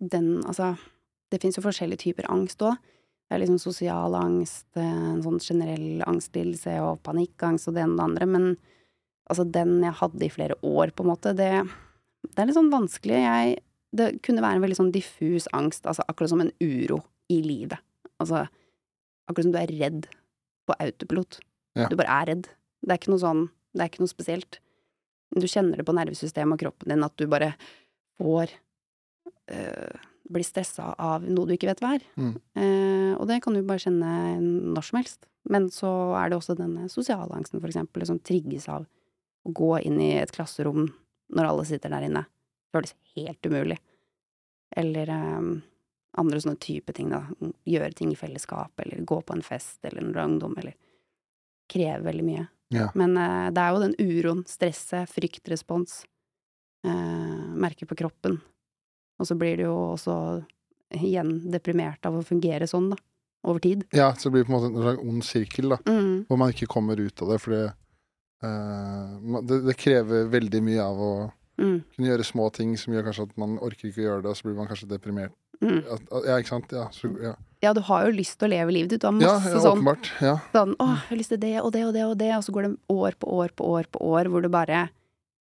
Den, 0.00 0.40
altså 0.48 0.74
Det 1.32 1.40
fins 1.40 1.56
jo 1.56 1.64
forskjellige 1.64 2.02
typer 2.04 2.26
angst 2.32 2.60
òg. 2.64 2.76
Det 3.32 3.38
er 3.38 3.40
liksom 3.40 3.60
sosial 3.62 4.12
angst, 4.18 4.66
eh, 4.76 4.84
en 4.84 5.22
sånn 5.24 5.38
generell 5.40 6.02
angstlidelse 6.04 6.74
og 6.84 6.98
panikkangst 7.06 7.70
og 7.70 7.76
det 7.76 7.86
ene 7.86 7.94
og 7.94 8.00
det 8.00 8.04
andre, 8.04 8.26
men 8.28 8.48
altså 9.32 9.46
den 9.48 9.78
jeg 9.80 9.96
hadde 10.02 10.26
i 10.26 10.32
flere 10.34 10.58
år, 10.60 10.92
på 10.92 11.06
en 11.06 11.08
måte, 11.08 11.32
det, 11.38 11.48
det 12.28 12.42
er 12.42 12.50
litt 12.50 12.58
sånn 12.58 12.68
vanskelig. 12.74 13.22
Jeg, 13.22 13.54
det 13.96 14.08
kunne 14.26 14.44
være 14.44 14.60
en 14.60 14.66
veldig 14.66 14.76
sånn 14.82 14.92
diffus 14.92 15.48
angst, 15.56 15.88
altså 15.88 16.04
akkurat 16.12 16.34
som 16.34 16.44
en 16.44 16.52
uro 16.60 17.00
i 17.32 17.40
livet. 17.40 17.80
Altså 18.20 18.44
akkurat 19.30 19.48
som 19.48 19.54
du 19.56 19.60
er 19.62 19.74
redd 19.80 20.10
på 20.68 20.76
autopilot. 20.76 21.40
Ja. 21.78 21.88
Du 21.88 21.96
bare 21.96 22.20
er 22.20 22.30
redd. 22.34 22.50
Det 22.82 22.92
er 22.92 23.00
ikke 23.00 23.14
noe 23.14 23.24
sånn, 23.24 23.46
det 23.72 23.84
er 23.84 23.92
ikke 23.92 24.04
noe 24.04 24.12
spesielt. 24.12 24.60
Du 25.32 25.48
kjenner 25.48 25.80
det 25.80 25.86
på 25.88 25.94
nervesystemet 25.96 26.58
og 26.58 26.64
kroppen 26.66 26.92
din 26.92 27.04
at 27.06 27.14
du 27.16 27.26
bare 27.30 27.54
får 28.20 28.52
øh, 29.52 30.08
blir 30.32 30.46
stressa 30.46 30.92
av 30.98 31.24
noe 31.26 31.48
du 31.48 31.54
ikke 31.56 31.70
vet 31.70 31.82
hva 31.82 31.94
er. 31.96 32.04
Mm. 32.16 32.34
Eh, 32.58 33.12
og 33.16 33.26
det 33.30 33.40
kan 33.44 33.56
du 33.56 33.62
bare 33.66 33.82
kjenne 33.82 34.40
når 34.42 34.88
som 34.88 35.00
helst. 35.00 35.26
Men 35.50 35.68
så 35.74 35.90
er 36.18 36.30
det 36.30 36.38
også 36.38 36.56
denne 36.58 36.86
sosiale 36.92 37.34
angsten, 37.34 37.60
for 37.60 37.70
eksempel, 37.70 38.04
som 38.06 38.20
trigges 38.22 38.68
av 38.70 38.86
å 39.42 39.54
gå 39.56 39.72
inn 39.82 39.98
i 40.02 40.12
et 40.20 40.32
klasserom 40.34 40.86
når 41.32 41.48
alle 41.48 41.66
sitter 41.66 41.92
der 41.92 42.06
inne. 42.06 42.24
Føles 42.72 42.94
helt 43.16 43.48
umulig. 43.48 43.80
Eller 44.76 45.10
eh, 45.12 45.50
andre 46.22 46.40
sånne 46.44 46.60
type 46.62 46.94
ting, 46.96 47.12
da. 47.12 47.24
Gjøre 47.68 47.92
ting 47.98 48.12
i 48.14 48.18
fellesskap, 48.18 48.72
eller 48.84 49.04
gå 49.08 49.20
på 49.24 49.36
en 49.36 49.44
fest, 49.44 49.80
eller 49.88 50.04
er 50.12 50.24
ungdom, 50.24 50.56
eller 50.60 50.78
Kreve 51.72 52.02
veldig 52.04 52.24
mye. 52.26 52.42
Ja. 52.72 52.88
Men 52.98 53.14
uh, 53.20 53.50
det 53.52 53.62
er 53.62 53.76
jo 53.76 53.82
den 53.84 53.94
uroen, 54.00 54.42
stresset, 54.48 55.10
fryktrespons. 55.12 56.02
uh, 56.86 57.52
merker 57.62 57.86
på 57.86 57.94
kroppen. 58.00 58.40
Og 59.20 59.28
så 59.28 59.36
blir 59.38 59.60
du 59.60 59.66
jo 59.68 59.76
også 59.92 60.14
igjen 60.98 61.36
deprimert 61.52 62.04
av 62.08 62.16
å 62.18 62.24
fungere 62.26 62.66
sånn, 62.66 62.90
da. 62.92 62.98
over 63.46 63.60
tid. 63.62 63.84
Ja, 63.94 64.10
så 64.16 64.28
det 64.28 64.32
blir 64.34 64.48
på 64.48 64.52
en 64.52 64.56
måte 64.58 64.70
en 64.72 64.82
slags 64.82 65.04
ond 65.04 65.24
sirkel, 65.24 65.68
da. 65.76 65.78
Mm. 65.86 66.24
Hvor 66.28 66.40
man 66.40 66.50
ikke 66.52 66.66
kommer 66.72 66.98
ut 67.00 67.22
av 67.22 67.30
det, 67.32 67.38
fordi 67.44 67.62
uh, 68.42 69.38
det, 69.46 69.60
det 69.68 69.76
krever 69.78 70.26
veldig 70.32 70.64
mye 70.66 70.82
av 70.88 71.06
å 71.06 71.12
Mm. 71.60 71.82
kunne 71.94 72.08
gjøre 72.08 72.24
små 72.24 72.46
ting 72.56 72.70
som 72.80 72.94
gjør 72.94 73.04
kanskje 73.06 73.24
at 73.28 73.34
man 73.38 73.58
orker 73.62 73.90
ikke 73.90 74.00
å 74.00 74.04
gjøre 74.06 74.22
det, 74.24 74.30
og 74.32 74.36
så 74.38 74.46
blir 74.46 74.54
man 74.56 74.66
kanskje 74.70 74.86
deprimert. 74.88 75.34
Mm. 75.60 75.82
At, 75.84 76.00
at, 76.08 76.24
ja, 76.26 76.38
ikke 76.40 76.48
sant? 76.48 76.72
Ja, 76.72 76.86
så, 76.96 77.10
ja. 77.22 77.34
Ja, 77.62 77.70
du 77.76 77.80
har 77.86 78.08
jo 78.08 78.14
lyst 78.16 78.40
til 78.40 78.48
å 78.48 78.52
leve 78.52 78.74
livet 78.74 78.90
ditt. 78.90 79.02
Du 79.04 79.06
har 79.06 79.14
masse 79.14 79.52
ja 79.52 79.60
sånn, 79.62 79.78
åpenbart. 79.78 80.08
Ja. 80.20 80.34
sånn 80.54 80.74
'Å, 80.74 80.86
jeg 80.88 81.08
har 81.08 81.18
lyst 81.20 81.32
til 81.34 81.42
det 81.42 81.54
og 81.60 81.70
det 81.72 81.84
og 81.86 81.92
det 81.94 82.04
og 82.04 82.16
det', 82.18 82.34
og 82.36 82.42
så 82.42 82.54
går 82.54 82.62
det 82.66 82.72
år 82.90 83.12
på 83.14 83.26
år 83.30 83.54
på 83.54 83.68
år 83.70 83.86
på 83.86 84.02
år 84.02 84.30
hvor 84.30 84.42
du 84.42 84.48
bare 84.48 84.90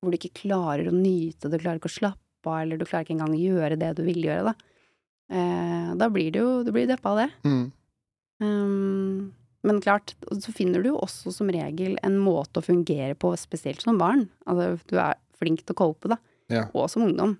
Hvor 0.00 0.12
du 0.12 0.16
ikke 0.16 0.48
klarer 0.48 0.88
å 0.88 0.96
nyte 0.96 1.50
du 1.50 1.58
klarer 1.58 1.76
ikke 1.76 1.92
å 1.92 1.98
slappe 2.00 2.48
av, 2.48 2.62
eller 2.62 2.78
du 2.78 2.86
klarer 2.86 3.04
ikke 3.04 3.16
engang 3.18 3.34
å 3.36 3.40
gjøre 3.40 3.76
det 3.76 3.96
du 3.96 4.02
vil 4.04 4.22
gjøre, 4.24 4.52
da. 4.52 4.54
Eh, 5.30 5.94
da 5.94 6.08
blir 6.08 6.32
du 6.32 6.38
jo 6.40 6.64
Du 6.64 6.72
blir 6.72 6.88
deppa 6.88 7.12
av 7.12 7.18
det. 7.20 7.30
Mm. 7.44 7.72
Um, 8.40 9.32
men 9.62 9.80
klart, 9.80 10.14
så 10.32 10.52
finner 10.52 10.80
du 10.82 10.88
jo 10.88 11.00
også 11.04 11.32
som 11.32 11.50
regel 11.52 11.98
en 12.02 12.16
måte 12.16 12.60
å 12.60 12.64
fungere 12.64 13.14
på, 13.14 13.36
spesielt 13.36 13.82
som 13.84 13.98
barn. 14.00 14.30
Altså, 14.48 14.80
du 14.88 14.96
er 14.96 15.18
flink 15.36 15.64
til 15.64 15.76
å 15.76 15.80
cope, 15.82 16.08
da. 16.08 16.16
Ja. 16.48 16.64
Og 16.72 16.88
som 16.88 17.04
ungdom. 17.04 17.36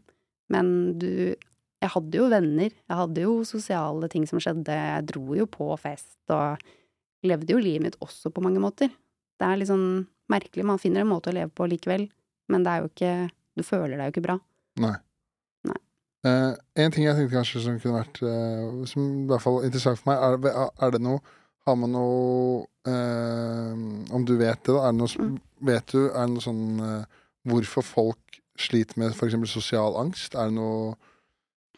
Men 0.52 0.98
du 1.00 1.34
Jeg 1.80 1.92
hadde 1.94 2.18
jo 2.20 2.28
venner. 2.28 2.70
Jeg 2.74 2.98
hadde 2.98 3.22
jo 3.24 3.34
sosiale 3.48 4.08
ting 4.12 4.26
som 4.28 4.40
skjedde. 4.42 4.74
Jeg 4.74 5.06
dro 5.08 5.36
jo 5.38 5.46
på 5.48 5.70
fest 5.80 6.32
og 6.34 6.60
levde 7.26 7.54
jo 7.54 7.60
livet 7.60 7.84
mitt 7.86 7.98
også 8.04 8.32
på 8.32 8.42
mange 8.44 8.60
måter. 8.62 8.90
Det 9.40 9.46
er 9.48 9.60
litt 9.60 9.70
sånn 9.70 10.06
merkelig. 10.32 10.66
Man 10.68 10.80
finner 10.80 11.04
en 11.04 11.10
måte 11.12 11.32
å 11.32 11.36
leve 11.36 11.52
på 11.56 11.68
likevel, 11.68 12.06
men 12.52 12.64
det 12.66 12.72
er 12.72 12.82
jo 12.84 12.90
ikke 12.92 13.12
Du 13.58 13.64
føler 13.66 13.96
deg 13.98 14.06
jo 14.08 14.12
ikke 14.14 14.22
bra. 14.28 14.36
Nei. 14.80 14.94
Nei. 15.66 15.78
Eh, 16.28 16.52
en 16.84 16.92
ting 16.94 17.04
jeg 17.04 17.16
tenkte 17.16 17.34
kanskje 17.34 17.62
som 17.64 17.78
kunne 17.82 17.98
vært 17.98 18.20
eh, 18.22 18.84
Som 18.88 19.08
i 19.24 19.28
hvert 19.28 19.42
fall 19.42 19.58
er 19.58 19.66
interessant 19.68 19.98
for 20.00 20.12
meg, 20.12 20.20
er, 20.52 20.68
er 20.86 20.92
det 20.94 21.00
noe 21.02 21.18
Har 21.66 21.76
man 21.80 21.92
noe 21.96 22.62
eh, 22.88 23.74
Om 24.14 24.24
du 24.28 24.36
vet 24.38 24.62
det, 24.62 24.72
da? 24.76 24.84
Er 24.86 24.94
det 24.94 25.00
noe, 25.00 25.10
Mm. 25.20 25.34
Vet 25.66 25.92
du, 25.92 25.98
er 26.06 26.22
det 26.28 26.36
noe 26.36 26.44
sånn 26.44 26.62
eh, 26.86 27.18
Hvorfor 27.50 27.84
folk 27.84 28.40
sliter 28.60 29.00
med 29.00 29.16
f.eks. 29.16 29.36
sosial 29.50 29.96
angst? 30.00 30.36
Er 30.36 30.48
det 30.52 30.56
noe 30.60 30.94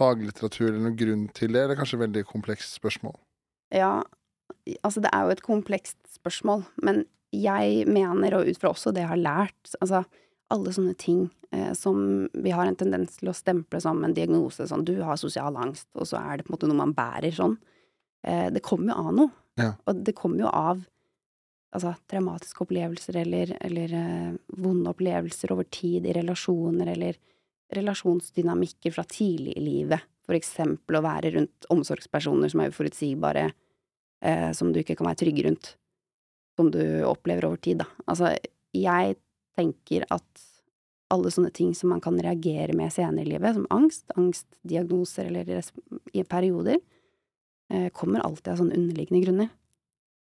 faglitteratur 0.01 0.69
eller 0.71 0.83
noen 0.87 0.99
grunn 0.99 1.27
til 1.37 1.55
det, 1.55 1.65
eller 1.65 1.79
kanskje 1.79 1.99
et 1.99 2.05
veldig 2.07 2.25
komplekst 2.29 2.79
spørsmål? 2.79 3.17
Ja, 3.75 4.03
altså 4.83 5.03
det 5.05 5.13
er 5.13 5.27
jo 5.27 5.35
et 5.35 5.45
komplekst 5.45 6.01
spørsmål, 6.15 6.65
men 6.85 7.05
jeg 7.33 7.87
mener, 7.89 8.37
og 8.37 8.49
ut 8.49 8.61
fra 8.61 8.73
også 8.73 8.93
det 8.93 9.05
jeg 9.05 9.13
har 9.15 9.21
lært, 9.21 9.75
altså 9.81 10.03
alle 10.53 10.73
sånne 10.75 10.95
ting 11.01 11.27
eh, 11.55 11.73
som 11.77 12.29
vi 12.33 12.53
har 12.53 12.69
en 12.69 12.77
tendens 12.77 13.17
til 13.21 13.31
å 13.33 13.37
stemple 13.37 13.81
som 13.81 14.03
en 14.05 14.17
diagnose, 14.17 14.67
sånn 14.69 14.85
du 14.85 14.99
har 15.01 15.21
sosial 15.21 15.57
angst, 15.61 15.89
og 15.97 16.09
så 16.09 16.21
er 16.21 16.39
det 16.39 16.47
på 16.47 16.53
en 16.53 16.59
måte 16.59 16.69
noe 16.69 16.83
man 16.83 16.97
bærer 16.97 17.33
sånn, 17.37 17.57
eh, 18.27 18.49
det 18.53 18.65
kommer 18.65 18.93
jo 18.93 18.99
av 19.07 19.15
noe. 19.17 19.37
Ja. 19.61 19.75
Og 19.89 20.05
det 20.05 20.17
kommer 20.17 20.45
jo 20.45 20.53
av 20.53 20.85
altså 21.73 21.95
traumatiske 22.09 22.65
opplevelser 22.67 23.17
eller, 23.23 23.55
eller 23.65 23.95
eh, 23.97 24.33
vonde 24.61 24.93
opplevelser 24.93 25.55
over 25.55 25.69
tid 25.73 26.09
i 26.09 26.17
relasjoner, 26.17 26.93
eller 26.95 27.17
relasjonsdynamikker 27.77 28.95
fra 28.95 29.05
tidlig 29.09 29.57
i 29.57 29.65
livet. 29.65 30.05
For 30.27 30.39
eksempel 30.39 30.99
å 30.99 31.05
være 31.05 31.33
rundt 31.37 31.69
omsorgspersoner 31.73 32.53
som 32.53 32.63
er 32.63 32.73
uforutsigbare, 32.73 33.51
eh, 34.23 34.51
som 34.53 34.73
du 34.73 34.81
ikke 34.83 34.97
kan 34.99 35.11
være 35.11 35.23
trygg 35.25 35.43
rundt. 35.47 35.75
Som 36.57 36.71
du 36.71 36.83
opplever 37.09 37.49
over 37.49 37.57
tid, 37.57 37.83
da. 37.83 37.89
Altså, 38.07 38.35
jeg 38.77 39.17
tenker 39.57 40.07
at 40.11 40.47
alle 41.13 41.33
sånne 41.33 41.53
ting 41.53 41.75
som 41.77 41.93
man 41.93 42.01
kan 42.01 42.17
reagere 42.17 42.73
med 42.77 42.93
senere 42.93 43.27
i 43.27 43.33
livet, 43.35 43.57
som 43.57 43.67
angst, 43.75 44.07
angstdiagnoser 44.17 45.29
eller 45.29 45.51
i 46.13 46.25
perioder, 46.25 46.79
eh, 47.71 47.91
kommer 47.91 48.25
alltid 48.25 48.53
av 48.53 48.63
sånne 48.63 48.79
underliggende 48.79 49.25
grunner. 49.27 49.51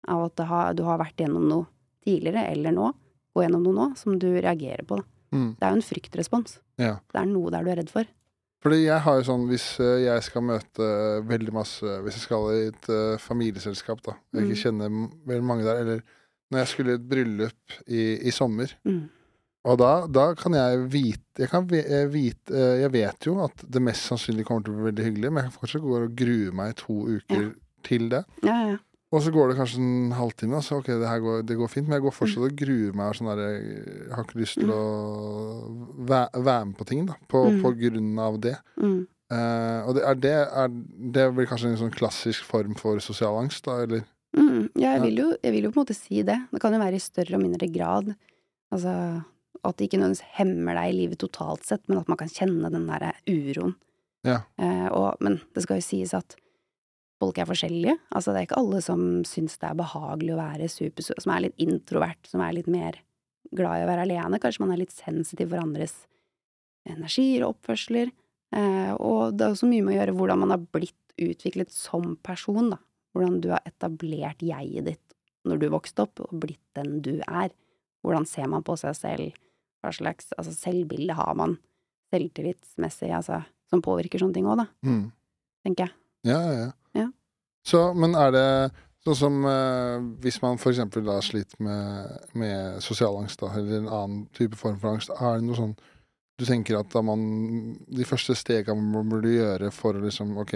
Av 0.07 0.25
at 0.25 0.39
har, 0.39 0.73
du 0.73 0.83
har 0.83 0.97
vært 0.97 1.17
gjennom 1.17 1.45
noe 1.49 1.67
tidligere, 2.05 2.47
eller 2.49 2.73
nå, 2.73 2.89
og 3.35 3.43
gjennom 3.43 3.63
noe 3.63 3.77
nå, 3.77 3.87
som 3.97 4.17
du 4.17 4.31
reagerer 4.39 4.85
på, 4.87 4.97
da. 4.97 5.18
Mm. 5.31 5.55
Det 5.59 5.65
er 5.67 5.69
jo 5.75 5.79
en 5.79 5.85
fryktrespons. 5.89 6.55
Ja. 6.81 6.95
Det 7.13 7.19
er 7.21 7.25
noe 7.29 7.51
der 7.53 7.63
du 7.63 7.69
er 7.71 7.77
redd 7.83 7.89
for. 7.93 8.07
Fordi 8.63 8.79
jeg 8.83 8.99
har 9.05 9.19
jo 9.19 9.23
sånn, 9.23 9.45
hvis 9.47 9.65
eh, 9.79 10.01
jeg 10.03 10.23
skal 10.25 10.41
møte 10.43 10.87
veldig 11.29 11.53
masse 11.55 11.93
Hvis 12.03 12.17
jeg 12.17 12.23
skal 12.25 12.47
i 12.51 12.63
et 12.67 12.89
uh, 12.91 13.17
familieselskap, 13.23 14.01
da, 14.03 14.17
jeg 14.33 14.43
Mm. 14.43 14.49
ikke 14.49 14.63
kjenner 14.65 14.89
m- 14.91 15.11
veldig 15.29 15.45
mange 15.47 15.63
der, 15.63 15.79
eller 15.85 16.01
når 16.51 16.59
jeg 16.63 16.67
skulle 16.67 16.91
i 16.91 16.95
et 16.99 17.07
bryllup 17.09 17.77
i, 17.87 18.01
i 18.27 18.31
sommer, 18.35 18.73
Mm. 18.85 19.07
og 19.69 19.77
da, 19.79 19.91
da 20.07 20.33
kan 20.35 20.53
jeg 20.57 20.83
vite 20.91 21.39
jeg, 21.45 21.49
kan 21.49 21.69
eh, 21.71 22.07
vite 22.11 22.51
eh, 22.51 22.81
jeg 22.81 22.91
vet 22.91 23.25
jo 23.29 23.37
at 23.45 23.63
det 23.69 23.81
mest 23.81 24.09
sannsynlig 24.09 24.43
kommer 24.45 24.63
til 24.65 24.73
å 24.73 24.77
bli 24.81 24.89
veldig 24.91 25.05
hyggelig, 25.07 25.31
men 25.31 25.43
jeg 25.45 25.51
kan 25.53 25.59
fortsatt 25.61 25.81
gå 25.85 25.95
og 26.03 26.15
grue 26.19 26.51
meg 26.51 26.75
to 26.75 26.97
uker 27.15 27.53
til 27.83 28.09
det. 28.09 28.25
Ja, 28.43 28.55
ja, 28.65 28.69
ja. 28.73 28.77
Og 29.11 29.23
så 29.25 29.31
går 29.33 29.47
det 29.49 29.57
kanskje 29.57 29.79
en 29.81 30.11
halvtime, 30.13 30.59
og 30.59 30.61
så 30.63 30.77
ok, 30.77 30.85
det 31.01 31.07
her 31.09 31.19
går, 31.23 31.39
det 31.49 31.55
går 31.57 31.67
fint, 31.73 31.87
men 31.87 31.95
jeg 31.97 32.03
går 32.05 32.13
fortsatt 32.13 32.43
og 32.45 32.57
gruer 32.59 32.91
meg. 32.93 33.15
Sånn 33.17 33.29
der, 33.31 33.39
jeg 33.41 34.11
har 34.13 34.23
ikke 34.27 34.37
lyst 34.41 34.59
til 34.61 34.69
å 34.69 34.83
væ- 36.05 36.29
være 36.45 36.65
med 36.69 36.77
på 36.77 36.85
ting, 36.85 37.05
da, 37.07 37.15
på, 37.27 37.41
Mm. 37.49 37.61
på 37.63 37.71
grunn 37.79 38.19
av 38.19 38.37
det. 38.41 38.55
Mm. 38.77 39.07
Uh, 39.31 39.81
og 39.87 39.95
det 39.95 40.03
er 40.05 40.15
det 40.15 40.31
er, 40.33 40.67
det 41.13 41.25
blir 41.35 41.45
kanskje 41.49 41.69
en 41.71 41.77
sånn 41.77 41.93
klassisk 41.93 42.43
form 42.43 42.75
for 42.75 42.99
sosial 42.99 43.37
angst, 43.37 43.63
da, 43.65 43.79
eller? 43.83 44.03
Mm, 44.37 44.69
ja, 44.75 44.93
jeg 44.97 45.01
vil, 45.01 45.15
jo, 45.17 45.27
jeg 45.43 45.51
vil 45.53 45.63
jo 45.63 45.71
på 45.71 45.79
en 45.81 45.85
måte 45.85 45.95
si 45.97 46.21
det. 46.21 46.37
Det 46.51 46.61
kan 46.61 46.73
jo 46.73 46.79
være 46.79 46.95
i 46.95 46.99
større 47.01 47.33
og 47.37 47.41
mindre 47.41 47.67
grad. 47.73 48.15
Altså 48.71 49.23
at 49.65 49.75
det 49.77 49.89
ikke 49.89 49.99
nødvendigvis 49.99 50.37
hemmer 50.37 50.73
deg 50.77 50.93
i 50.93 50.97
livet 50.97 51.17
totalt 51.19 51.65
sett, 51.65 51.81
men 51.89 51.97
at 51.97 52.07
man 52.07 52.17
kan 52.17 52.29
kjenne 52.29 52.69
den 52.71 52.85
derre 52.87 53.13
uroen. 53.27 53.73
Ja. 54.23 54.41
Uh, 54.61 54.87
og, 54.93 55.15
men 55.21 55.41
det 55.55 55.63
skal 55.63 55.77
jo 55.81 55.81
sies 55.89 56.13
at 56.13 56.35
folk 57.19 57.37
er 57.41 57.47
forskjellige. 57.49 57.97
Altså 58.15 58.31
det 58.31 58.41
er 58.41 58.47
ikke 58.47 58.59
alle 58.61 58.81
som 58.85 59.01
syns 59.27 59.57
det 59.59 59.67
er 59.69 59.75
behagelig 59.79 60.33
å 60.35 60.39
være 60.39 60.69
super, 60.71 61.03
som 61.09 61.33
er 61.35 61.45
litt 61.47 61.57
introvert, 61.59 62.21
som 62.29 62.41
er 62.45 62.55
litt 62.55 62.67
mer 62.71 62.99
glad 63.55 63.81
i 63.81 63.85
å 63.85 63.89
være 63.89 64.05
alene. 64.07 64.39
Kanskje 64.39 64.63
man 64.63 64.71
er 64.75 64.81
litt 64.83 64.95
sensitiv 64.95 65.49
for 65.51 65.59
andres 65.63 65.95
energier 66.89 67.43
og 67.45 67.55
oppførsler. 67.57 68.11
Eh, 68.55 68.93
og 68.97 69.35
det 69.37 69.45
er 69.45 69.53
også 69.55 69.67
mye 69.69 69.83
med 69.85 69.93
å 69.93 69.97
gjøre 69.99 70.15
hvordan 70.17 70.39
man 70.45 70.53
har 70.55 70.63
blitt 70.73 70.95
utviklet 71.19 71.73
som 71.75 72.15
person, 72.23 72.71
da. 72.73 72.79
Hvordan 73.15 73.39
du 73.43 73.49
har 73.51 73.65
etablert 73.67 74.41
jeget 74.45 74.85
ditt 74.85 75.15
når 75.49 75.59
du 75.61 75.67
vokste 75.73 76.03
opp, 76.05 76.19
og 76.21 76.39
blitt 76.43 76.61
den 76.77 76.99
du 77.01 77.15
er. 77.25 77.49
Hvordan 78.05 78.25
ser 78.27 78.47
man 78.51 78.63
på 78.63 78.75
seg 78.79 78.95
selv? 78.95 79.37
Hva 79.83 79.91
slags 79.95 80.31
altså, 80.37 80.53
selvbilde 80.55 81.15
har 81.17 81.35
man? 81.39 81.57
Selvtillitsmessig, 82.13 83.09
altså, 83.15 83.41
som 83.69 83.81
påvirker 83.85 84.21
sånne 84.21 84.33
ting 84.35 84.47
òg, 84.49 84.57
da, 84.63 84.67
Mm. 84.83 85.11
tenker 85.65 85.87
jeg. 85.87 85.93
Ja, 86.23 86.39
ja, 86.41 86.53
ja. 86.65 86.71
Så, 87.69 87.83
men 87.93 88.15
er 88.17 88.33
det 88.33 88.45
sånn 89.05 89.17
som 89.19 89.37
eh, 89.47 89.99
hvis 90.23 90.41
man 90.43 90.57
eksempel 90.73 91.05
da 91.07 91.19
sliter 91.23 91.61
med, 91.63 92.17
med 92.39 92.81
sosial 92.83 93.15
angst, 93.21 93.39
da, 93.43 93.51
eller 93.55 93.83
en 93.83 93.87
annen 93.93 94.25
type 94.37 94.57
form 94.59 94.79
for 94.81 94.95
angst, 94.95 95.13
er 95.15 95.39
det 95.39 95.47
noe 95.47 95.59
sånn 95.59 95.77
du 96.39 96.45
tenker 96.47 96.77
at 96.79 96.87
da 96.93 97.01
man 97.03 97.19
De 97.91 98.05
første 98.07 98.31
stegene 98.39 98.79
man 98.79 99.09
burde 99.11 99.33
gjøre 99.33 99.73
for 99.75 99.97
å 99.97 100.03
liksom 100.05 100.37
Ok, 100.39 100.53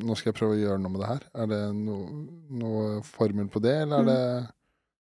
nå 0.00 0.14
skal 0.16 0.30
jeg 0.30 0.38
prøve 0.38 0.54
å 0.56 0.60
gjøre 0.62 0.80
noe 0.80 0.94
med 0.94 1.02
det 1.02 1.10
her. 1.10 1.26
Er 1.42 1.50
det 1.50 1.58
noe, 1.76 2.22
noe 2.62 2.86
formel 3.04 3.50
på 3.52 3.60
det, 3.60 3.74
eller 3.82 4.00
er 4.00 4.08
det 4.08 4.20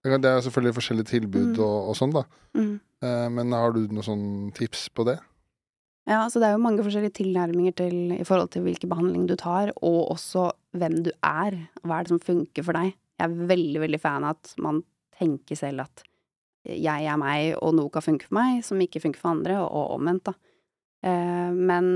det 0.08 0.18
Det 0.24 0.30
er 0.32 0.44
selvfølgelig 0.46 0.74
forskjellige 0.78 1.10
tilbud 1.12 1.52
Mm. 1.52 1.62
og, 1.62 1.76
og 1.90 1.96
sånn, 1.98 2.14
da. 2.14 2.24
Mm. 2.58 2.74
Eh, 3.02 3.28
men 3.34 3.52
har 3.54 3.74
du 3.76 3.80
noen 3.86 4.06
sånn 4.06 4.26
tips 4.58 4.88
på 4.90 5.06
det? 5.06 5.18
Ja, 6.08 6.22
så 6.32 6.40
det 6.40 6.48
er 6.48 6.54
jo 6.56 6.64
mange 6.64 6.84
forskjellige 6.84 7.18
tilnærminger 7.18 7.74
til, 7.76 7.96
i 8.16 8.24
forhold 8.24 8.48
til 8.54 8.64
hvilken 8.64 8.88
behandling 8.88 9.26
du 9.28 9.34
tar, 9.36 9.74
og 9.76 10.14
også 10.14 10.46
hvem 10.80 11.02
du 11.04 11.10
er. 11.20 11.58
Hva 11.82 11.98
er 11.98 12.06
det 12.06 12.14
som 12.14 12.22
funker 12.22 12.64
for 12.64 12.78
deg? 12.78 12.94
Jeg 13.18 13.26
er 13.26 13.50
veldig, 13.50 13.82
veldig 13.82 14.00
fan 14.00 14.24
av 14.24 14.38
at 14.38 14.54
man 14.64 14.80
tenker 15.18 15.58
selv 15.58 15.84
at 15.84 16.04
jeg 16.68 17.08
er 17.08 17.20
meg, 17.20 17.58
og 17.60 17.74
noe 17.76 17.92
kan 17.92 18.04
funke 18.04 18.28
for 18.28 18.38
meg, 18.38 18.62
som 18.64 18.80
ikke 18.80 19.02
funker 19.04 19.20
for 19.20 19.34
andre, 19.34 19.58
og 19.60 19.98
omvendt, 19.98 20.30
da. 20.30 20.34
Eh, 21.08 21.52
men 21.54 21.92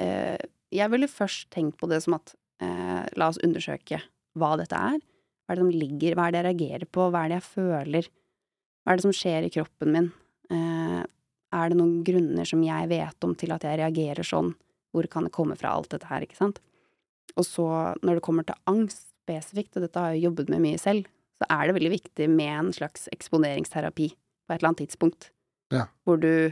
eh, 0.00 0.40
jeg 0.72 0.92
ville 0.92 1.10
først 1.10 1.50
tenkt 1.52 1.78
på 1.80 1.88
det 1.90 2.00
som 2.04 2.16
at 2.16 2.34
eh, 2.64 3.04
la 3.20 3.28
oss 3.28 3.40
undersøke 3.44 4.00
hva 4.40 4.54
dette 4.60 4.76
er. 4.76 4.98
Hva 5.44 5.52
er 5.52 5.60
det 5.60 5.66
som 5.66 5.84
ligger, 5.84 6.16
hva 6.16 6.26
er 6.26 6.32
det 6.32 6.40
jeg 6.40 6.48
reagerer 6.48 6.88
på, 6.88 7.10
hva 7.12 7.24
er 7.24 7.32
det 7.32 7.40
jeg 7.42 7.48
føler, 7.50 8.10
hva 8.80 8.92
er 8.92 9.00
det 9.00 9.04
som 9.04 9.16
skjer 9.20 9.46
i 9.46 9.52
kroppen 9.52 9.96
min? 9.96 10.12
Er 11.54 11.70
det 11.70 11.78
noen 11.80 12.00
grunner 12.06 12.46
som 12.46 12.62
jeg 12.62 12.90
vet 12.90 13.26
om 13.26 13.34
til 13.38 13.54
at 13.54 13.64
jeg 13.66 13.80
reagerer 13.80 14.26
sånn? 14.26 14.52
Hvor 14.94 15.06
kan 15.10 15.26
det 15.26 15.34
komme 15.34 15.56
fra 15.58 15.74
alt 15.74 15.90
dette 15.92 16.08
her, 16.10 16.24
ikke 16.26 16.38
sant? 16.38 16.60
Og 17.38 17.46
så, 17.46 17.66
når 18.02 18.18
det 18.18 18.24
kommer 18.26 18.46
til 18.46 18.58
angst 18.70 19.06
spesifikt, 19.30 19.76
og 19.76 19.86
dette 19.86 20.02
har 20.02 20.14
jeg 20.14 20.26
jobbet 20.26 20.50
med 20.50 20.64
mye 20.64 20.80
selv, 20.80 21.06
så 21.40 21.46
er 21.48 21.68
det 21.68 21.76
veldig 21.78 21.92
viktig 21.94 22.26
med 22.30 22.50
en 22.52 22.72
slags 22.74 23.06
eksponeringsterapi 23.14 24.08
på 24.10 24.52
et 24.52 24.58
eller 24.58 24.72
annet 24.72 24.82
tidspunkt. 24.84 25.30
Ja. 25.72 25.86
Hvor 26.04 26.18
du 26.20 26.50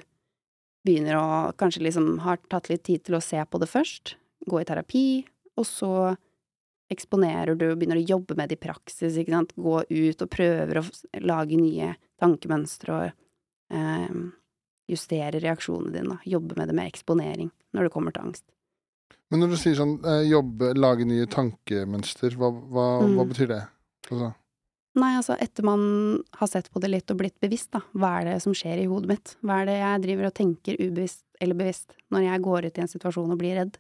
begynner 0.87 1.19
å 1.19 1.27
kanskje 1.59 1.85
liksom 1.85 2.21
har 2.25 2.41
tatt 2.51 2.71
litt 2.71 2.87
tid 2.87 3.05
til 3.07 3.19
å 3.19 3.25
se 3.25 3.43
på 3.43 3.61
det 3.61 3.69
først, 3.71 4.17
gå 4.49 4.63
i 4.63 4.67
terapi, 4.69 5.07
og 5.59 5.67
så 5.67 5.93
eksponerer 6.89 7.59
du 7.59 7.67
begynner 7.75 8.01
å 8.01 8.09
jobbe 8.15 8.37
med 8.39 8.49
det 8.49 8.57
i 8.57 8.63
praksis, 8.63 9.19
ikke 9.19 9.35
sant, 9.35 9.53
gå 9.59 9.83
ut 9.85 10.25
og 10.25 10.33
prøver 10.33 10.81
å 10.81 10.85
lage 11.27 11.59
nye 11.61 11.93
tankemønstre 12.23 12.95
og 12.95 13.11
eh, 13.77 14.15
justere 14.89 15.41
reaksjonene 15.43 15.93
dine, 15.95 16.19
jobbe 16.25 16.57
med 16.59 16.71
det 16.71 16.77
med 16.79 16.89
eksponering 16.91 17.51
når 17.77 17.89
det 17.89 17.93
kommer 17.95 18.15
til 18.15 18.29
angst. 18.29 18.45
Men 19.29 19.43
når 19.45 19.53
du 19.53 19.57
sier 19.61 19.77
sånn 19.77 19.99
eh, 20.09 20.23
jobbe, 20.31 20.73
lage 20.79 21.05
nye 21.09 21.27
tankemønster, 21.29 22.37
hva, 22.41 22.49
hva, 22.51 22.87
Mm. 23.05 23.17
hva 23.19 23.27
betyr 23.29 23.49
det? 23.49 23.65
Altså, 24.11 24.35
Nei, 24.99 25.13
altså 25.15 25.37
etter 25.39 25.63
man 25.63 25.83
har 26.35 26.49
sett 26.51 26.73
på 26.73 26.81
det 26.81 26.89
litt 26.91 27.11
og 27.13 27.19
blitt 27.21 27.37
bevisst, 27.39 27.71
da. 27.71 27.83
Hva 27.95 28.17
er 28.19 28.25
det 28.25 28.39
som 28.43 28.55
skjer 28.57 28.81
i 28.83 28.87
hodet 28.91 29.07
mitt? 29.13 29.37
Hva 29.47 29.61
er 29.61 29.69
det 29.69 29.77
jeg 29.79 30.03
driver 30.03 30.27
og 30.27 30.35
tenker 30.35 30.81
ubevisst 30.81 31.23
eller 31.41 31.55
bevisst 31.55 31.93
når 32.11 32.25
jeg 32.25 32.43
går 32.43 32.67
ut 32.67 32.79
i 32.79 32.83
en 32.83 32.91
situasjon 32.91 33.31
og 33.31 33.39
blir 33.39 33.55
redd? 33.61 33.77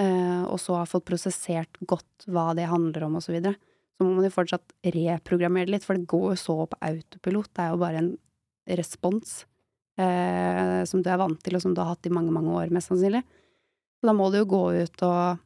Uh, 0.00 0.44
og 0.50 0.58
så 0.60 0.74
har 0.76 0.90
fått 0.90 1.06
prosessert 1.08 1.78
godt 1.88 2.26
hva 2.26 2.50
det 2.58 2.66
handler 2.68 3.06
om 3.06 3.16
og 3.16 3.24
så 3.24 3.32
videre. 3.32 3.54
Så 3.96 4.04
må 4.04 4.12
man 4.16 4.26
jo 4.26 4.34
fortsatt 4.34 4.74
reprogrammere 4.84 5.68
det 5.68 5.76
litt, 5.76 5.84
for 5.86 5.96
det 5.96 6.08
går 6.10 6.32
jo 6.34 6.38
så 6.42 6.58
på 6.68 6.80
autopilot. 6.90 7.48
Det 7.54 7.64
er 7.64 7.72
jo 7.72 7.80
bare 7.80 8.02
en 8.02 8.12
respons 8.68 9.44
eh, 10.00 10.82
som 10.88 11.02
du 11.02 11.10
er 11.10 11.20
vant 11.20 11.40
til, 11.42 11.56
og 11.56 11.62
som 11.64 11.74
du 11.74 11.80
har 11.82 11.92
hatt 11.94 12.08
i 12.08 12.12
mange, 12.14 12.32
mange 12.34 12.52
år, 12.56 12.72
mest 12.74 12.92
sannsynlig. 12.92 13.22
Så 14.00 14.08
da 14.08 14.14
må 14.16 14.30
du 14.32 14.40
jo 14.40 14.48
gå 14.50 14.62
ut 14.82 15.04
og 15.06 15.42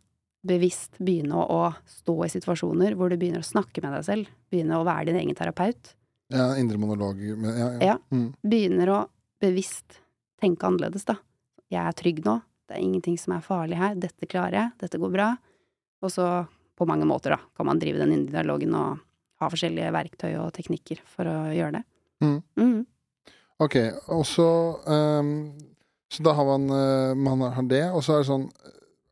bevisst 0.47 0.99
begynne 1.03 1.37
å, 1.37 1.45
å 1.45 1.91
stå 1.91 2.15
i 2.25 2.31
situasjoner 2.31 2.95
hvor 2.97 3.11
du 3.11 3.19
begynner 3.19 3.43
å 3.43 3.47
snakke 3.47 3.83
med 3.83 3.97
deg 3.97 4.05
selv. 4.07 4.35
Begynne 4.53 4.79
å 4.79 4.87
være 4.87 5.11
din 5.11 5.21
egen 5.23 5.37
terapeut. 5.39 5.95
ja, 6.33 6.53
indre 6.59 6.79
monolog 6.79 7.19
men, 7.19 7.51
ja, 7.51 7.71
ja. 7.73 7.87
Ja. 7.93 7.97
Mm. 8.15 8.29
Begynner 8.43 8.93
å 8.95 9.01
bevisst 9.43 10.01
tenke 10.41 10.69
annerledes, 10.69 11.05
da. 11.09 11.19
Jeg 11.73 11.83
er 11.83 11.97
trygg 11.99 12.23
nå. 12.25 12.39
Det 12.67 12.77
er 12.77 12.83
ingenting 12.83 13.19
som 13.19 13.35
er 13.37 13.45
farlig 13.45 13.79
her. 13.79 13.95
Dette 13.99 14.27
klarer 14.27 14.57
jeg. 14.59 14.73
Dette 14.83 14.99
går 15.03 15.13
bra. 15.15 15.29
Og 16.03 16.13
så, 16.13 16.27
på 16.79 16.87
mange 16.89 17.07
måter, 17.09 17.35
da, 17.35 17.41
kan 17.57 17.67
man 17.69 17.81
drive 17.83 18.01
den 18.03 18.15
indre 18.15 18.39
dialogen 18.41 18.75
og 18.79 19.03
ha 19.43 19.49
forskjellige 19.53 19.93
verktøy 19.95 20.33
og 20.41 20.53
teknikker 20.57 21.03
for 21.11 21.29
å 21.31 21.37
gjøre 21.55 21.79
det. 21.81 21.83
Mm. 22.25 22.39
Mhm. 22.57 22.85
Ok, 23.63 23.77
og 24.13 24.27
så 24.29 24.47
um, 24.85 25.53
Så 26.13 26.23
da 26.23 26.35
har 26.37 26.45
man, 26.45 26.67
eh, 26.71 27.15
man 27.17 27.41
har 27.41 27.63
det, 27.71 27.85
og 27.91 28.03
så 28.05 28.17
er 28.17 28.23
det 28.23 28.29
sånn 28.29 28.47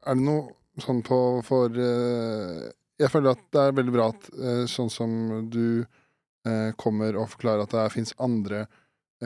Er 0.04 0.18
det 0.18 0.24
noe 0.26 0.82
sånn 0.84 1.00
på 1.06 1.18
for 1.46 1.72
uh, 1.72 2.68
Jeg 3.00 3.08
føler 3.12 3.32
at 3.32 3.44
det 3.54 3.62
er 3.62 3.76
veldig 3.78 3.94
bra 3.94 4.10
at 4.12 4.28
uh, 4.36 4.64
sånn 4.70 4.90
som 4.92 5.14
du 5.50 5.84
uh, 6.46 6.70
kommer 6.76 7.16
og 7.16 7.30
forklarer 7.32 7.64
at 7.64 7.72
det 7.72 7.86
fins 7.94 8.12
andre 8.20 8.66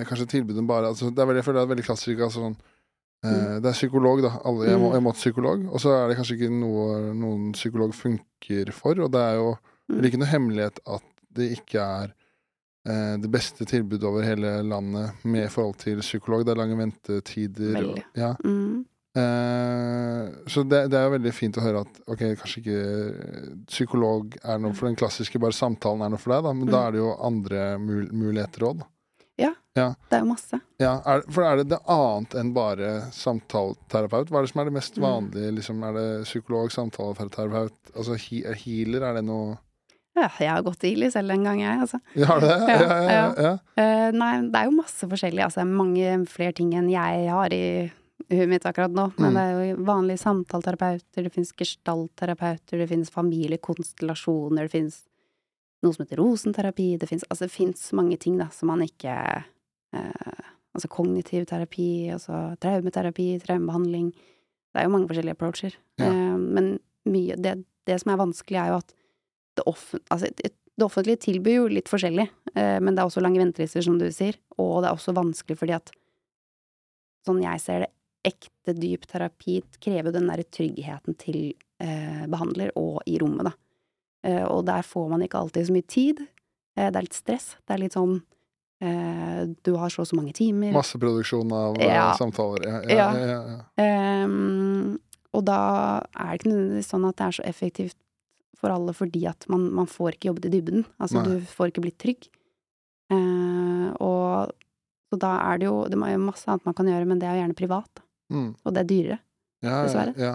kanskje 0.07 0.29
tilbud 0.31 0.59
enn 0.61 0.67
bare 0.69 0.93
altså, 0.93 1.09
det 1.11 1.19
er 1.19 1.27
veldig, 1.27 1.41
Jeg 1.41 1.47
føler 1.49 1.59
det 1.59 1.67
er 1.67 1.71
veldig 1.73 1.85
klassisk. 1.89 2.21
Altså, 2.23 2.45
sånn, 2.47 2.59
Mm. 3.19 3.63
Det 3.65 3.67
er 3.67 3.75
psykolog, 3.75 4.21
da. 4.23 4.29
Alle, 4.47 4.69
jeg, 4.69 4.79
må, 4.79 4.93
Mm. 4.93 4.95
jeg 4.95 5.03
må 5.03 5.13
til 5.13 5.19
psykolog. 5.25 5.63
Og 5.75 5.81
så 5.83 5.91
er 5.91 6.05
det 6.07 6.17
kanskje 6.21 6.37
ikke 6.37 6.51
noe 6.55 6.99
noen 7.19 7.49
psykolog 7.51 7.91
funker 7.99 8.71
for. 8.71 8.95
Og 9.03 9.11
det 9.11 9.19
er 9.19 9.35
jo 9.41 9.49
Mm. 9.89 9.97
det 9.97 9.99
er 9.99 10.07
ikke 10.13 10.21
noe 10.23 10.31
hemmelighet 10.31 10.79
at 10.87 11.03
det 11.35 11.49
ikke 11.59 11.83
er 11.83 12.13
det 13.21 13.31
beste 13.33 13.67
tilbudet 13.69 14.07
over 14.09 14.23
hele 14.25 14.63
landet 14.65 15.25
med 15.29 15.51
forhold 15.53 15.77
til 15.83 16.01
psykolog. 16.01 16.45
Det 16.47 16.55
er 16.55 16.61
lange 16.63 16.79
ventetider. 16.79 17.79
Og, 17.85 17.99
ja. 18.17 18.31
mm. 18.45 18.85
eh, 19.21 20.29
så 20.49 20.63
det, 20.65 20.85
det 20.93 20.99
er 21.01 21.09
jo 21.09 21.15
veldig 21.17 21.33
fint 21.37 21.59
å 21.61 21.65
høre 21.65 21.83
at 21.87 21.99
ok, 22.09 22.23
kanskje 22.41 22.63
ikke 22.63 22.83
psykolog 23.69 24.37
er 24.45 24.61
noe 24.63 24.77
for 24.77 24.89
den 24.89 24.97
klassiske, 24.99 25.41
bare 25.43 25.57
samtalen 25.57 26.05
er 26.07 26.15
noe 26.15 26.23
for 26.23 26.35
deg, 26.37 26.47
da, 26.49 26.53
men 26.57 26.71
da 26.71 26.79
Mm. 26.79 26.87
er 26.87 26.93
det 26.97 27.03
jo 27.03 27.11
andre 27.33 27.65
mul 27.83 28.09
muligheter 28.13 28.69
òg, 28.71 28.79
da. 28.85 28.89
Det 29.79 30.17
er 30.17 30.25
jo 30.25 30.27
masse. 30.33 30.59
Ja, 30.83 30.97
er, 31.07 31.21
for 31.31 31.45
er 31.47 31.61
det 31.61 31.69
det 31.71 31.77
annet 31.87 32.33
enn 32.41 32.49
bare 32.57 32.89
samtaleterapeut? 33.15 34.27
Hva 34.33 34.41
er 34.41 34.47
det 34.49 34.51
som 34.51 34.61
er 34.65 34.67
det 34.67 34.75
mest 34.75 34.97
Mm. 34.99 35.05
vanlige? 35.05 35.53
Liksom, 35.55 35.85
er 35.87 35.93
det 35.95 36.07
psykolog, 36.25 36.73
samtaleterapeut, 36.75 37.77
altså 37.95 38.17
he 38.19 38.41
healer? 38.59 39.05
Er 39.07 39.15
det 39.21 39.25
noe 39.29 39.55
Ja, 40.19 40.29
jeg 40.43 40.51
har 40.51 40.65
gått 40.67 40.81
tidlig 40.83 41.13
selv 41.15 41.31
en 41.35 41.45
gang, 41.47 41.61
jeg, 41.63 41.79
altså. 41.85 42.01
Ja, 42.19 42.39
du 42.41 42.47
det? 42.47 42.59
Ja, 42.69 42.99
ja, 43.09 43.27
ja. 43.47 43.53
Eh, 43.79 44.09
nei, 44.17 44.33
det 44.51 44.61
er 44.61 44.69
jo 44.69 44.77
masse 44.77 45.09
forskjellig. 45.11 45.45
Altså, 45.47 45.65
mange 45.69 46.17
flere 46.31 46.57
ting 46.59 46.73
enn 46.79 46.91
jeg 46.93 47.29
har 47.31 47.55
i 47.55 47.63
huet 48.29 48.51
mitt 48.51 48.67
akkurat 48.69 48.93
nå. 48.93 49.07
Men 49.19 49.31
Mm. 49.33 49.37
det 49.37 49.43
er 49.45 49.53
jo 49.77 49.85
vanlige 49.89 50.23
samtaleterapeuter, 50.25 51.23
det 51.25 51.33
finnes 51.33 51.53
gestaltterapeuter, 51.57 52.79
det 52.83 52.89
finnes 52.91 53.11
familiekonstellasjoner, 53.15 54.67
det 54.67 54.73
finnes 54.75 54.99
noe 55.85 55.95
som 55.95 56.05
heter 56.05 56.19
rosenterapi, 56.21 56.99
det 56.99 57.09
finnes 57.09 57.25
Altså, 57.31 57.49
mange 57.95 58.19
ting, 58.19 58.39
da, 58.39 58.49
som 58.51 58.69
man 58.69 58.83
ikke 58.83 59.15
uh, 59.95 60.45
Altså 60.75 60.89
kognitiv 60.93 61.47
terapi, 61.49 62.11
altså 62.13 62.55
traumeterapi, 62.61 63.41
traumebehandling. 63.43 64.13
Det 64.13 64.79
er 64.79 64.85
jo 64.85 64.91
mange 64.93 65.09
forskjellige 65.09 65.35
approacher. 65.35 65.73
Ja. 65.99 66.11
Uh, 66.13 66.37
men 66.39 66.79
mye 67.09 67.35
det, 67.41 67.65
det 67.89 67.97
som 68.03 68.13
er 68.13 68.21
vanskelig, 68.21 68.59
er 68.61 68.69
jo 68.69 68.77
at 68.83 68.93
det, 69.59 69.65
off, 69.69 69.91
altså, 70.15 70.31
det 70.39 70.85
offentlige 70.87 71.21
tilbyr 71.27 71.57
jo 71.59 71.69
litt 71.73 71.91
forskjellig, 71.91 72.29
eh, 72.55 72.79
men 72.81 72.95
det 72.95 73.03
er 73.03 73.11
også 73.11 73.23
lange 73.25 73.41
ventelister, 73.43 73.83
som 73.85 73.99
du 74.01 74.07
sier, 74.15 74.39
og 74.57 74.83
det 74.85 74.91
er 74.91 74.97
også 74.99 75.15
vanskelig 75.17 75.59
fordi 75.61 75.75
at 75.77 75.91
sånn 77.27 77.43
jeg 77.45 77.61
ser 77.65 77.85
det, 77.85 77.93
ekte 78.29 78.75
dyp 78.77 79.05
terapi 79.09 79.61
krever 79.81 80.13
den 80.13 80.27
derre 80.29 80.45
tryggheten 80.53 81.15
til 81.21 81.39
eh, 81.81 82.25
behandler 82.29 82.73
og 82.77 82.99
i 83.09 83.15
rommet, 83.23 83.47
da. 83.49 83.53
Eh, 84.27 84.43
og 84.51 84.65
der 84.67 84.83
får 84.85 85.07
man 85.13 85.23
ikke 85.25 85.39
alltid 85.39 85.69
så 85.69 85.77
mye 85.77 85.87
tid. 85.89 86.21
Eh, 86.77 86.89
det 86.91 86.99
er 86.99 87.07
litt 87.07 87.17
stress. 87.17 87.53
Det 87.63 87.77
er 87.77 87.83
litt 87.85 87.95
sånn 87.95 88.17
eh, 88.83 89.45
Du 89.65 89.71
har 89.79 89.95
så 89.95 90.03
og 90.03 90.09
så 90.11 90.19
mange 90.19 90.35
timer. 90.37 90.75
Masseproduksjon 90.75 91.55
av 91.55 91.79
eh, 91.79 91.87
Ja. 91.95 92.09
samtaler. 92.19 92.67
Ja, 92.91 93.07
ja, 93.15 93.39
Ja. 93.55 93.61
Ehm, 93.85 94.99
og 95.33 95.45
da 95.47 95.61
er 96.19 96.35
det 96.35 96.41
ikke 96.41 96.51
nødvendigvis 96.53 96.91
sånn 96.91 97.09
at 97.09 97.17
det 97.23 97.27
er 97.29 97.39
så 97.39 97.47
effektivt 97.47 97.97
for 98.59 98.75
alle 98.75 98.95
fordi 98.97 99.25
at 99.31 99.47
man, 99.53 99.69
man 99.75 99.87
får 99.91 100.17
ikke 100.17 100.31
jobbet 100.33 100.49
i 100.49 100.53
dybden. 100.57 100.85
Altså, 100.99 101.21
Nei. 101.23 101.39
du 101.39 101.53
får 101.55 101.71
ikke 101.73 101.85
blitt 101.85 101.99
trygg. 102.03 102.29
Eh, 103.15 103.89
og 104.05 104.51
så 105.09 105.17
da 105.17 105.31
er 105.49 105.61
det 105.63 105.69
jo 105.71 105.77
Det 105.89 105.97
er 105.97 106.11
jo 106.13 106.25
masse 106.27 106.45
annet 106.51 106.67
man 106.69 106.75
kan 106.77 106.91
gjøre, 106.91 107.07
men 107.09 107.21
det 107.23 107.29
er 107.29 107.39
jo 107.39 107.43
gjerne 107.45 107.57
privat. 107.57 108.03
Mm. 108.35 108.51
Og 108.65 108.75
det 108.75 108.83
er 108.83 108.89
dyrere. 108.91 109.19
ja, 109.65 109.79
Dessverre. 109.87 110.15
ja. 110.21 110.35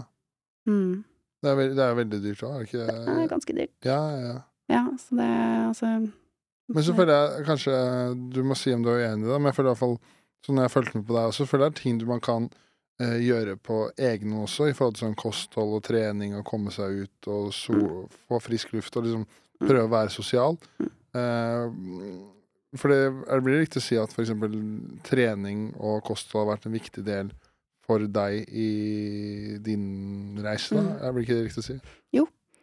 Mm. 0.66 1.04
Det 1.44 1.52
er, 1.52 1.56
veldig, 1.60 1.76
det 1.76 1.84
er 1.84 1.96
veldig 2.00 2.18
dyrt 2.24 2.42
òg, 2.48 2.52
er 2.54 2.60
det 2.60 2.68
ikke 2.70 2.84
Det 2.88 3.14
er 3.14 3.32
ganske 3.34 3.54
dyrt. 3.58 3.74
Ja, 3.84 4.00
ja, 4.16 4.20
ja. 4.32 4.36
Ja, 4.72 4.84
så 4.98 5.18
det 5.20 5.28
altså 5.68 5.90
Men 6.72 6.84
så 6.88 6.94
føler 6.96 7.14
jeg 7.14 7.46
kanskje 7.50 7.74
Du 8.32 8.40
må 8.48 8.56
si 8.56 8.72
om 8.72 8.86
du 8.86 8.94
er 8.94 9.02
uenig 9.02 9.28
i 9.28 9.32
det, 9.34 9.40
men 9.42 9.50
jeg 9.52 9.58
føler 9.58 9.68
i 9.68 9.74
hvert 9.74 9.82
fall 9.82 9.98
Så 10.46 10.56
når 10.56 10.64
jeg 10.70 10.72
fulgte 10.72 10.98
med 10.98 11.08
på 11.10 11.18
deg 11.18 11.34
også, 11.34 11.48
føler 11.50 11.66
jeg 11.68 11.74
det 11.74 11.80
er 11.80 11.84
ting 11.84 12.00
du 12.00 12.06
man 12.08 12.24
kan 12.24 12.48
eh, 13.00 13.18
gjøre 13.24 13.56
på 13.58 13.80
egen 13.98 14.34
også, 14.44 14.70
i 14.70 14.74
forhold 14.78 14.96
til 14.98 15.08
sånn 15.08 15.16
kosthold 15.20 15.78
og 15.80 15.84
trening 15.84 16.36
og 16.38 16.46
komme 16.46 16.72
seg 16.72 17.06
ut 17.06 17.28
og 17.32 17.52
so 17.54 18.08
få 18.28 18.42
frisk 18.42 18.74
luft 18.74 18.96
og 18.98 19.08
liksom 19.08 19.26
prøve 19.64 19.88
å 19.88 19.94
være 19.94 20.12
sosial. 20.14 20.58
Eh, 20.82 21.66
for 22.76 22.90
det 22.90 23.00
er- 23.30 23.42
blir 23.42 23.58
det 23.58 23.68
riktig 23.68 23.82
å 23.82 23.88
si 23.88 23.98
at 23.98 24.10
f.eks. 24.14 24.32
trening 25.04 25.74
og 25.80 26.04
kosthold 26.04 26.48
har 26.48 26.56
vært 26.58 26.66
en 26.66 26.74
viktig 26.80 27.04
del 27.06 27.32
for 27.84 28.00
deg 28.00 28.48
i 28.50 29.58
din 29.62 30.40
reise, 30.42 30.76
da? 30.76 30.82
Mm. 30.82 31.00
Det 31.16 31.24
ikke 31.26 31.36
det 31.36 31.46
riktig 31.50 31.64
å 31.64 31.70
si? 31.72 31.80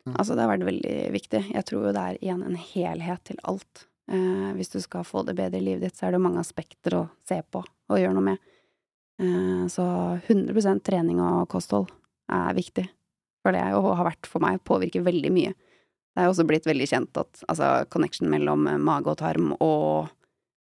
Altså, 0.09 0.35
det 0.35 0.41
har 0.43 0.57
vært 0.57 0.65
veldig 0.65 1.13
viktig. 1.13 1.41
Jeg 1.53 1.65
tror 1.69 1.85
jo 1.85 1.93
det 1.93 2.03
er 2.03 2.19
igjen 2.25 2.43
en 2.47 2.57
helhet 2.57 3.21
til 3.29 3.37
alt. 3.45 3.87
Eh, 4.11 4.53
hvis 4.57 4.73
du 4.73 4.81
skal 4.81 5.05
få 5.05 5.23
det 5.27 5.37
bedre 5.37 5.61
i 5.61 5.65
livet 5.65 5.83
ditt, 5.85 5.97
så 5.99 6.09
er 6.09 6.13
det 6.17 6.23
mange 6.25 6.41
aspekter 6.41 6.97
å 6.97 7.03
se 7.29 7.43
på 7.53 7.61
og 7.63 7.99
gjøre 8.01 8.15
noe 8.17 8.25
med. 8.33 8.39
Eh, 9.21 9.65
så 9.73 9.85
100% 10.27 10.85
trening 10.87 11.21
og 11.23 11.49
kosthold 11.53 11.91
er 12.33 12.57
viktig. 12.57 12.87
For 13.45 13.57
det 13.57 13.65
og 13.77 13.93
har 13.97 14.09
vært 14.11 14.29
for 14.29 14.43
meg, 14.45 14.63
påvirker 14.69 15.05
veldig 15.05 15.33
mye. 15.33 15.53
Det 16.11 16.25
er 16.25 16.31
også 16.31 16.45
blitt 16.49 16.67
veldig 16.69 16.89
kjent 16.91 17.21
at 17.21 17.45
altså, 17.49 17.71
connection 17.93 18.31
mellom 18.33 18.67
eh, 18.69 18.81
mage 18.81 19.13
og 19.13 19.21
tarm 19.21 19.53
og 19.59 20.11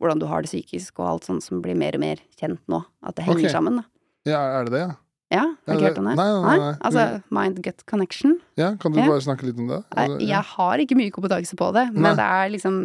hvordan 0.03 0.21
du 0.21 0.27
har 0.29 0.43
det 0.43 0.51
psykisk 0.51 0.99
og 1.01 1.09
alt 1.09 1.29
sånt 1.29 1.45
som 1.45 1.63
blir 1.65 1.77
mer 1.79 1.97
og 1.97 2.03
mer 2.03 2.21
kjent 2.39 2.61
nå, 2.71 2.81
at 3.07 3.17
det 3.17 3.27
henger 3.29 3.47
okay. 3.47 3.55
sammen, 3.55 3.79
da. 3.81 3.85
Ja, 4.29 4.41
er 4.59 4.67
det 4.67 4.75
det, 4.75 4.83
ja? 4.83 4.93
Ja, 5.33 5.45
har 5.67 5.79
ikke 5.79 5.89
hørt 5.89 6.01
om 6.03 6.09
det? 6.11 6.15
nei, 6.19 6.27
nei, 6.45 6.57
nei. 6.61 6.73
Altså 6.85 7.05
mind-gut 7.35 7.85
connection. 7.91 8.37
Ja, 8.61 8.75
Kan 8.81 8.93
du 8.93 9.01
Ja. 9.01 9.07
bare 9.09 9.23
snakke 9.25 9.47
litt 9.49 9.59
om 9.59 9.71
det? 9.71 9.81
Altså, 9.91 10.19
ja. 10.21 10.27
jeg 10.37 10.45
har 10.51 10.83
ikke 10.85 10.99
mye 10.99 11.15
kompetanse 11.15 11.57
på 11.59 11.71
det, 11.75 11.87
men 11.95 12.17
det 12.19 12.27
er 12.27 12.53
liksom 12.53 12.77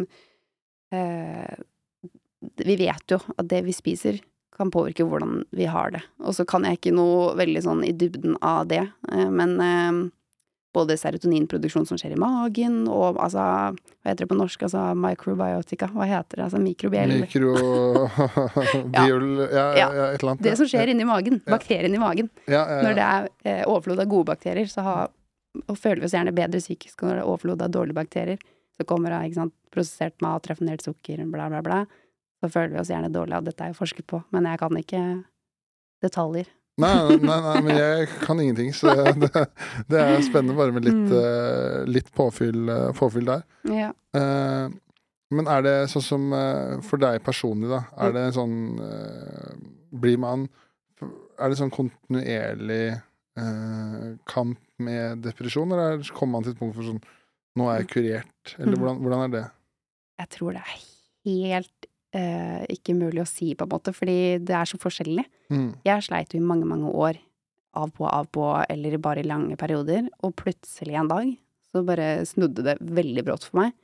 eh, 0.92 1.54
Vi 2.64 2.76
vet 2.80 3.12
jo 3.12 3.20
at 3.36 3.46
det 3.48 3.64
vi 3.66 3.72
spiser, 3.76 4.20
kan 4.60 4.72
påvirke 4.72 5.06
hvordan 5.08 5.42
vi 5.56 5.68
har 5.70 5.92
det. 5.96 6.04
Og 6.24 6.36
så 6.36 6.46
kan 6.48 6.66
jeg 6.68 6.78
ikke 6.78 6.94
noe 6.96 7.34
veldig 7.40 7.64
sånn 7.64 7.84
i 7.86 7.92
dybden 7.96 8.36
av 8.44 8.68
det, 8.70 8.84
eh, 9.12 9.28
men 9.32 9.56
eh, 9.64 10.00
både 10.74 10.96
serotoninproduksjon 11.00 11.86
som 11.88 11.98
skjer 11.98 12.14
i 12.14 12.20
magen, 12.20 12.84
og 12.88 13.18
altså 13.18 13.42
Hva 14.00 14.12
heter 14.12 14.24
det 14.24 14.30
på 14.30 14.38
norsk? 14.38 14.62
Altså 14.68 14.84
microbiotica? 14.96 15.90
Hva 15.92 16.06
heter 16.08 16.38
det? 16.38 16.44
Altså 16.46 16.60
mikrobiell 16.62 17.14
Mikrobiol 17.20 18.06
Ja, 18.94 19.06
ja, 19.10 19.66
ja, 19.76 19.88
et 20.14 20.22
eller 20.22 20.36
annet. 20.36 20.44
Det 20.46 20.54
som 20.60 20.68
skjer 20.70 20.92
inni 20.92 21.04
magen. 21.08 21.40
Ja. 21.42 21.56
Bakteriene 21.56 21.98
i 21.98 22.02
magen. 22.02 22.30
Når 22.46 22.96
det 22.96 23.08
er 23.08 23.28
eh, 23.44 23.64
overflod 23.66 24.00
av 24.00 24.08
gode 24.12 24.30
bakterier, 24.30 24.70
så 24.70 24.86
har, 24.86 25.10
og 25.66 25.76
føler 25.78 26.04
vi 26.04 26.08
oss 26.08 26.16
gjerne 26.16 26.36
bedre 26.36 26.62
psykisk. 26.62 27.02
Når 27.02 27.18
det 27.18 27.24
er 27.24 27.28
overflod 27.32 27.66
av 27.66 27.74
dårlige 27.74 27.98
bakterier, 27.98 28.46
så 28.78 28.86
kommer 28.88 29.12
det 29.12 29.50
prosessert 29.74 30.16
mat, 30.24 30.46
raffinert 30.48 30.86
sukker, 30.86 31.20
bla, 31.28 31.50
bla, 31.52 31.60
bla. 31.66 31.82
Så 32.40 32.48
føler 32.50 32.72
vi 32.74 32.80
oss 32.80 32.88
gjerne 32.88 33.10
dårlige, 33.12 33.36
av 33.36 33.44
dette 33.44 33.64
er 33.66 33.68
jo 33.74 33.78
forsket 33.80 34.06
på, 34.08 34.22
men 34.32 34.46
jeg 34.48 34.58
kan 34.62 34.76
ikke 34.80 35.00
detaljer. 36.02 36.46
Nei, 36.80 37.16
nei, 37.20 37.40
nei, 37.44 37.56
men 37.60 37.76
jeg 37.76 38.06
kan 38.22 38.38
ingenting, 38.40 38.70
så 38.72 38.94
det, 39.20 39.28
det 39.90 39.98
er 40.00 40.22
spennende 40.24 40.56
bare 40.56 40.72
med 40.72 40.86
litt, 40.86 40.94
Mm. 40.94 41.10
eh, 41.18 41.82
litt 41.90 42.08
påfyll, 42.16 42.62
eh, 42.72 42.92
påfyll 42.96 43.26
der. 43.28 43.42
Ja. 43.68 43.90
Eh, 44.16 44.70
men 45.36 45.46
er 45.52 45.62
det 45.66 45.74
sånn 45.92 46.02
som 46.06 46.32
eh, 46.32 46.80
for 46.86 46.96
deg 47.02 47.20
personlig, 47.26 47.68
da? 47.68 47.82
Mm. 47.90 48.00
Er 48.06 48.16
det 48.16 48.24
sånn 48.34 48.56
Blir 50.00 50.16
man 50.22 50.48
Er 51.40 51.50
det 51.52 51.58
sånn 51.60 51.70
kontinuerlig 51.74 52.94
eh, 53.38 54.08
kamp 54.30 54.58
med 54.80 55.20
depresjon, 55.24 55.70
eller 55.72 55.98
er- 55.98 56.10
kommer 56.16 56.38
man 56.38 56.44
til 56.48 56.52
et 56.56 56.58
punkt 56.58 56.74
for 56.76 56.82
sånn 56.88 57.02
Nå 57.58 57.68
er 57.68 57.80
jeg 57.82 57.88
kurert, 57.92 58.54
eller 58.58 58.72
Mm. 58.76 58.78
hvordan, 58.80 58.98
hvordan 59.04 59.24
er 59.24 59.32
det? 59.36 59.44
Jeg 60.20 60.28
tror 60.30 60.52
det 60.52 60.62
er 60.62 60.80
helt 61.26 61.86
eh, 62.16 62.62
ikke 62.72 62.96
mulig 62.98 63.22
å 63.24 63.28
si, 63.28 63.52
på 63.54 63.66
en 63.66 63.72
måte, 63.72 63.94
fordi 63.96 64.38
det 64.42 64.56
er 64.56 64.68
så 64.68 64.80
forskjellig. 64.80 65.26
Mm. 65.52 65.68
Jeg 65.86 66.06
sleit 66.06 66.34
jo 66.34 66.40
i 66.40 66.46
mange, 66.46 66.68
mange 66.68 66.90
år. 66.90 67.20
Av 67.78 67.86
på, 67.94 68.02
av 68.02 68.26
på, 68.34 68.42
eller 68.66 68.96
bare 68.98 69.22
i 69.22 69.28
lange 69.28 69.54
perioder. 69.58 70.08
Og 70.26 70.34
plutselig 70.40 70.96
en 70.98 71.10
dag 71.10 71.28
så 71.70 71.84
bare 71.86 72.26
snudde 72.26 72.64
det 72.66 72.80
veldig 72.82 73.22
brått 73.28 73.46
for 73.46 73.60
meg. 73.60 73.76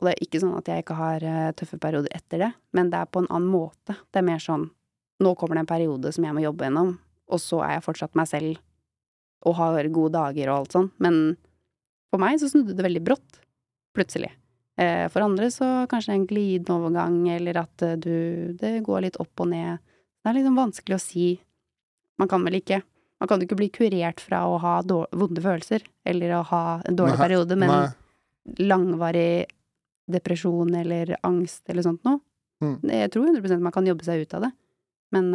Og 0.00 0.08
det 0.08 0.14
er 0.14 0.24
ikke 0.24 0.40
sånn 0.42 0.56
at 0.58 0.66
jeg 0.66 0.82
ikke 0.82 0.96
har 0.98 1.22
eh, 1.22 1.52
tøffe 1.54 1.78
perioder 1.78 2.10
etter 2.16 2.42
det, 2.42 2.52
men 2.74 2.90
det 2.90 2.98
er 2.98 3.10
på 3.12 3.22
en 3.22 3.30
annen 3.30 3.52
måte. 3.52 3.94
Det 4.10 4.18
er 4.18 4.26
mer 4.26 4.42
sånn 4.42 4.70
nå 5.22 5.34
kommer 5.38 5.54
det 5.54 5.62
en 5.62 5.70
periode 5.70 6.12
som 6.14 6.24
jeg 6.26 6.34
må 6.34 6.42
jobbe 6.42 6.66
gjennom, 6.66 6.96
og 7.30 7.40
så 7.40 7.60
er 7.62 7.76
jeg 7.76 7.86
fortsatt 7.86 8.18
meg 8.18 8.28
selv 8.30 8.58
og 9.46 9.56
har 9.58 9.88
gode 9.94 10.14
dager 10.16 10.50
og 10.50 10.62
alt 10.62 10.76
sånn. 10.76 10.88
Men 11.02 11.36
for 12.12 12.22
meg 12.22 12.38
så 12.40 12.50
snudde 12.50 12.76
det 12.78 12.86
veldig 12.86 13.02
brått. 13.06 13.40
Plutselig. 13.96 14.30
Eh, 14.80 15.08
For 15.12 15.20
andre 15.20 15.50
så 15.52 15.66
kanskje 15.90 16.14
en 16.16 16.26
glidende 16.26 16.78
overgang, 16.78 17.18
eller 17.28 17.58
at 17.60 17.82
eh, 17.84 17.96
du 18.00 18.56
Det 18.56 18.80
går 18.84 19.04
litt 19.04 19.18
opp 19.20 19.42
og 19.44 19.50
ned. 19.50 19.82
Det 20.22 20.30
er 20.30 20.38
liksom 20.38 20.56
vanskelig 20.56 20.96
å 20.96 21.02
si. 21.02 21.26
Man 22.18 22.30
kan 22.30 22.44
vel 22.44 22.60
ikke 22.62 22.80
Man 23.20 23.28
kan 23.28 23.38
jo 23.38 23.46
ikke 23.46 23.58
bli 23.60 23.68
kurert 23.70 24.18
fra 24.18 24.40
å 24.50 24.56
ha 24.58 24.80
vonde 24.82 25.42
følelser, 25.44 25.84
eller 26.04 26.32
å 26.34 26.42
ha 26.48 26.62
en 26.82 26.96
dårlig 26.98 27.14
Nei, 27.14 27.22
periode, 27.22 27.54
men 27.54 27.70
Nei. 27.70 27.90
langvarig 28.66 29.44
depresjon 30.10 30.74
eller 30.74 31.12
angst 31.22 31.62
eller 31.70 31.86
sånt 31.86 32.02
noe. 32.02 32.18
Mm. 32.64 32.80
Jeg 32.90 33.12
tror 33.14 33.28
100% 33.30 33.62
man 33.62 33.74
kan 33.76 33.86
jobbe 33.86 34.02
seg 34.02 34.24
ut 34.24 34.34
av 34.34 34.48
det. 34.48 34.50
Men 35.14 35.30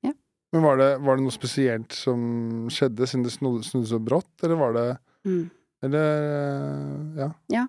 ja. 0.00 0.14
Men 0.56 0.64
var 0.64 0.80
det, 0.80 0.88
var 1.04 1.20
det 1.20 1.26
noe 1.26 1.36
spesielt 1.36 1.92
som 1.92 2.24
skjedde, 2.72 3.04
siden 3.04 3.26
det 3.28 3.34
snudde, 3.36 3.68
snudde 3.68 3.92
så 3.92 4.00
brått, 4.00 4.32
eller 4.40 4.56
var 4.62 4.72
det 4.78 4.86
mm. 5.28 5.44
Eller 5.82 6.26
eh, 7.18 7.30
Ja. 7.52 7.68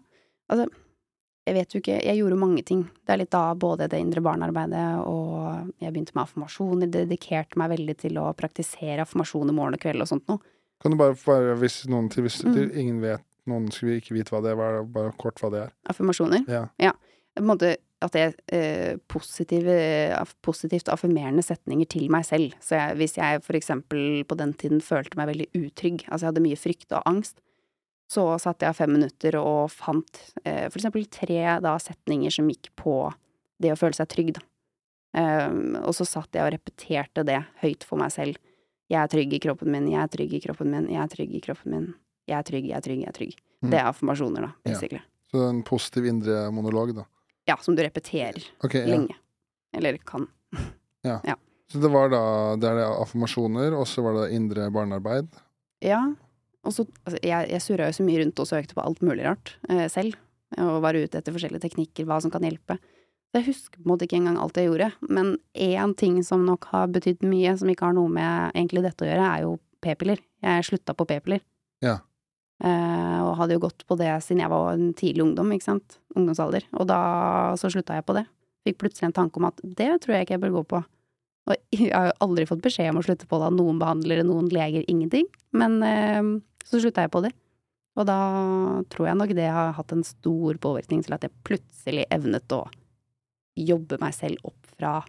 Jeg 1.44 1.56
vet 1.58 1.74
jo 1.76 1.82
ikke, 1.82 1.98
jeg 2.06 2.20
gjorde 2.22 2.38
mange 2.40 2.64
ting. 2.64 2.86
Det 3.04 3.14
er 3.14 3.20
litt 3.20 3.34
da 3.36 3.44
både 3.60 3.90
det 3.92 4.00
indre 4.00 4.22
barnearbeidet 4.24 4.86
og 5.10 5.74
jeg 5.84 5.92
begynte 5.92 6.16
med 6.16 6.24
affirmasjoner, 6.24 6.92
dedikerte 6.94 7.60
meg 7.60 7.74
veldig 7.76 7.96
til 8.06 8.20
å 8.22 8.30
praktisere 8.38 9.04
affirmasjoner 9.04 9.56
morgen 9.56 9.76
og 9.76 9.84
kveld 9.84 10.06
og 10.06 10.08
sånt 10.14 10.28
noe. 10.32 10.40
Kan 10.84 10.96
du 10.96 11.00
bare, 11.00 11.16
bare 11.26 11.56
hvis 11.60 11.82
noen 11.92 12.10
til, 12.12 12.24
hvis 12.24 12.42
Mm. 12.44 12.72
ingen 12.76 13.02
vet, 13.02 13.24
noen 13.48 13.70
skulle 13.72 14.00
ikke 14.00 14.16
vite 14.16 14.32
hva 14.32 14.42
det 14.44 14.52
er, 14.52 14.56
bare, 14.60 14.84
bare 14.88 15.12
kort 15.20 15.40
hva 15.44 15.52
det 15.52 15.62
er. 15.66 15.74
Affirmasjoner. 15.92 16.46
Ja. 16.80 16.92
På 17.36 17.42
en 17.44 17.50
måte 17.50 17.76
at 18.04 18.12
det 18.12 18.22
er 18.22 18.34
eh, 18.52 18.98
positive, 19.08 19.76
positivt 20.44 20.90
affirmerende 20.92 21.44
setninger 21.44 21.88
til 21.88 22.10
meg 22.12 22.26
selv. 22.28 22.54
Så 22.60 22.76
jeg, 22.76 22.98
hvis 23.00 23.16
jeg 23.18 23.44
for 23.44 23.56
eksempel 23.56 24.24
på 24.28 24.36
den 24.40 24.54
tiden 24.60 24.82
følte 24.84 25.16
meg 25.20 25.32
veldig 25.32 25.48
utrygg, 25.56 26.04
altså 26.10 26.26
jeg 26.26 26.32
hadde 26.34 26.44
mye 26.44 26.60
frykt 26.60 26.92
og 26.92 27.04
angst, 27.08 27.40
så 28.14 28.24
satt 28.42 28.64
jeg 28.66 28.78
fem 28.78 28.94
minutter 28.94 29.38
og 29.40 29.72
fant 29.74 30.22
eh, 30.44 30.68
for 30.70 30.80
eksempel 30.80 31.06
tre 31.12 31.58
da 31.64 31.76
setninger 31.82 32.34
som 32.34 32.50
gikk 32.52 32.70
på 32.80 32.98
det 33.64 33.74
å 33.74 33.80
føle 33.80 33.98
seg 33.98 34.10
trygg, 34.12 34.34
da. 34.38 34.44
Ehm, 35.18 35.76
og 35.82 35.94
så 35.96 36.06
satt 36.10 36.34
jeg 36.34 36.46
og 36.46 36.54
repeterte 36.56 37.24
det 37.28 37.40
høyt 37.62 37.86
for 37.88 38.02
meg 38.02 38.14
selv. 38.14 38.40
Jeg 38.92 39.00
er 39.00 39.12
trygg 39.12 39.34
i 39.38 39.42
kroppen 39.42 39.72
min, 39.74 39.90
jeg 39.92 40.02
er 40.02 40.12
trygg 40.12 40.34
i 40.36 40.42
kroppen 40.44 40.72
min, 40.74 40.90
jeg 40.92 41.02
er 41.02 41.12
trygg 41.12 41.34
i 41.38 41.42
kroppen 41.44 41.74
min. 41.76 41.88
Jeg 42.30 42.38
er 42.40 42.46
trygg, 42.48 42.68
jeg 42.70 42.78
er 42.78 42.86
trygg, 42.86 43.02
jeg 43.04 43.12
er 43.12 43.18
trygg. 43.18 43.34
Mm. 43.64 43.70
Det 43.72 43.80
er 43.80 43.90
affirmasjoner, 43.90 44.46
da, 44.46 44.52
Ja. 44.54 44.72
basically. 44.72 45.02
Så 45.32 45.50
en 45.50 45.64
positiv 45.64 46.06
indre 46.06 46.52
monolog, 46.52 46.94
da. 46.96 47.06
Ja, 47.50 47.58
som 47.60 47.76
du 47.76 47.82
repeterer 47.84 48.44
okay, 48.64 48.84
ja. 48.86 48.96
lenge. 48.96 49.16
Eller 49.74 49.98
kan. 49.98 50.28
Ja. 51.04 51.20
Så 51.72 51.82
det 51.82 51.90
var 51.92 52.12
da 52.14 52.56
det 52.56 52.70
er 52.70 52.78
det 52.80 52.86
affirmasjoner, 52.86 53.74
og 53.76 53.88
så 53.90 54.04
var 54.06 54.14
det 54.22 54.36
indre 54.38 54.70
barnearbeid. 54.72 55.28
Ja. 55.84 56.00
Og 56.64 56.74
så 56.76 56.86
altså, 57.04 57.20
Jeg, 57.24 57.50
jeg 57.52 57.64
surra 57.64 57.90
jo 57.90 57.98
så 57.98 58.06
mye 58.08 58.22
rundt 58.24 58.40
og 58.40 58.50
søkte 58.50 58.78
på 58.78 58.84
alt 58.84 59.02
mulig 59.04 59.26
rart 59.28 59.56
eh, 59.70 59.88
selv. 59.92 60.18
Og 60.62 60.84
var 60.84 60.98
ute 60.98 61.18
etter 61.18 61.34
forskjellige 61.34 61.64
teknikker, 61.66 62.06
hva 62.08 62.20
som 62.22 62.32
kan 62.34 62.46
hjelpe. 62.46 62.78
Så 63.34 63.42
jeg 63.42 63.48
husker 63.48 63.80
på 63.80 63.88
en 63.88 63.92
måte 63.96 64.06
ikke 64.06 64.20
engang 64.20 64.38
alt 64.38 64.58
jeg 64.60 64.70
gjorde. 64.70 64.92
Men 65.10 65.36
én 65.58 65.96
ting 65.98 66.20
som 66.26 66.46
nok 66.46 66.68
har 66.70 66.92
betydd 66.94 67.26
mye, 67.26 67.56
som 67.58 67.72
ikke 67.72 67.88
har 67.90 67.96
noe 67.98 68.12
med 68.14 68.54
egentlig 68.54 68.84
dette 68.86 69.06
å 69.06 69.10
gjøre, 69.10 69.30
er 69.30 69.46
jo 69.48 69.56
p-piller. 69.82 70.22
Jeg 70.46 70.68
slutta 70.68 70.94
på 70.94 71.08
p-piller. 71.10 71.42
Ja. 71.84 71.98
Eh, 72.64 73.20
og 73.26 73.34
hadde 73.42 73.58
jo 73.58 73.64
gått 73.66 73.84
på 73.90 73.98
det 74.00 74.12
siden 74.24 74.44
jeg 74.44 74.54
var 74.54 74.76
en 74.76 74.94
tidlig 74.96 75.26
ungdom, 75.26 75.50
ikke 75.56 75.72
sant. 75.72 75.98
Ungdomsalder. 76.14 76.70
Og 76.78 76.88
da 76.92 77.02
så 77.60 77.74
slutta 77.74 77.98
jeg 77.98 78.06
på 78.06 78.16
det. 78.20 78.28
Fikk 78.68 78.80
plutselig 78.86 79.10
en 79.10 79.18
tanke 79.18 79.42
om 79.42 79.50
at 79.50 79.60
det 79.64 79.90
tror 80.04 80.16
jeg 80.16 80.28
ikke 80.28 80.38
jeg 80.38 80.46
bør 80.46 80.58
gå 80.60 80.66
på. 80.76 80.84
Og 81.50 81.58
jeg 81.76 81.92
har 81.92 82.12
jo 82.12 82.18
aldri 82.28 82.48
fått 82.48 82.64
beskjed 82.64 82.94
om 82.94 83.02
å 83.02 83.06
slutte 83.10 83.28
på 83.28 83.42
det 83.42 83.50
av 83.50 83.58
noen 83.58 83.82
behandlere, 83.82 84.28
noen 84.28 84.48
leger, 84.54 84.86
ingenting. 84.88 85.26
Men 85.58 85.82
eh, 85.88 86.22
så 86.68 86.82
slutta 86.82 87.06
jeg 87.06 87.14
på 87.14 87.24
det. 87.26 87.34
Og 87.94 88.08
da 88.10 88.20
tror 88.90 89.10
jeg 89.10 89.20
nok 89.20 89.34
det 89.38 89.50
har 89.54 89.76
hatt 89.78 89.92
en 89.94 90.06
stor 90.08 90.58
påvirkning 90.62 91.04
til 91.06 91.14
at 91.14 91.26
jeg 91.28 91.44
plutselig 91.46 92.08
evnet 92.14 92.56
å 92.56 92.64
jobbe 93.60 94.00
meg 94.02 94.16
selv 94.18 94.50
opp 94.50 94.72
fra 94.74 95.02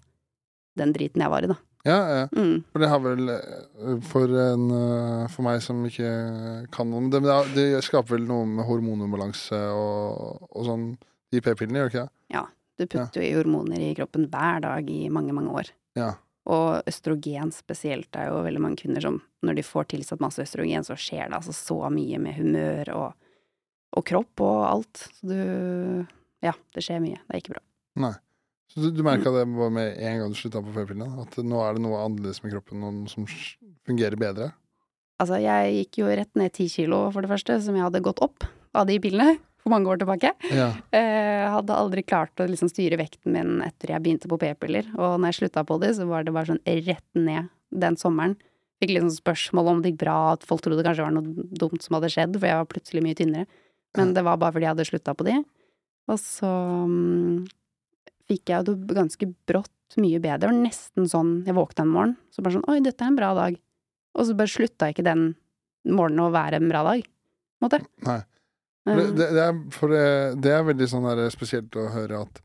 den 0.77 0.93
driten 0.93 1.23
jeg 1.25 1.33
var 1.33 1.47
i, 1.47 1.53
da. 1.55 1.57
Ja, 1.85 1.97
ja. 2.09 2.27
Mm. 2.33 2.65
For 2.73 2.81
det 2.81 2.89
har 2.89 3.01
vel 3.05 3.29
eh, 3.29 3.97
For, 4.09 4.31
en, 4.41 4.71
eh, 4.73 5.25
for 5.29 5.45
meg 5.45 5.59
som 5.65 5.83
ikke 5.85 6.13
kan 6.73 6.89
noe 6.89 7.11
det, 7.13 7.21
det, 7.53 7.67
skaper 7.85 8.17
vel 8.17 8.25
noe 8.29 8.49
med 8.49 8.65
hormonubalanse 8.65 9.61
og, 9.77 10.47
og 10.49 10.65
sånn, 10.65 10.87
de 11.33 11.43
p-pillene, 11.45 11.83
gjør 11.83 11.93
ikke 11.93 12.07
det? 12.07 12.15
Du 12.75 12.87
putter 12.91 13.23
jo 13.23 13.27
i 13.27 13.35
hormoner 13.37 13.83
i 13.83 13.95
kroppen 13.95 14.27
hver 14.31 14.63
dag 14.65 14.89
i 14.91 15.07
mange, 15.13 15.35
mange 15.37 15.53
år. 15.55 15.71
Ja. 15.99 16.15
Og 16.45 16.85
østrogen 16.91 17.53
spesielt 17.57 18.11
Det 18.13 18.21
er 18.21 18.29
jo 18.29 18.43
veldig 18.45 18.61
mange 18.61 18.77
kvinner 18.83 19.01
som 19.01 19.23
når 19.45 19.59
de 19.59 19.65
får 19.65 19.89
tilsatt 19.93 20.21
masse 20.25 20.43
østrogen, 20.45 20.85
så 20.85 20.97
skjer 20.97 21.31
det 21.31 21.39
altså 21.39 21.55
så 21.57 21.79
mye 21.93 22.21
med 22.21 22.37
humør 22.37 22.91
og, 22.97 23.31
og 23.97 24.05
kropp 24.09 24.45
og 24.45 24.61
alt. 24.69 25.07
Så 25.21 25.31
du 25.31 25.41
Ja, 26.45 26.53
det 26.77 26.85
skjer 26.85 27.01
mye. 27.01 27.23
Det 27.25 27.33
er 27.33 27.41
ikke 27.41 27.55
bra. 27.57 27.65
Nei. 28.05 28.15
Så 28.69 28.83
du, 28.83 28.91
du 28.93 29.05
merka 29.07 29.31
det 29.33 29.47
bare 29.49 29.73
med 29.73 29.97
en 30.03 30.21
gang 30.21 30.33
du 30.33 30.37
slutta 30.37 30.61
på 30.65 30.73
p-pillene? 30.75 31.07
At 31.23 31.37
nå 31.41 31.61
er 31.65 31.77
det 31.77 31.85
noe 31.85 32.03
annerledes 32.03 32.43
med 32.45 32.53
kroppen, 32.57 32.83
noe 32.83 33.09
som 33.13 33.25
fungerer 33.87 34.19
bedre? 34.21 34.51
Altså, 35.23 35.39
jeg 35.41 35.77
gikk 35.79 36.01
jo 36.03 36.11
rett 36.11 36.33
ned 36.37 36.53
ti 36.57 36.67
kilo, 36.73 37.07
for 37.15 37.25
det 37.25 37.31
første, 37.31 37.61
som 37.63 37.77
jeg 37.79 37.87
hadde 37.87 38.03
gått 38.05 38.21
opp 38.25 38.49
av 38.75 38.89
de 38.91 38.99
pillene 39.01 39.37
for 39.65 39.73
mange 39.73 39.89
år 39.89 40.01
tilbake. 40.03 40.31
Ja. 40.53 40.71
Eh, 40.93 41.45
hadde 41.49 41.77
aldri 41.77 42.05
klart 42.05 42.41
å 42.41 42.47
liksom 42.49 42.69
styre 42.69 42.99
vekten 43.01 43.33
min 43.33 43.63
etter 43.65 43.95
jeg 43.95 44.05
begynte 44.05 44.29
på 44.29 44.39
p-piller. 44.41 44.91
Og 44.99 45.17
når 45.17 45.33
jeg 45.33 45.39
slutta 45.41 45.65
på 45.67 45.79
det, 45.81 45.95
så 45.97 46.07
var 46.09 46.27
det 46.27 46.35
bare 46.37 46.53
sånn 46.53 46.61
rett 46.85 47.07
ned 47.17 47.49
den 47.75 47.97
sommeren. 48.01 48.37
Fikk 48.83 48.93
liksom 48.93 49.15
spørsmål 49.17 49.71
om 49.71 49.83
det 49.83 49.95
gikk 49.95 50.03
bra, 50.05 50.19
at 50.35 50.45
folk 50.45 50.61
trodde 50.65 50.83
det 50.83 50.89
kanskje 50.89 51.07
var 51.07 51.15
noe 51.17 51.49
dumt 51.57 51.85
som 51.85 51.97
hadde 51.97 52.13
skjedd, 52.13 52.37
for 52.37 52.51
jeg 52.51 52.61
var 52.61 52.71
plutselig 52.71 53.05
mye 53.07 53.19
tynnere. 53.19 53.49
Men 53.97 54.13
det 54.17 54.25
var 54.27 54.41
bare 54.43 54.57
fordi 54.57 54.67
jeg 54.67 54.75
hadde 54.75 54.89
slutta 54.91 55.15
på 55.17 55.27
de. 55.29 55.39
Og 56.13 56.21
så 56.21 56.51
um, 56.85 57.47
fikk 58.29 58.53
jeg 58.53 58.67
det 58.69 58.75
ganske 58.99 59.31
brått 59.49 59.97
mye 60.01 60.21
bedre. 60.21 60.43
Det 60.43 60.51
var 60.51 60.59
nesten 60.59 61.09
sånn 61.09 61.33
jeg 61.47 61.57
våkna 61.57 61.87
en 61.87 61.95
morgen, 61.95 62.15
så 62.35 62.45
bare 62.45 62.59
sånn 62.59 62.69
oi, 62.69 62.83
dette 62.85 63.07
er 63.07 63.13
en 63.15 63.19
bra 63.19 63.33
dag. 63.39 63.57
Og 64.15 64.29
så 64.29 64.37
bare 64.37 64.53
slutta 64.53 64.91
ikke 64.93 65.07
den 65.07 65.33
morgenen 65.89 66.27
å 66.27 66.35
være 66.35 66.61
en 66.61 66.71
bra 66.71 66.85
dag, 66.87 67.05
på 67.07 67.65
en 67.65 67.69
måte. 67.69 67.81
Nei. 68.05 68.21
Det, 68.85 69.05
det, 69.17 69.29
det, 69.33 69.45
er, 69.49 69.61
for 69.73 69.89
det, 69.89 70.03
det 70.45 70.51
er 70.53 70.67
veldig 70.67 70.87
sånn 70.91 71.07
der 71.09 71.31
spesielt 71.33 71.77
å 71.81 71.87
høre 71.95 72.19
at 72.27 72.41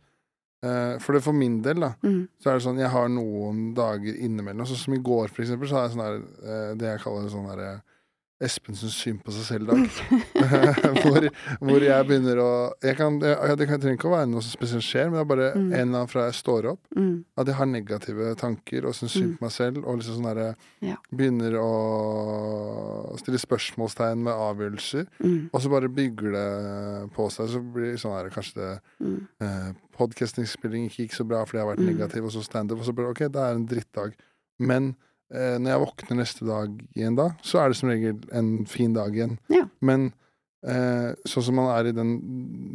uh, 0.64 0.94
For 1.04 1.18
det 1.18 1.24
for 1.26 1.36
min 1.36 1.58
del, 1.66 1.82
da, 1.84 1.90
Mm. 2.04 2.22
så 2.40 2.50
er 2.50 2.54
det 2.60 2.64
sånn 2.64 2.80
jeg 2.80 2.92
har 2.94 3.10
noen 3.12 3.74
dager 3.76 4.16
innimellom. 4.16 4.66
Sånn 4.70 4.80
som 4.86 4.96
i 4.96 5.02
går, 5.04 5.28
for 5.36 5.44
eksempel, 5.44 5.68
så 5.68 5.76
har 5.80 5.88
jeg 5.90 5.96
sånn 5.98 6.06
der 6.06 6.20
uh, 6.48 6.72
det 6.80 6.88
jeg 6.94 7.04
kaller 7.04 7.28
sånn 7.34 7.50
derre 7.52 7.74
Espensens 8.42 8.94
syn 8.96 9.18
på 9.20 9.34
seg 9.36 9.44
selv-dag. 9.60 9.82
hvor, 11.04 11.26
hvor 11.60 11.84
jeg 11.84 12.06
begynner 12.08 12.40
å 12.40 12.52
jeg 12.82 12.96
kan, 12.96 13.18
jeg, 13.20 13.58
Det 13.60 13.68
kan, 13.68 13.82
trenger 13.82 13.98
ikke 13.98 14.08
å 14.08 14.14
være 14.16 14.30
noe 14.32 14.42
som 14.46 14.54
spesielt 14.56 14.86
skjer, 14.88 15.10
men 15.10 15.18
det 15.20 15.24
er 15.26 15.30
bare 15.34 15.50
Mm. 15.60 15.74
en 15.74 15.90
annen 15.90 16.08
fra 16.08 16.26
jeg 16.30 16.38
står 16.40 16.70
opp, 16.72 16.80
Mm. 16.96 17.26
at 17.38 17.48
jeg 17.48 17.56
har 17.56 17.66
negative 17.66 18.36
tanker 18.40 18.86
og 18.88 18.94
syns 18.96 19.12
synd 19.18 19.32
Mm. 19.34 19.38
på 19.40 19.42
meg 19.44 19.52
selv, 19.52 19.78
og 19.86 19.98
liksom 20.00 20.16
sånn 20.22 20.30
derre 20.30 20.56
Ja. 20.82 20.96
Begynner 21.12 21.58
å 21.60 23.18
stille 23.20 23.40
spørsmålstegn 23.42 24.24
med 24.24 24.34
avgjørelser. 24.34 25.08
Mm. 25.24 25.50
Og 25.54 25.62
så 25.62 25.70
bare 25.74 25.90
bygger 25.92 26.32
det 26.38 27.14
på 27.16 27.28
seg. 27.34 27.50
Så 27.52 27.60
blir 27.74 27.92
det 27.94 28.00
sånn 28.02 28.16
her, 28.16 28.30
kanskje 28.30 28.56
det 28.56 28.82
Mm. 29.02 29.28
eh, 29.42 29.72
Podcasting-spilling 30.00 30.88
ikke 30.88 31.04
gikk 31.08 31.14
så 31.18 31.28
bra 31.28 31.44
fordi 31.46 31.60
jeg 31.60 31.66
har 31.66 31.76
vært 31.76 31.84
Mm. 31.84 31.98
negativ, 31.98 32.24
og 32.24 32.32
så 32.32 32.44
standup. 32.44 32.80
Og 32.80 32.86
så 32.86 32.96
bare 32.96 33.10
OK, 33.10 33.20
det 33.28 33.36
er 33.36 33.54
en 33.56 33.68
drittdag. 33.68 34.14
Men 34.60 34.96
når 35.60 35.70
jeg 35.74 35.82
våkner 35.86 36.18
neste 36.18 36.46
dag 36.48 36.80
igjen 36.96 37.16
da, 37.20 37.30
så 37.46 37.60
er 37.62 37.70
det 37.70 37.78
som 37.78 37.90
regel 37.90 38.18
en 38.34 38.66
fin 38.66 38.94
dag 38.94 39.14
igjen. 39.16 39.38
Ja. 39.54 39.66
Men 39.82 40.14
eh, 40.66 41.14
sånn 41.30 41.44
som 41.46 41.56
man 41.56 41.70
er 41.78 41.88
i 41.90 41.96
den 41.96 42.16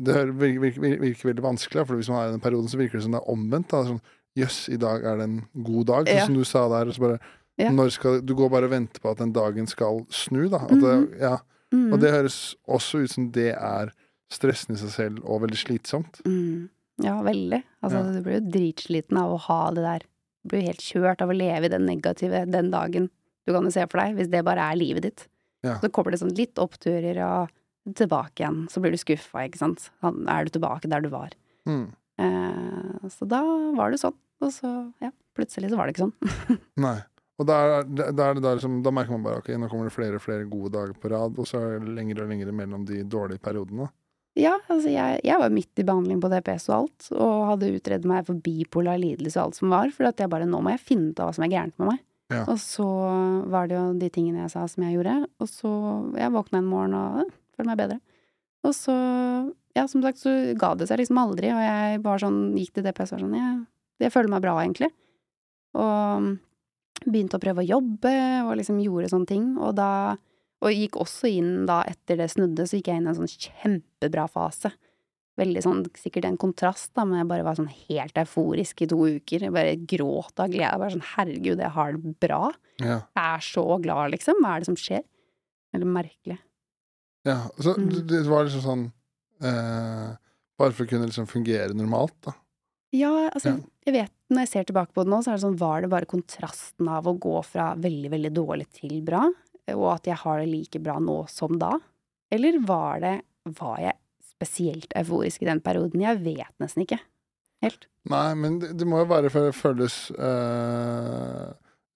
Det 0.06 0.14
virker, 0.38 0.60
virker, 0.62 0.98
virker 1.02 1.28
veldig 1.32 1.42
vanskelig, 1.44 1.86
for 1.86 1.96
hvis 1.98 2.08
man 2.08 2.22
er 2.22 2.28
i 2.28 2.36
den 2.36 2.40
perioden, 2.44 2.68
så 2.70 2.78
virker 2.80 2.98
det 3.00 3.02
som 3.08 3.12
det 3.16 3.20
er 3.22 3.32
omvendt. 3.34 3.68
sånn 3.74 4.00
Jøss, 4.36 4.68
i 4.68 4.76
dag 4.82 5.04
er 5.06 5.16
det 5.20 5.24
en 5.28 5.40
god 5.62 5.86
dag, 5.86 6.06
sånn 6.08 6.16
Ja. 6.16 6.24
som 6.26 6.34
du 6.34 6.44
sa 6.44 6.68
der. 6.68 6.88
Og 6.88 6.94
så 6.94 7.00
bare 7.00 7.20
Ja. 7.56 7.70
Skal 7.88 8.20
Du 8.20 8.34
går 8.34 8.50
bare 8.50 8.64
og 8.64 8.70
venter 8.72 9.00
på 9.00 9.10
at 9.12 9.18
den 9.18 9.32
dagen 9.32 9.66
skal 9.68 10.06
snu, 10.10 10.48
da. 10.50 10.58
At 10.64 10.70
det, 10.70 10.80
Mhm. 10.80 11.20
ja. 11.20 11.36
Mm. 11.72 11.92
Og 11.92 12.00
det 12.00 12.10
høres 12.10 12.56
også 12.68 13.02
ut 13.04 13.10
som 13.10 13.30
det 13.30 13.54
er 13.54 13.92
stressende 14.30 14.74
i 14.74 14.80
seg 14.82 14.90
selv 14.90 15.24
og 15.24 15.42
veldig 15.42 15.56
slitsomt. 15.58 16.20
Mm. 16.24 16.68
Ja, 17.02 17.20
veldig. 17.22 17.62
Altså, 17.82 18.12
du 18.12 18.22
blir 18.22 18.40
jo 18.40 18.50
dritsliten 18.50 19.16
av 19.18 19.30
å 19.34 19.38
ha 19.40 19.70
det 19.70 19.82
der. 19.82 20.00
Blir 20.48 20.66
helt 20.66 20.84
kjørt 20.84 21.22
av 21.24 21.32
å 21.32 21.36
leve 21.36 21.68
i 21.68 21.72
den 21.72 21.86
negative 21.88 22.44
den 22.50 22.70
dagen 22.72 23.08
Du 23.44 23.52
kan 23.52 23.64
jo 23.64 23.72
se 23.72 23.84
for 23.88 24.00
deg, 24.00 24.16
hvis 24.18 24.30
det 24.32 24.44
bare 24.46 24.70
er 24.72 24.78
livet 24.80 25.04
ditt. 25.04 25.26
Ja. 25.64 25.78
Så 25.82 25.90
kommer 25.92 26.12
det 26.12 26.20
sånn 26.22 26.32
litt 26.36 26.60
oppturer 26.60 27.18
og 27.24 27.52
tilbake 27.96 28.40
igjen. 28.40 28.62
Så 28.72 28.80
blir 28.80 28.94
du 28.94 29.00
skuffa, 29.00 29.44
ikke 29.44 29.60
sant. 29.60 29.90
Er 30.00 30.46
du 30.46 30.54
tilbake 30.54 30.88
der 30.88 31.04
du 31.04 31.10
var. 31.12 31.34
Mm. 31.68 31.90
Eh, 32.20 33.08
så 33.12 33.28
da 33.28 33.42
var 33.76 33.92
det 33.92 34.00
sånn. 34.00 34.16
Og 34.44 34.52
så, 34.52 34.70
ja, 35.04 35.10
plutselig 35.36 35.70
så 35.72 35.78
var 35.78 35.88
det 35.88 35.94
ikke 35.94 36.06
sånn. 36.06 36.58
Nei. 36.86 36.98
Og 37.40 37.48
da, 37.48 37.58
er, 37.58 37.88
da, 37.88 38.08
da 38.14 38.28
er 38.30 38.38
det 38.38 38.44
da, 38.44 38.54
liksom, 38.54 38.78
da 38.86 38.92
merker 38.94 39.16
man 39.16 39.24
bare 39.24 39.40
ok, 39.42 39.50
nå 39.58 39.68
kommer 39.70 39.88
det 39.88 39.96
flere 39.96 40.20
og 40.20 40.22
flere 40.22 40.46
gode 40.46 40.70
dager 40.76 40.94
på 41.00 41.10
rad, 41.10 41.38
og 41.40 41.48
så 41.50 41.60
er 41.60 41.80
det 41.82 41.94
lengre 41.96 42.22
og 42.22 42.30
lengre 42.30 42.54
mellom 42.54 42.84
de 42.86 43.00
dårlige 43.10 43.42
periodene. 43.42 43.88
Ja, 44.34 44.56
altså 44.66 44.90
jeg, 44.90 45.20
jeg 45.22 45.38
var 45.38 45.52
midt 45.54 45.78
i 45.78 45.84
behandling 45.86 46.18
på 46.22 46.28
DPS 46.32 46.66
og 46.72 46.74
alt, 46.76 47.06
og 47.14 47.44
hadde 47.52 47.70
utredet 47.76 48.08
meg 48.10 48.24
for 48.26 48.40
bipolar 48.42 48.98
lidelse 48.98 49.38
og 49.38 49.44
alt 49.44 49.58
som 49.60 49.70
var, 49.70 49.92
for 49.94 50.08
at 50.08 50.18
jeg 50.18 50.30
bare 50.32 50.48
nå 50.48 50.58
må 50.64 50.72
jeg 50.74 50.82
finne 50.82 51.12
ut 51.12 51.22
av 51.22 51.30
hva 51.30 51.36
som 51.36 51.46
er 51.46 51.52
gærent 51.52 51.76
med 51.78 51.92
meg. 51.92 52.00
Ja. 52.32 52.40
Og 52.50 52.58
så 52.58 52.86
var 53.52 53.68
det 53.70 53.76
jo 53.76 53.84
de 54.00 54.08
tingene 54.10 54.42
jeg 54.42 54.54
sa 54.56 54.64
som 54.70 54.82
jeg 54.86 54.96
gjorde, 54.96 55.20
og 55.38 55.50
så 55.50 55.70
jeg 56.18 56.34
våkna 56.34 56.60
en 56.60 56.70
morgen 56.70 56.96
og 56.98 57.20
følte 57.54 57.68
meg 57.68 57.80
bedre. 57.84 58.00
Og 58.64 58.74
så, 58.74 58.96
ja, 59.76 59.86
som 59.90 60.02
sagt, 60.02 60.18
så 60.22 60.32
ga 60.58 60.72
det 60.80 60.88
seg 60.90 61.02
liksom 61.02 61.20
aldri, 61.20 61.52
og 61.54 61.62
jeg 61.62 62.02
bare 62.02 62.24
sånn, 62.24 62.42
gikk 62.58 62.74
til 62.74 62.88
DPS 62.88 63.12
og 63.12 63.18
var 63.18 63.24
sånn, 63.26 63.38
jeg, 63.38 63.56
jeg 64.06 64.14
føler 64.16 64.34
meg 64.34 64.44
bra 64.46 64.56
egentlig. 64.64 64.90
Og 65.78 66.30
begynte 67.04 67.38
å 67.38 67.42
prøve 67.42 67.62
å 67.62 67.68
jobbe, 67.68 68.14
og 68.48 68.54
liksom 68.58 68.82
gjorde 68.82 69.12
sånne 69.12 69.30
ting, 69.30 69.50
og 69.60 69.76
da 69.78 69.90
og 70.62 70.70
gikk 70.72 70.92
også 71.02 71.28
inn 71.30 71.66
da, 71.66 71.82
etter 71.84 72.16
det 72.16 72.30
snudde, 72.30 72.66
så 72.66 72.76
gikk 72.78 72.88
jeg 72.88 72.96
inn 73.00 73.06
i 73.06 73.10
en 73.12 73.18
sånn 73.18 73.28
kjempebra 73.32 74.28
fase. 74.30 74.70
Veldig 75.36 75.62
sånn, 75.64 75.80
sikkert 75.98 76.24
en 76.28 76.36
kontrast, 76.38 76.92
da, 76.94 77.04
men 77.04 77.18
jeg 77.18 77.26
bare 77.28 77.42
var 77.44 77.56
sånn 77.58 77.68
helt 77.88 78.14
euforisk 78.14 78.82
i 78.82 78.86
to 78.86 78.96
uker. 78.96 79.40
Jeg 79.42 79.52
bare 79.52 79.74
gråt 79.76 80.38
av 80.38 80.48
glede. 80.52 80.70
Jeg 80.70 80.78
bare 80.78 80.94
sånn 80.94 81.08
herregud, 81.16 81.58
jeg 81.58 81.70
har 81.74 81.92
det 81.92 82.12
bra. 82.22 82.52
Ja. 82.78 83.00
Jeg 83.16 83.24
er 83.24 83.40
så 83.40 83.64
glad, 83.82 84.12
liksom. 84.14 84.38
Hva 84.40 84.54
er 84.54 84.60
det 84.62 84.66
som 84.70 84.76
skjer? 84.78 85.02
Eller 85.74 85.86
merkelig. 85.90 86.38
ja. 87.26 87.48
Så 87.58 87.74
Mm. 87.76 88.06
det 88.06 88.26
var 88.26 88.44
liksom 88.44 88.62
sånn 88.62 88.92
eh, 89.42 90.16
Bare 90.56 90.70
for 90.72 90.84
å 90.84 90.88
kunne 90.88 91.06
liksom 91.08 91.26
fungere 91.26 91.74
normalt, 91.74 92.14
da. 92.22 92.32
Ja, 92.92 93.28
altså, 93.34 93.56
Ja. 93.58 93.64
jeg 93.86 93.94
vet, 93.94 94.12
når 94.30 94.38
jeg 94.38 94.48
ser 94.48 94.64
tilbake 94.64 94.92
på 94.94 95.02
det 95.02 95.10
nå, 95.10 95.18
så 95.24 95.32
er 95.32 95.36
det 95.36 95.42
sånn, 95.42 95.58
var 95.58 95.80
det 95.80 95.90
bare 95.90 96.06
kontrasten 96.06 96.88
av 96.88 97.04
å 97.06 97.18
gå 97.18 97.44
fra 97.44 97.74
veldig, 97.74 98.08
veldig 98.08 98.32
dårlig 98.32 98.68
til 98.72 99.02
bra, 99.02 99.28
og 99.72 99.86
at 99.94 100.04
jeg 100.10 100.16
har 100.20 100.38
det 100.42 100.48
like 100.50 100.80
bra 100.84 100.98
nå 101.00 101.22
som 101.32 101.56
da? 101.58 101.72
Eller 102.34 102.58
var 102.66 103.00
det, 103.00 103.14
var 103.58 103.78
jeg 103.80 103.96
spesielt 104.34 104.92
euforisk 104.98 105.42
i 105.42 105.48
den 105.48 105.60
perioden? 105.64 106.02
Jeg 106.04 106.20
vet 106.24 106.52
nesten 106.60 106.82
ikke. 106.84 106.98
Helt. 107.64 107.86
Nei, 108.10 108.34
men 108.36 108.58
det, 108.60 108.74
det 108.76 108.84
må 108.86 108.98
jo 109.00 109.08
være 109.08 109.30
for 109.32 109.46
det 109.48 109.54
føles 109.56 109.94
eh, 110.20 111.52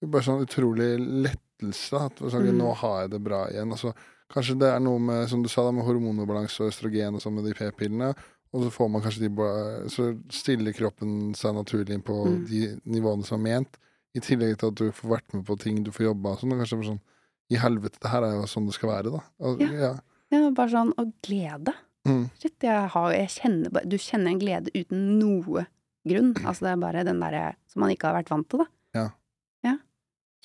Bare 0.09 0.23
sånn 0.23 0.45
utrolig 0.45 0.93
lettelse. 1.27 1.99
At 2.07 2.21
sånn, 2.23 2.47
Mm. 2.47 2.57
nå 2.61 2.73
har 2.79 3.01
jeg 3.03 3.09
det 3.11 3.19
bra 3.23 3.41
igjen. 3.51 3.69
Altså, 3.75 3.93
kanskje 4.31 4.57
det 4.59 4.69
er 4.73 4.79
noe 4.79 4.97
med, 4.99 5.27
som 5.29 5.43
du 5.43 5.49
sa, 5.49 5.63
da, 5.67 5.71
med 5.75 5.83
hormonobalanse 5.85 6.61
og 6.63 6.69
østrogen 6.71 7.15
og 7.15 7.21
sånn 7.21 7.35
med 7.35 7.43
de 7.49 7.53
p-pillene. 7.53 8.13
Og 8.53 8.63
så 8.63 8.69
får 8.71 8.89
man 8.89 9.01
kanskje 9.03 9.27
de 9.27 9.89
Så 9.91 10.07
stiller 10.31 10.71
kroppen 10.73 11.35
seg 11.35 11.53
naturlig 11.53 11.93
inn 11.93 12.01
på 12.01 12.15
Mm. 12.25 12.45
de 12.47 12.79
nivåene 12.85 13.25
som 13.25 13.45
er 13.45 13.59
ment. 13.59 13.77
I 14.15 14.19
tillegg 14.19 14.57
til 14.57 14.69
at 14.69 14.75
du 14.75 14.91
får 14.91 15.09
vært 15.19 15.33
med 15.33 15.45
på 15.45 15.59
ting 15.59 15.83
du 15.83 15.91
får 15.91 16.05
jobba 16.15 16.29
og 16.31 16.39
sånn. 16.39 16.57
Kanskje 16.57 16.83
sånn 16.85 17.01
I 17.49 17.57
helvete, 17.59 17.97
det 18.01 18.11
her 18.11 18.25
er 18.27 18.37
jo 18.37 18.47
sånn 18.49 18.67
det 18.69 18.75
skal 18.77 18.91
være, 18.93 19.13
da. 19.17 19.21
Og, 19.45 19.61
Ja. 19.65 19.71
ja. 19.87 19.91
Ja, 20.29 20.43
bare 20.53 20.69
sånn, 20.69 20.91
å 21.01 21.07
glede. 21.25 21.73
Mm. 22.05 22.27
Shit, 22.37 22.59
jeg 22.61 22.89
har, 22.93 23.13
jeg 23.15 23.31
kjenner 23.33 23.85
du 23.89 23.95
kjenner 23.97 24.29
en 24.29 24.41
glede 24.41 24.73
uten 24.75 25.07
noe 25.17 25.65
grunn. 26.07 26.35
Altså, 26.45 26.67
det 26.67 26.73
er 26.75 26.83
bare 26.83 27.05
den 27.07 27.23
derre 27.23 27.55
som 27.71 27.81
man 27.83 27.93
ikke 27.95 28.11
har 28.11 28.19
vært 28.21 28.29
vant 28.33 28.49
til, 28.51 28.61
da. 28.61 28.69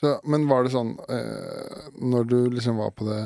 Så, 0.01 0.17
men 0.27 0.49
var 0.51 0.65
det 0.67 0.73
sånn 0.75 0.95
eh, 1.07 1.91
Når 2.03 2.25
du 2.27 2.39
liksom 2.51 2.81
var 2.83 2.91
på 2.99 3.07
det 3.07 3.21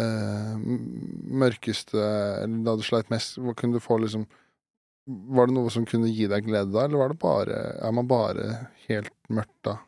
eh, 0.00 0.56
mørkeste 0.60 1.96
Eller 2.42 2.58
da 2.66 2.74
du 2.76 2.84
sleit 2.84 3.08
mest, 3.12 3.38
kunne 3.56 3.78
du 3.78 3.82
få 3.82 3.96
liksom 4.02 4.26
Var 5.38 5.48
det 5.48 5.56
noe 5.56 5.72
som 5.72 5.86
kunne 5.88 6.12
gi 6.12 6.28
deg 6.30 6.46
glede 6.46 6.74
da, 6.74 6.84
eller 6.84 7.00
var 7.00 7.14
det 7.14 7.20
bare 7.24 7.58
Er 7.80 7.96
man 7.96 8.10
bare 8.10 8.50
helt 8.86 9.14
mørkt 9.32 9.56
da? 9.66 9.78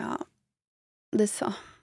Ja, 0.00 0.16
det, 1.12 1.28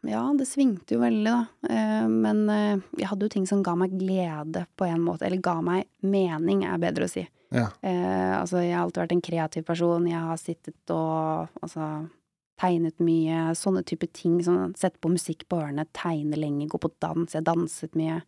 ja, 0.02 0.36
det 0.38 0.46
svingte 0.46 0.96
jo 0.96 1.02
veldig, 1.02 1.32
da. 1.32 1.70
Eh, 1.70 2.06
men 2.10 2.46
eh, 2.50 2.86
jeg 2.98 3.10
hadde 3.12 3.28
jo 3.28 3.34
ting 3.34 3.48
som 3.50 3.64
ga 3.66 3.76
meg 3.78 3.98
glede 4.00 4.66
på 4.80 4.88
en 4.88 5.04
måte. 5.04 5.28
Eller 5.28 5.44
ga 5.44 5.60
meg 5.66 5.90
mening, 6.02 6.64
er 6.66 6.82
bedre 6.82 7.10
å 7.10 7.12
si. 7.12 7.26
Ja. 7.54 7.68
Eh, 7.82 8.34
altså, 8.40 8.62
jeg 8.64 8.78
har 8.78 8.86
alltid 8.86 9.04
vært 9.04 9.18
en 9.18 9.26
kreativ 9.28 9.68
person. 9.68 10.08
Jeg 10.10 10.24
har 10.32 10.40
sittet 10.42 10.96
og 10.96 11.62
altså 11.62 11.92
tegnet 12.60 13.04
mye. 13.04 13.50
Sånne 13.60 13.84
type 13.88 14.10
ting. 14.16 14.40
Sånn, 14.46 14.74
sette 14.80 15.02
på 15.04 15.12
musikk 15.12 15.46
på 15.52 15.60
ørene, 15.62 15.88
tegne 15.96 16.40
lenge, 16.40 16.70
gå 16.72 16.80
på 16.82 16.94
dans. 17.04 17.36
Jeg 17.36 17.48
danset 17.48 17.98
mye. 18.00 18.22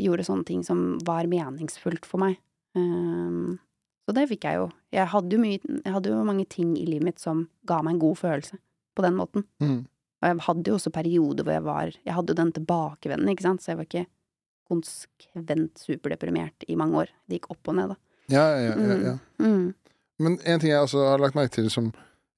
Gjorde 0.00 0.24
sånne 0.24 0.46
ting 0.48 0.62
som 0.64 0.94
var 1.04 1.26
meningsfullt 1.28 2.06
for 2.08 2.22
meg. 2.22 2.38
Så 2.72 4.14
det 4.16 4.22
fikk 4.30 4.46
jeg 4.48 4.56
jo. 4.56 4.70
Jeg 4.94 5.10
hadde 5.12 5.36
jo, 5.36 5.40
mye, 5.42 5.58
jeg 5.60 5.92
hadde 5.92 6.14
jo 6.14 6.22
mange 6.24 6.46
ting 6.48 6.70
i 6.80 6.86
livet 6.88 7.10
mitt 7.10 7.20
som 7.20 7.42
ga 7.68 7.82
meg 7.84 7.98
en 7.98 8.02
god 8.06 8.16
følelse 8.22 8.56
på 8.96 9.04
den 9.06 9.16
måten. 9.18 9.46
Mm. 9.62 9.82
Og 10.20 10.28
jeg 10.28 10.44
hadde 10.46 10.68
jo 10.68 10.76
også 10.76 10.92
perioder 10.92 11.46
hvor 11.46 11.54
jeg 11.54 11.64
var 11.64 11.92
Jeg 11.94 12.14
hadde 12.14 12.34
jo 12.34 12.40
den 12.42 12.52
tilbakevendende, 12.52 13.32
ikke 13.32 13.46
sant, 13.46 13.62
så 13.62 13.72
jeg 13.72 13.80
var 13.80 13.88
ikke 13.88 14.06
konsekvent 14.70 15.80
superdeprimert 15.82 16.68
i 16.68 16.76
mange 16.78 17.04
år. 17.04 17.12
Det 17.26 17.40
gikk 17.40 17.50
opp 17.54 17.72
og 17.72 17.78
ned, 17.78 17.94
da. 17.94 17.96
Ja, 18.30 18.44
ja, 18.54 18.74
ja, 18.78 18.96
ja. 19.02 19.14
Mm. 19.42 19.72
Men 20.20 20.36
en 20.44 20.60
ting 20.60 20.70
jeg 20.70 20.84
også 20.84 21.02
har 21.08 21.22
lagt 21.22 21.38
merke 21.38 21.56
til, 21.56 21.70
som 21.72 21.90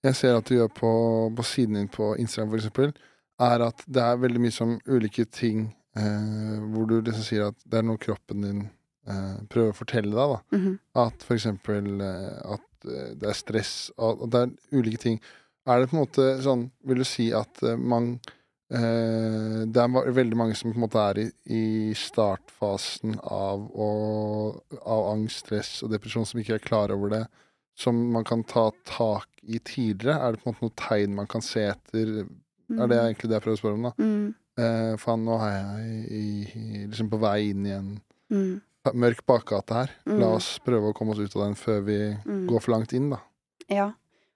jeg 0.03 0.17
ser 0.19 0.39
at 0.39 0.49
du 0.49 0.57
gjør 0.57 0.71
på, 0.73 0.93
på 1.37 1.45
siden 1.47 1.77
din 1.79 1.91
på 1.93 2.15
Instagram, 2.19 2.55
for 2.55 2.63
eksempel, 2.63 2.95
er 3.43 3.67
at 3.67 3.85
det 3.87 4.03
er 4.03 4.23
veldig 4.23 4.43
mye 4.43 4.55
som 4.55 4.77
ulike 4.87 5.27
ting 5.31 5.67
eh, 5.99 6.57
hvor 6.73 6.89
du 6.89 6.99
liksom 7.01 7.27
sier 7.27 7.51
at 7.51 7.59
det 7.67 7.81
er 7.81 7.87
noe 7.87 8.01
kroppen 8.01 8.47
din 8.47 8.65
eh, 9.09 9.39
prøver 9.53 9.75
å 9.75 9.79
fortelle 9.79 10.15
deg, 10.15 10.35
da. 10.35 10.59
Mhm. 10.59 10.75
At 11.05 11.27
for 11.27 11.37
eksempel 11.39 11.93
eh, 12.07 12.41
at 12.57 12.89
eh, 12.89 13.15
det 13.19 13.31
er 13.31 13.39
stress, 13.39 13.75
at 13.99 14.25
det 14.33 14.45
er 14.47 14.79
ulike 14.79 15.03
ting. 15.03 15.21
Er 15.67 15.81
det 15.81 15.91
på 15.91 15.97
en 15.97 16.03
måte 16.03 16.25
sånn, 16.43 16.71
vil 16.85 16.99
du 17.03 17.05
si 17.07 17.29
at 17.33 17.61
eh, 17.63 17.77
man 17.79 18.17
eh, 18.73 19.63
Det 19.71 19.79
er 19.83 20.13
veldig 20.17 20.37
mange 20.39 20.57
som 20.59 20.73
på 20.73 20.79
en 20.81 20.85
måte 20.87 21.03
er 21.13 21.21
i, 21.23 21.27
i 21.55 21.95
startfasen 21.95 23.19
av, 23.23 23.67
å, 23.71 23.89
av 24.83 25.11
angst, 25.13 25.45
stress 25.47 25.73
og 25.87 25.93
depresjon, 25.95 26.27
som 26.27 26.41
ikke 26.43 26.57
er 26.59 26.65
klar 26.67 26.95
over 26.95 27.13
det, 27.15 27.23
som 27.79 27.99
man 28.13 28.25
kan 28.29 28.43
ta 28.45 28.71
tak 28.89 29.29
i 29.43 29.59
tidligere? 29.59 30.19
Er 30.19 30.33
det 30.37 30.43
på 30.43 30.51
en 30.51 30.57
måte 30.57 30.67
noe 30.67 30.79
tegn 30.89 31.15
man 31.19 31.31
kan 31.31 31.45
se 31.45 31.67
etter? 31.73 32.25
Er 32.73 32.89
det 32.89 32.99
egentlig 32.99 33.29
det 33.31 33.37
jeg 33.39 33.45
prøver 33.45 33.59
å 33.59 33.63
spørre 33.63 33.79
om, 33.79 33.87
da? 33.91 33.95
Mm. 34.01 34.29
Eh, 34.63 34.93
faen, 35.01 35.23
nå 35.27 35.39
er 35.45 35.55
jeg 35.55 35.97
i, 36.13 36.27
i, 36.53 36.85
liksom 36.89 37.09
på 37.13 37.19
vei 37.23 37.39
inn 37.53 37.67
i 37.69 37.77
en 37.79 37.93
Mm. 38.33 38.63
mørk 38.97 39.19
bakgate 39.29 39.75
her. 39.77 39.91
La 40.09 40.15
Mm. 40.31 40.37
oss 40.39 40.59
prøve 40.65 40.89
å 40.91 40.95
komme 40.97 41.13
oss 41.13 41.19
ut 41.21 41.35
av 41.37 41.43
den 41.45 41.55
før 41.55 41.83
vi 41.85 41.99
Mm. 42.25 42.47
går 42.49 42.61
for 42.65 42.73
langt 42.73 42.93
inn, 42.97 43.11
da. 43.11 43.19
Ja. 43.69 43.93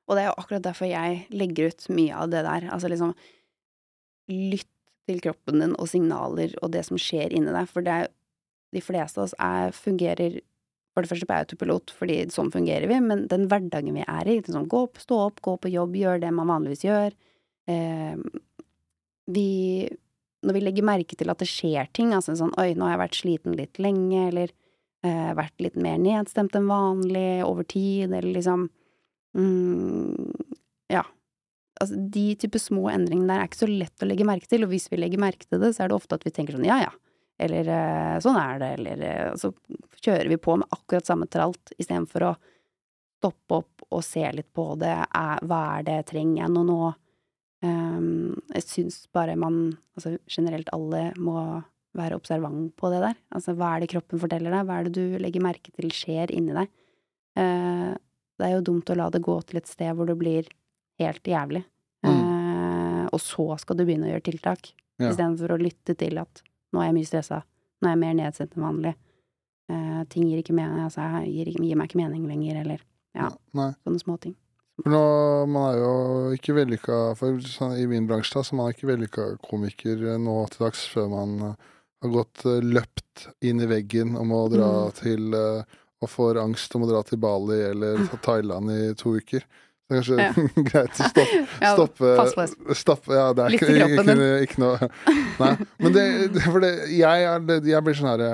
Og 0.07 0.17
det 0.17 0.23
er 0.23 0.31
jo 0.31 0.39
akkurat 0.39 0.65
derfor 0.67 0.89
jeg 0.91 1.25
legger 1.35 1.73
ut 1.73 1.89
mye 1.91 2.15
av 2.15 2.31
det 2.31 2.45
der. 2.47 2.69
Altså 2.73 2.91
liksom 2.93 3.15
Lytt 4.27 4.71
til 5.07 5.21
kroppen 5.23 5.61
din 5.63 5.77
og 5.79 5.87
signaler 5.87 6.51
og 6.67 6.73
det 6.75 6.81
som 6.89 6.99
skjer 6.99 7.31
inni 7.31 7.53
deg. 7.55 7.69
For 7.71 7.85
det 7.87 7.93
er 7.95 8.09
de 8.75 8.83
fleste 8.83 9.21
av 9.21 9.29
oss 9.29 9.37
er, 9.39 9.75
fungerer 9.75 10.41
for 10.97 11.05
det 11.05 11.11
første 11.11 11.29
på 11.29 11.37
autopilot, 11.37 11.93
fordi 11.93 12.17
sånn 12.33 12.49
fungerer 12.55 12.89
vi, 12.89 12.97
men 13.05 13.27
den 13.29 13.45
hverdagen 13.51 13.95
vi 13.99 14.05
er 14.09 14.31
i, 14.33 14.39
liksom 14.41 14.65
gå 14.73 14.87
opp, 14.87 15.01
stå 15.03 15.19
opp, 15.27 15.43
gå 15.45 15.57
på 15.61 15.73
jobb, 15.75 15.99
gjør 16.01 16.23
det 16.23 16.31
man 16.33 16.49
vanligvis 16.49 16.87
gjør 16.87 17.11
eh, 17.69 18.17
Vi 19.29 19.51
Når 20.47 20.57
vi 20.57 20.63
legger 20.63 20.87
merke 20.89 21.19
til 21.19 21.33
at 21.33 21.43
det 21.43 21.51
skjer 21.51 21.91
ting, 21.93 22.15
altså 22.17 22.37
sånn 22.39 22.55
oi, 22.57 22.71
nå 22.73 22.87
har 22.87 22.95
jeg 22.95 23.03
vært 23.03 23.21
sliten 23.21 23.59
litt 23.59 23.81
lenge, 23.83 24.29
eller 24.31 24.55
eh, 25.05 25.31
vært 25.37 25.61
litt 25.61 25.77
mer 25.77 26.01
nedstemt 26.01 26.57
enn 26.57 26.71
vanlig 26.71 27.45
over 27.45 27.69
tid, 27.69 28.09
eller 28.09 28.33
liksom 28.33 28.69
Ja. 30.93 31.03
Altså, 31.81 31.99
de 32.13 32.27
type 32.41 32.61
små 32.63 32.87
endringene 32.89 33.29
der 33.29 33.43
er 33.43 33.51
ikke 33.51 33.65
så 33.65 33.69
lett 33.69 34.05
å 34.05 34.09
legge 34.09 34.25
merke 34.29 34.49
til, 34.49 34.65
og 34.65 34.73
hvis 34.73 34.89
vi 34.93 35.01
legger 35.01 35.21
merke 35.21 35.45
til 35.45 35.61
det, 35.61 35.75
så 35.77 35.85
er 35.85 35.91
det 35.91 35.99
ofte 35.99 36.17
at 36.17 36.25
vi 36.25 36.33
tenker 36.33 36.57
sånn 36.57 36.69
ja 36.69 36.79
ja, 36.81 36.93
eller 37.43 37.69
eh, 37.69 38.17
sånn 38.25 38.39
er 38.41 38.61
det, 38.63 38.71
eller 38.79 39.03
eh, 39.05 39.33
Så 39.37 39.53
kjører 40.01 40.31
vi 40.33 40.39
på 40.41 40.57
med 40.57 40.71
akkurat 40.73 41.09
samme 41.09 41.29
tralt 41.29 41.75
istedenfor 41.77 42.31
å 42.31 42.35
stoppe 43.21 43.61
opp 43.61 43.85
og 43.91 44.05
se 44.05 44.25
litt 44.33 44.49
på 44.57 44.71
det, 44.81 44.95
er, 45.05 45.43
hva 45.45 45.61
er 45.77 45.87
det, 45.87 45.99
trenger 46.13 46.45
jeg 46.45 46.55
noe 46.55 46.69
nå? 46.69 46.81
Um, 47.65 48.37
jeg 48.53 48.65
syns 48.67 48.99
bare 49.17 49.35
man, 49.41 49.71
altså 49.97 50.19
generelt 50.31 50.69
alle, 50.77 51.09
må 51.17 51.41
være 51.97 52.19
observant 52.19 52.75
på 52.77 52.91
det 52.93 53.01
der. 53.03 53.17
Altså 53.35 53.55
hva 53.57 53.75
er 53.75 53.83
det 53.83 53.93
kroppen 53.95 54.21
forteller 54.21 54.53
deg, 54.53 54.67
hva 54.69 54.81
er 54.81 54.89
det 54.89 54.97
du 54.97 55.17
legger 55.23 55.45
merke 55.45 55.73
til 55.73 55.89
skjer 55.95 56.33
inni 56.37 56.57
deg? 56.57 56.73
Eh, 57.41 57.93
det 58.39 58.47
er 58.47 58.55
jo 58.57 58.65
dumt 58.69 58.91
å 58.93 58.97
la 58.99 59.09
det 59.11 59.23
gå 59.25 59.37
til 59.49 59.57
et 59.61 59.67
sted 59.71 59.95
hvor 59.97 60.07
det 60.07 60.17
blir 60.21 60.49
helt 61.01 61.23
jævlig. 61.25 61.65
Eh, 62.07 63.07
og 63.13 63.21
så 63.23 63.47
skal 63.61 63.77
du 63.79 63.85
begynne 63.87 64.09
å 64.09 64.13
gjøre 64.15 64.27
tiltak, 64.31 64.73
Ja. 64.99 65.11
istedenfor 65.11 65.53
å 65.53 65.61
lytte 65.61 65.97
til 65.97 66.19
at 66.19 66.43
nå 66.73 66.81
er 66.81 66.87
jeg 66.91 66.95
mye 66.97 67.09
stressa, 67.11 67.43
nå 67.83 67.89
er 67.89 67.93
jeg 67.95 67.99
mer 68.01 68.15
nedsendt 68.15 68.57
enn 68.57 68.65
vanlig. 68.65 68.95
Eh, 69.69 70.05
ting 70.09 70.29
gir 70.31 70.39
ikke 70.43 70.55
mening, 70.55 70.85
altså 70.87 71.05
gir, 71.27 71.47
gir 71.53 71.77
meg 71.77 71.89
ikke 71.91 72.01
mening 72.01 72.27
lenger, 72.29 72.61
eller 72.63 72.81
ja, 73.15 73.31
Nei. 73.55 73.73
sånne 73.85 74.01
småting. 74.03 74.35
For 74.83 74.91
nå, 74.93 75.03
man 75.49 75.71
er 75.75 75.79
jo 75.81 75.93
ikke 76.37 76.55
vellykka 76.55 77.17
for 77.17 77.39
sånn, 77.41 77.79
I 77.81 77.87
min 77.89 78.07
bransje 78.07 78.35
da, 78.37 78.43
så 78.45 78.55
man 78.55 78.69
er 78.69 78.75
ikke 78.77 78.91
vellykka 78.93 79.25
komiker 79.43 79.97
eh, 80.15 80.19
nå 80.21 80.37
til 80.53 80.67
dags 80.67 80.87
før 80.93 81.09
man 81.11 81.37
eh, 81.51 81.55
har 82.05 82.11
gått 82.13 82.45
eh, 82.47 82.61
løpt 82.61 83.29
inn 83.43 83.61
i 83.65 83.67
veggen 83.67 84.17
og 84.21 84.27
må 84.29 84.43
dra 84.53 84.69
Mm. 84.87 84.93
til 85.01 85.35
eh, 85.35 85.65
Og 86.05 86.11
får 86.13 86.39
angst 86.43 86.75
om 86.77 86.85
å 86.85 86.89
dra 86.91 87.01
til 87.09 87.19
Bali 87.23 87.57
eller 87.71 88.03
Thailand 88.25 88.71
i 88.75 88.81
to 89.01 89.15
uker. 89.17 89.45
Det 89.87 89.95
er 89.95 90.01
kanskje 90.01 90.17
Ja. 90.19 90.31
greit 90.71 90.99
å 90.99 91.09
stoppe, 91.09 91.41
Ja, 91.63 91.69
stoppe, 91.77 92.09
pass 92.19 92.55
stoppe 92.81 93.15
Ja, 93.15 93.27
det 93.39 93.45
er 93.45 93.53
Litt 93.55 93.63
i 93.63 93.77
kroppen 93.79 94.11
ikke, 94.17 94.31
ikke 94.49 94.63
noe 94.65 94.89
Nei. 95.39 95.51
Men 95.79 95.95
det, 95.95 96.03
det 96.35 96.43
For 96.43 96.59
det, 96.65 96.73
jeg, 96.91 97.29
er, 97.31 97.45
jeg 97.71 97.85
blir 97.87 97.95
sånn 97.95 98.11
herre 98.11 98.31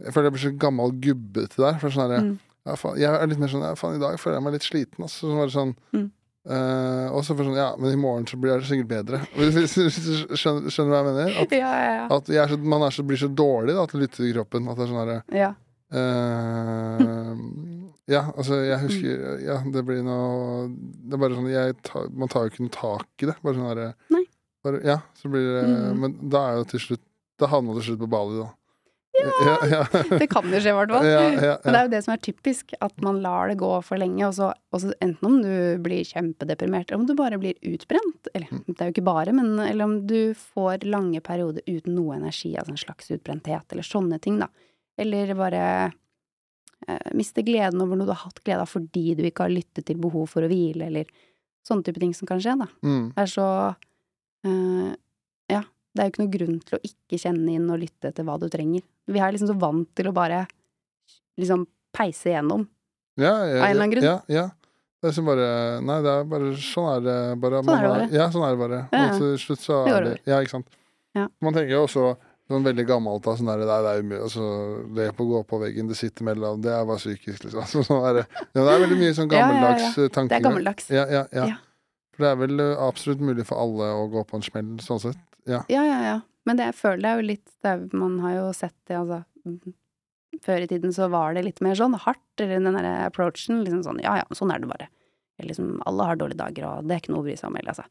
Jeg 0.00 0.14
føler 0.16 0.30
jeg 0.30 0.36
blir 0.38 0.44
så 0.46 0.52
gammel 0.64 0.94
gubbe 1.04 1.44
til 1.52 1.66
der. 1.66 1.76
For 1.82 1.92
sånn 1.92 2.06
herre 2.06 2.22
Mm. 2.24 2.32
ja, 2.64 2.78
faen, 2.78 2.96
jeg 3.02 3.10
er 3.20 3.28
litt 3.30 3.42
mer 3.42 3.52
sånn 3.52 3.66
ja, 3.66 3.74
faen, 3.78 3.98
i 3.98 4.02
dag 4.02 4.16
føler 4.22 4.38
jeg 4.38 4.46
meg 4.46 4.56
litt 4.56 4.66
sliten. 4.66 5.04
Altså. 5.04 5.26
Så 5.28 5.36
var 5.36 5.48
det 5.50 5.56
sånn, 5.58 5.76
Mm. 5.92 6.08
Uh, 6.42 7.06
og 7.14 7.20
så 7.22 7.36
for 7.38 7.46
sånn, 7.46 7.54
ja, 7.54 7.68
men 7.78 7.92
i 7.94 7.98
morgen 8.00 8.24
så 8.26 8.34
blir 8.40 8.58
det 8.58 8.66
sikkert 8.66 8.88
bedre. 8.90 9.20
Skjønner, 9.38 10.66
du 10.66 10.90
hva 10.90 10.98
jeg 10.98 11.06
mener? 11.06 11.36
At, 11.44 11.52
Ja, 11.54 11.68
ja, 11.70 11.92
ja. 12.00 12.06
at 12.16 12.30
er 12.34 12.50
så, 12.50 12.58
man 12.58 12.82
er 12.82 12.94
så, 12.96 13.04
blir 13.06 13.20
så 13.20 13.28
dårlig 13.30 13.76
da, 13.76 13.84
til 13.86 14.00
å 14.00 14.02
lytte 14.02 14.18
til 14.18 14.32
kroppen. 14.34 14.66
At 14.72 14.80
det 14.80 14.86
er 14.86 14.90
sånn 14.90 15.00
herre 15.04 15.18
ja. 15.30 15.52
Eh, 15.92 17.36
Ja, 18.12 18.22
altså, 18.36 18.58
jeg 18.66 18.78
husker 18.82 19.42
Ja, 19.46 19.58
det 19.72 19.84
blir 19.86 20.02
noe 20.06 20.68
Det 20.72 21.14
er 21.16 21.22
bare 21.22 21.36
sånn 21.38 21.50
jeg 21.52 21.76
tar, 21.86 22.08
Man 22.10 22.28
tar 22.32 22.46
jo 22.48 22.52
ikke 22.54 22.66
noe 22.66 22.74
tak 22.74 23.22
i 23.22 23.28
det. 23.30 23.36
Bare 23.42 23.54
sånn 23.58 23.68
herre 23.70 23.92
bare- 24.64 24.82
Ja, 24.86 24.98
så 25.18 25.30
blir 25.30 25.46
det 25.60 25.62
Mm. 25.68 25.98
Men 26.00 26.28
da 26.30 26.38
er 26.50 26.56
jo 26.58 26.64
til 26.64 26.80
slutt 26.80 27.00
Da 27.38 27.46
havner 27.48 27.72
man 27.74 27.80
til 27.82 27.92
slutt 27.92 28.02
på 28.04 28.10
Bali, 28.10 28.38
da. 28.42 28.50
Ja, 29.22 29.56
ja, 29.68 29.82
Det 30.18 30.28
kan 30.30 30.42
jo 30.50 30.58
skje, 30.58 30.70
i 30.72 30.76
hvert 30.76 30.90
fall. 30.90 31.04
ja, 31.04 31.20
ja, 31.30 31.56
Men 31.64 31.72
det 31.74 31.78
er 31.80 31.84
jo 31.84 31.90
det 31.92 32.04
som 32.04 32.12
er 32.14 32.18
typisk, 32.22 32.72
at 32.80 33.02
man 33.02 33.20
lar 33.22 33.48
det 33.48 33.58
gå 33.58 33.70
for 33.84 33.96
lenge, 34.00 34.22
og 34.26 34.32
så, 34.34 34.52
og 34.72 34.80
så 34.80 34.92
enten 35.04 35.26
om 35.28 35.36
du 35.42 35.78
blir 35.84 36.02
kjempedeprimert, 36.08 36.88
eller 36.90 37.00
om 37.02 37.06
du 37.06 37.14
bare 37.14 37.38
blir 37.38 37.54
utbrent, 37.62 38.26
eller 38.34 38.48
Mm. 38.50 38.64
det 38.66 38.80
er 38.80 38.88
jo 38.90 38.94
ikke 38.94 39.04
bare, 39.04 39.32
men 39.32 39.58
eller 39.60 39.84
om 39.84 40.06
du 40.06 40.32
får 40.34 40.84
lange 40.88 41.20
perioder 41.20 41.60
uten 41.68 41.94
noe 41.94 42.16
energi, 42.16 42.54
altså 42.56 42.70
en 42.70 42.76
slags 42.82 43.10
utbrenthet, 43.10 43.62
eller 43.72 43.82
sånne 43.82 44.18
ting, 44.20 44.38
da. 44.40 44.48
Eller 45.02 45.34
bare 45.38 45.64
eh, 46.88 47.10
miste 47.18 47.44
gleden 47.46 47.82
over 47.82 47.98
noe 47.98 48.08
du 48.08 48.14
har 48.14 48.24
hatt 48.24 48.42
glede 48.44 48.64
av 48.64 48.70
fordi 48.70 49.12
du 49.18 49.24
ikke 49.28 49.46
har 49.46 49.54
lyttet 49.54 49.86
til 49.88 50.00
behov 50.02 50.28
for 50.32 50.46
å 50.46 50.50
hvile, 50.50 50.88
eller 50.88 51.10
sånne 51.66 51.86
type 51.86 52.02
ting 52.02 52.14
som 52.16 52.28
kan 52.30 52.40
skje, 52.42 52.56
da. 52.62 52.68
Mm. 52.86 53.04
Det 53.14 53.24
er 53.26 53.30
så 53.30 53.48
eh, 54.48 54.90
Ja, 55.52 55.62
det 55.92 56.02
er 56.02 56.08
jo 56.08 56.14
ikke 56.14 56.24
noe 56.24 56.34
grunn 56.38 56.58
til 56.64 56.78
å 56.78 56.82
ikke 56.86 57.20
kjenne 57.20 57.58
inn 57.58 57.70
og 57.70 57.82
lytte 57.82 58.10
etter 58.10 58.26
hva 58.26 58.38
du 58.40 58.48
trenger. 58.52 58.84
Vi 59.10 59.20
er 59.20 59.34
liksom 59.34 59.50
så 59.52 59.58
vant 59.58 59.90
til 59.98 60.10
å 60.10 60.16
bare 60.16 60.44
liksom 61.40 61.66
peise 61.92 62.32
igjennom. 62.32 62.66
Ja, 63.20 63.32
ja, 63.44 63.60
Av 63.60 63.66
en 63.66 63.70
eller 63.70 63.82
annen 63.82 63.94
grunn. 63.94 64.06
Ja, 64.08 64.18
ja. 64.32 64.48
Det 65.02 65.10
er 65.10 65.14
som 65.16 65.26
bare 65.26 65.46
Nei, 65.82 65.96
det 66.04 66.10
er 66.14 66.26
bare 66.30 66.52
sånn 66.62 66.88
er 66.92 67.00
det 67.02 67.16
bare. 67.42 67.62
Sånn 67.66 67.74
er 67.74 67.82
det 67.82 67.90
bare. 67.90 68.04
Ja, 68.14 68.26
sånn 68.30 68.44
er 68.46 68.52
det 68.54 68.60
bare. 68.60 68.82
Og 68.94 69.16
til 69.18 69.32
slutt 69.42 69.64
så 69.64 69.80
er 69.90 70.06
det 70.06 70.12
Ja, 70.30 70.38
ikke 70.38 70.54
sant. 70.54 70.76
Ja. 71.18 71.26
Man 71.44 71.56
tenker 71.56 71.74
jo 71.74 71.82
også 71.88 72.04
sånn 72.50 72.64
veldig 72.66 72.84
gammelt 72.88 73.24
da, 73.24 73.34
sånn 73.38 73.50
der, 73.50 73.64
det 73.64 73.76
er, 73.76 74.00
umulig, 74.02 74.20
altså, 74.26 74.46
det 74.96 75.10
på 75.16 75.26
å 75.26 75.30
gå 75.30 75.42
på 75.48 75.60
veggen, 75.62 75.90
det 75.90 75.98
sitter 75.98 76.26
mellom, 76.26 76.62
det 76.64 76.72
er 76.74 76.86
bare 76.88 77.00
psykisk, 77.00 77.46
liksom. 77.46 77.66
Så, 77.70 77.84
sånn 77.86 78.06
er 78.08 78.20
det. 78.20 78.24
Ja, 78.42 78.58
det 78.58 78.64
er 78.64 78.82
veldig 78.86 78.98
mye 79.00 79.18
sånn 79.18 79.30
gammeldags 79.32 79.84
ja, 79.86 80.06
ja. 80.06 80.14
tanker. 80.16 80.32
Det 80.32 80.40
er 80.40 80.48
gammeldags. 80.48 80.90
Ja, 80.92 81.06
ja, 81.10 81.22
ja. 81.36 81.46
For 82.12 82.26
det 82.26 82.32
er 82.32 82.40
vel 82.42 82.60
uh, 82.60 82.72
absolutt 82.88 83.22
mulig 83.24 83.46
for 83.48 83.62
alle 83.62 83.92
å 83.96 84.08
gå 84.12 84.24
på 84.28 84.38
en 84.38 84.44
smell, 84.44 84.74
sånn 84.84 85.00
sett. 85.06 85.22
Ja. 85.48 85.62
Ja, 85.72 85.84
ja, 85.86 86.00
ja. 86.04 86.18
Men 86.46 86.58
det, 86.58 86.72
jeg 86.72 86.78
føler 86.80 87.02
det 87.02 87.10
er 87.10 87.20
jo 87.20 87.28
litt 87.28 87.52
det 87.62 87.70
er, 87.70 87.82
Man 87.94 88.18
har 88.22 88.34
jo 88.34 88.46
sett 88.54 88.74
det, 88.90 88.96
altså 88.98 89.20
mm, 89.46 89.74
Før 90.42 90.64
i 90.64 90.68
tiden 90.70 90.94
så 90.94 91.06
var 91.12 91.36
det 91.36 91.44
litt 91.46 91.60
mer 91.62 91.78
sånn 91.78 91.94
hardt, 91.98 92.40
eller 92.40 92.58
den 92.58 92.78
derre 92.78 93.06
approachen. 93.06 93.62
Liksom 93.62 93.84
sånn 93.86 94.00
ja 94.02 94.16
ja, 94.22 94.26
sånn 94.34 94.50
er 94.54 94.62
det 94.62 94.70
bare. 94.70 94.88
Eller 95.38 95.52
liksom 95.52 95.76
alle 95.88 96.08
har 96.08 96.18
dårlige 96.18 96.40
dager, 96.40 96.66
og 96.68 96.88
det 96.88 96.96
er 96.96 97.02
ikke 97.02 97.14
noe 97.14 97.22
å 97.22 97.26
bry 97.26 97.36
seg 97.38 97.50
om. 97.50 97.58
Eller 97.60 97.74
altså 97.74 97.86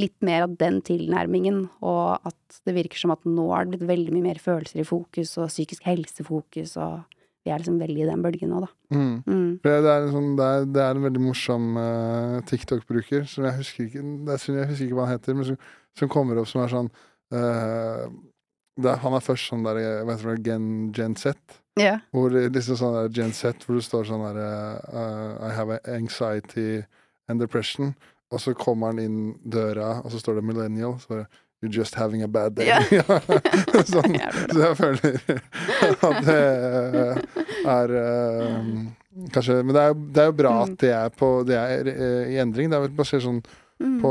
litt 0.00 0.16
mer 0.24 0.46
av 0.46 0.54
den 0.60 0.80
tilnærmingen, 0.84 1.66
og 1.84 2.28
at 2.28 2.60
det 2.64 2.74
virker 2.76 3.00
som 3.00 3.12
at 3.12 3.26
nå 3.28 3.44
er 3.52 3.66
det 3.66 3.76
blitt 3.76 3.90
veldig 3.90 4.14
mye 4.14 4.30
mer 4.30 4.40
følelser 4.40 4.80
i 4.80 4.88
fokus, 4.88 5.34
og 5.40 5.50
psykisk 5.52 5.84
helsefokus, 5.88 6.78
og 6.80 7.02
vi 7.42 7.50
er 7.50 7.58
liksom 7.58 7.78
veldig 7.82 8.04
i 8.04 8.08
den 8.08 8.22
bølgen 8.22 8.52
nå, 8.54 8.60
da. 8.62 8.70
Mm. 8.94 9.14
Mm. 9.26 9.46
Det 9.64 9.72
er, 9.74 9.86
en 9.92 10.12
sånn, 10.14 10.28
det, 10.38 10.48
er, 10.48 10.66
det 10.70 10.82
er 10.84 10.98
en 10.98 11.06
veldig 11.08 11.22
morsom 11.24 11.72
uh, 11.76 12.36
TikTok-bruker 12.48 13.26
som 13.28 13.48
jeg 13.48 13.58
husker 13.58 13.88
ikke 13.88 14.04
det 14.28 14.36
er, 14.36 14.42
synd 14.42 14.60
jeg 14.60 14.68
husker 14.70 14.86
ikke 14.86 14.98
hva 15.00 15.08
han 15.08 15.16
heter, 15.16 15.38
men 15.38 15.48
som, 15.50 15.58
som 15.98 16.12
kommer 16.12 16.38
opp 16.38 16.50
som 16.50 16.62
er 16.62 16.70
sånn 16.70 16.92
uh, 17.34 18.06
er, 18.78 19.02
Han 19.02 19.18
er 19.18 19.26
først 19.26 19.50
sånn 19.50 19.66
der 19.66 19.82
jeg 19.82 20.06
vet 20.08 20.22
ikke, 20.22 20.38
Gen, 20.46 20.70
Gen 20.94 21.18
Z. 21.18 21.58
Yeah. 21.80 22.04
Hvor 22.14 22.32
liksom 22.32 22.78
sånn 22.78 22.96
der 23.00 23.12
Gen 23.16 23.34
Z 23.36 23.66
hvor 23.66 23.80
det 23.80 23.84
står 23.88 24.06
sånn 24.08 24.24
der 24.28 24.38
uh, 24.38 25.42
I 25.42 25.52
have 25.56 25.82
anxiety 25.90 26.84
and 27.28 27.42
depression. 27.42 27.96
Og 28.32 28.40
så 28.40 28.54
kommer 28.56 28.92
han 28.92 28.98
inn 29.02 29.18
døra, 29.44 29.98
og 30.02 30.10
så 30.14 30.18
står 30.22 30.40
det 30.40 30.44
millennial. 30.50 30.98
Så 31.02 31.12
bare 31.14 31.26
You're 31.62 31.70
just 31.76 31.94
having 31.94 32.24
a 32.24 32.26
bad 32.26 32.56
day. 32.58 32.66
Yeah. 32.66 32.82
sånn. 33.86 34.16
Så 34.50 34.62
jeg 34.64 34.76
føler 34.80 35.12
at 36.08 36.24
det 36.26 36.38
er 37.70 37.92
um, 38.58 38.70
Kanskje 39.30 39.58
Men 39.62 39.76
det 39.76 39.82
er, 39.84 39.94
det 40.16 40.22
er 40.24 40.30
jo 40.32 40.34
bra 40.40 40.52
Mm. 40.56 40.62
at 40.72 40.78
det 40.82 40.90
er, 40.96 41.12
på, 41.14 41.28
det 41.46 41.58
er 41.60 41.90
uh, 41.92 42.32
i 42.32 42.38
endring. 42.42 42.70
Det 42.72 42.78
er 42.80 42.86
vel 42.88 42.96
basert 43.02 43.22
sånn 43.26 43.42
Mm. 43.82 43.96
på, 43.98 44.10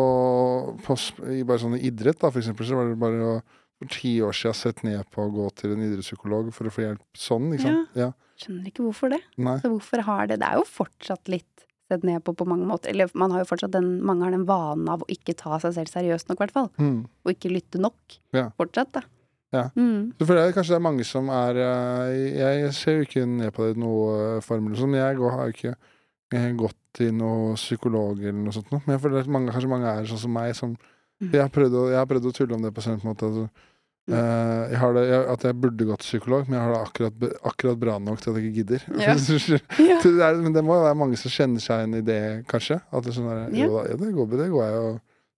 på 0.84 0.96
i 1.32 1.44
bare 1.48 1.62
sånn 1.62 1.78
idrett, 1.80 2.18
da, 2.20 2.28
for 2.28 2.42
eksempel, 2.42 2.66
så 2.68 2.76
var 2.76 2.90
det 2.90 2.98
bare 3.00 3.20
å 3.24 3.36
for 3.80 3.88
ti 3.94 4.10
år 4.20 4.36
siden 4.36 4.58
sett 4.58 4.82
ned 4.84 5.06
på 5.14 5.24
å 5.24 5.30
gå 5.32 5.46
til 5.56 5.72
en 5.78 5.84
idrettspsykolog 5.86 6.50
for 6.52 6.68
å 6.68 6.74
få 6.76 6.84
hjelp 6.84 7.00
sånn, 7.16 7.46
ikke 7.56 7.64
sant? 7.70 7.94
Ja. 7.96 8.10
Skjønner 8.42 8.68
ikke 8.68 8.84
hvorfor 8.84 9.14
det. 9.14 9.22
Nei. 9.40 9.54
Så 9.64 9.72
hvorfor 9.72 10.04
har 10.10 10.28
det 10.28 10.40
Det 10.42 10.50
er 10.50 10.60
jo 10.60 10.66
fortsatt 10.68 11.32
litt 11.32 11.64
sett 11.92 12.06
ned 12.08 12.24
på 12.26 12.34
på 12.38 12.48
mange 12.50 12.68
måter. 12.68 12.92
Eller 12.94 13.12
man 13.18 13.34
har 13.34 13.44
jo 13.44 13.50
fortsatt 13.52 13.74
den 13.76 13.94
Mange 14.08 14.26
har 14.26 14.34
den 14.34 14.48
vanen 14.50 14.90
av 14.92 15.04
å 15.04 15.10
ikke 15.12 15.36
ta 15.38 15.60
seg 15.62 15.76
selv 15.78 15.92
seriøst 15.94 16.30
nok, 16.32 16.40
i 16.40 16.44
hvert 16.46 16.56
fall. 16.56 16.70
Mm. 16.82 17.02
Og 17.26 17.34
ikke 17.34 17.52
lytte 17.54 17.82
nok. 17.82 18.20
Ja. 18.36 18.50
Fortsatt, 18.60 18.94
da. 18.98 19.04
Ja. 19.52 19.66
Mm. 19.76 20.14
Så 20.16 20.26
føler 20.28 20.48
jeg 20.48 20.56
kanskje 20.56 20.74
det 20.78 20.80
er 20.80 20.86
mange 20.88 21.04
som 21.04 21.28
er 21.36 21.58
eh, 21.60 22.12
Jeg 22.40 22.70
ser 22.78 23.02
jo 23.02 23.08
ikke 23.08 23.26
ned 23.28 23.52
på 23.52 23.66
det 23.68 23.76
i 23.76 23.82
noe 23.84 24.14
eh, 24.38 24.44
form, 24.46 24.70
men 24.72 24.96
jeg 24.96 25.18
går, 25.20 25.36
har 25.36 25.50
jo 25.50 25.56
ikke 25.58 25.74
eh, 25.76 26.48
gått 26.56 26.78
til 26.96 27.12
noen 27.20 27.60
psykolog 27.60 28.20
eller 28.24 28.40
noe 28.40 28.56
sånt 28.56 28.72
noe. 28.72 28.80
Men 28.86 28.96
jeg 28.96 29.04
føler 29.04 29.26
at 29.26 29.32
mange, 29.36 29.52
kanskje 29.52 29.72
mange 29.74 29.92
er 29.92 30.08
sånn 30.08 30.24
som 30.24 30.34
meg, 30.36 30.56
som 30.56 30.78
Mm. 31.22 31.30
jeg, 31.36 31.42
har 31.44 31.52
å, 31.78 31.82
jeg 31.92 32.00
har 32.00 32.08
prøvd 32.10 32.28
å 32.28 32.34
tulle 32.34 32.56
om 32.58 32.64
det 32.66 32.72
på 32.74 32.82
en 32.90 33.02
måte. 33.06 33.28
Altså, 33.30 33.44
Mm. 34.10 34.16
eh, 34.18 34.72
jeg 34.72 34.80
har 34.82 34.94
det, 34.98 35.04
jeg, 35.12 35.26
at 35.36 35.44
jeg 35.46 35.56
burde 35.62 35.86
gått 35.92 36.02
psykolog, 36.04 36.48
men 36.50 36.58
jeg 36.58 36.64
har 36.66 36.74
det 36.74 36.80
akkurat, 36.88 37.26
akkurat 37.52 37.78
bra 37.84 38.00
nok 38.02 38.20
til 38.24 38.32
at 38.34 38.40
jeg 38.42 38.50
ikke 38.50 38.58
gidder. 38.64 38.82
Ja. 38.98 40.00
Det 40.02 40.26
er, 40.26 40.42
men 40.42 40.56
det 40.58 40.64
må 40.66 40.76
jo 40.80 40.88
være 40.88 40.98
mange 40.98 41.20
som 41.22 41.32
kjenner 41.32 41.62
seg 41.64 41.84
igjen 41.84 42.00
i 42.00 42.04
det, 42.08 42.20
kanskje. 42.50 42.80
At 42.92 43.06
det, 43.06 43.14
sånn 43.16 43.30
der, 43.30 43.44
Ja. 43.56 43.68
jo, 43.70 43.78
da, 43.78 43.98
det 44.02 44.12
går, 44.18 44.32
det 44.42 44.50
går 44.56 44.66
jeg 44.66 44.76
jo 44.82 44.92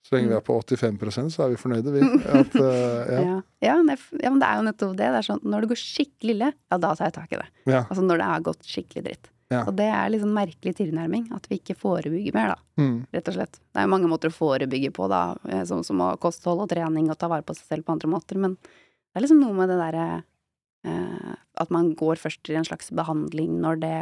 Så 0.04 0.16
lenge 0.18 0.28
vi 0.34 0.36
er 0.36 0.42
på 0.44 0.56
85% 0.60 1.32
så 1.32 1.46
er 1.46 1.52
vi 1.54 1.60
fornøyde, 1.62 1.92
vi. 1.96 2.02
At, 2.40 2.56
uh, 2.60 3.12
ja. 3.14 3.36
Ja. 3.64 3.76
Men 3.80 3.94
det, 3.94 4.48
er- 4.48 4.58
jo 4.60 4.66
nettopp 4.68 4.98
det. 5.00 5.12
Det 5.16 5.22
sånn, 5.28 5.40
når 5.48 5.64
det 5.64 5.70
går 5.72 5.80
skikkelig 5.80 6.34
ille, 6.36 6.50
ja, 6.56 6.80
da 6.84 6.90
tar 6.96 7.08
jeg 7.08 7.16
tak 7.20 7.32
i 7.32 7.40
det. 7.40 7.48
Altså 7.86 8.04
når 8.04 8.20
det 8.20 8.28
har 8.28 8.44
gått 8.50 8.68
skikkelig 8.68 9.06
dritt. 9.06 9.30
Ja. 9.54 9.62
Og 9.70 9.76
det 9.78 9.86
er 9.94 10.10
litt 10.12 10.24
sånn 10.24 10.34
merkelig 10.36 10.74
tilnærming. 10.82 11.28
At 11.38 11.46
vi 11.52 11.60
ikke 11.62 11.76
forebygger 11.78 12.34
mer, 12.36 12.54
da. 12.56 12.58
Mm. 12.82 12.96
Rett 13.14 13.30
og 13.32 13.36
slett. 13.38 13.60
Det 13.70 13.82
er 13.82 13.88
jo 13.88 13.92
mange 13.94 14.10
måter 14.12 14.32
å 14.32 14.36
forebygge 14.36 14.92
på, 14.96 15.08
da. 15.12 15.22
eh, 15.50 15.64
Som, 15.70 15.84
som 15.86 16.02
å 16.02 16.12
kosthold 16.22 16.66
og 16.66 16.70
trening 16.74 17.10
og 17.14 17.18
ta 17.22 17.30
vare 17.32 17.46
på 17.46 17.56
seg 17.58 17.70
selv 17.76 17.86
på 17.88 17.94
andre 17.96 18.10
måter. 18.16 18.40
Men 18.42 18.58
det 18.58 19.20
er 19.22 19.26
liksom 19.28 19.42
noe 19.44 19.54
med 19.58 19.70
det 19.70 19.78
derre 19.80 20.06
eh, 20.90 21.34
At 21.62 21.70
man 21.76 21.94
går 22.00 22.18
først 22.22 22.42
til 22.48 22.58
en 22.60 22.66
slags 22.68 22.90
behandling 22.92 23.60
når 23.62 23.80
det 23.84 23.96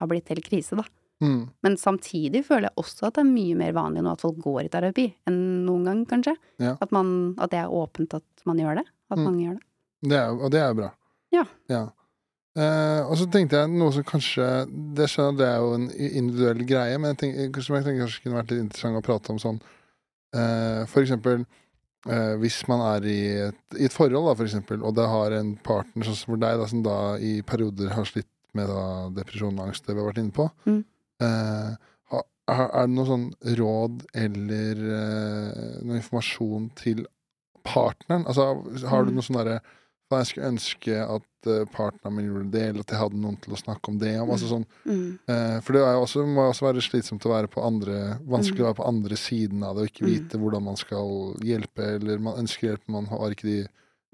har 0.00 0.08
blitt 0.10 0.28
helt 0.32 0.44
krise, 0.48 0.76
da. 0.76 0.84
Mm. 1.24 1.46
Men 1.64 1.76
samtidig 1.80 2.42
føler 2.44 2.66
jeg 2.68 2.76
også 2.82 3.06
at 3.08 3.14
det 3.16 3.22
er 3.24 3.30
mye 3.30 3.54
mer 3.56 3.72
vanlig 3.72 4.02
nå 4.04 4.10
at 4.12 4.20
folk 4.20 4.36
går 4.44 4.66
i 4.66 4.72
terapi 4.72 5.06
enn 5.30 5.38
noen 5.64 5.86
gang, 5.88 6.02
kanskje. 6.10 6.34
Ja. 6.60 6.74
At, 6.84 6.92
man, 6.92 7.34
at 7.40 7.54
det 7.54 7.62
er 7.62 7.72
åpent 7.72 8.12
at 8.18 8.44
man 8.44 8.60
gjør 8.60 8.82
det. 8.82 8.86
At 9.08 9.16
Mm. 9.18 9.24
mange 9.24 9.44
gjør 9.46 9.54
det. 9.56 9.64
Det 10.10 10.16
er, 10.18 10.34
og 10.36 10.50
det 10.52 10.60
er 10.60 10.68
jo 10.68 10.76
bra. 10.82 10.90
Ja. 11.32 11.44
Ja. 11.72 11.80
Eh, 12.56 13.00
og 13.04 13.18
så 13.20 13.26
tenkte 13.28 13.58
jeg 13.60 13.68
noe 13.68 13.92
som 13.92 14.04
kanskje 14.08 14.44
Det 14.96 15.04
skjønner 15.12 15.36
det 15.36 15.46
er 15.50 15.58
jo 15.60 15.74
en 15.76 15.90
individuell 15.92 16.62
greie, 16.64 16.96
men 16.96 17.12
jeg 17.12 17.18
tenker, 17.20 17.64
som 17.66 17.76
jeg 17.76 17.84
tenker 17.84 18.06
kanskje 18.06 18.22
kunne 18.24 18.38
vært 18.38 18.54
litt 18.54 18.62
interessant 18.62 18.96
å 18.96 19.02
prate 19.04 19.34
om 19.34 19.40
sånn 19.42 19.58
uh, 19.60 20.86
For 20.88 21.02
eksempel 21.02 21.42
uh, 21.44 22.34
hvis 22.40 22.62
man 22.70 22.80
er 22.94 23.08
i 23.12 23.18
et, 23.50 23.58
i 23.76 23.84
et 23.90 23.92
forhold, 23.92 24.30
da, 24.30 24.36
for 24.38 24.48
eksempel, 24.48 24.80
og 24.80 24.96
det 24.96 25.04
har 25.12 25.36
en 25.36 25.52
partner 25.68 26.08
sånn 26.08 26.16
som 26.16 26.32
for 26.32 26.40
deg, 26.46 26.56
da, 26.62 26.70
som 26.70 26.80
da 26.86 26.96
i 27.20 27.34
perioder 27.44 27.92
har 27.92 28.08
slitt 28.08 28.30
med 28.56 28.70
da, 28.72 28.84
depresjon 29.18 29.58
og 29.58 29.66
angst, 29.68 29.84
det 29.84 29.92
vi 29.92 30.00
har 30.00 30.08
vært 30.08 30.22
inne 30.22 30.32
på. 30.36 30.48
Mm. 30.64 30.80
Eh, 31.26 31.74
er, 32.16 32.60
er 32.62 32.86
det 32.86 32.94
noe 32.94 33.08
sånn 33.08 33.26
råd 33.58 34.04
eller 34.16 34.80
eh, 34.96 35.80
noe 35.82 35.98
informasjon 35.98 36.70
til 36.78 37.02
partneren? 37.66 38.24
Altså, 38.30 38.52
har 38.86 39.04
du 39.04 39.10
Mm. 39.12 39.18
noe 39.18 39.26
sånn 39.26 39.40
derre 39.42 39.58
Faen, 40.08 40.22
jeg 40.22 40.26
skulle 40.30 40.48
ønske 40.52 40.96
at 41.02 41.48
eh, 41.50 41.64
partneren 41.74 42.14
min 42.14 42.26
gjorde 42.28 42.50
det, 42.52 42.62
eller 42.68 42.80
at 42.84 42.92
jeg 42.94 42.98
hadde 43.00 43.18
noen 43.18 43.36
til 43.42 43.54
å 43.56 43.58
snakke 43.58 43.88
om 43.90 43.96
det 43.98 44.12
om. 44.20 44.30
Altså 44.30 44.46
sånn, 44.52 44.66
Mm. 44.86 45.18
eh, 45.28 45.60
for 45.60 45.72
det 45.74 45.82
er 45.82 45.96
også, 45.98 46.22
må 46.26 46.44
også 46.50 46.66
være 46.68 46.82
slitsomt 46.84 47.26
å 47.26 47.32
være 47.34 47.48
på 47.50 47.64
andre 47.66 48.18
Vanskelig 48.26 48.62
å 48.62 48.66
Mm. 48.66 48.68
være 48.70 48.78
på 48.82 48.86
andre 48.88 49.16
siden 49.16 49.64
av 49.64 49.74
det 49.76 49.82
og 49.82 49.88
ikke 49.90 50.06
Mm. 50.06 50.12
vite 50.14 50.38
hvordan 50.38 50.62
man 50.62 50.76
skal 50.76 51.34
hjelpe, 51.42 51.82
eller 51.96 52.18
man 52.18 52.38
ønsker 52.38 52.68
hjelp, 52.70 52.82
men 52.86 53.04
man 53.04 53.06
har 53.18 53.30
ikke 53.30 53.42
de 53.50 53.68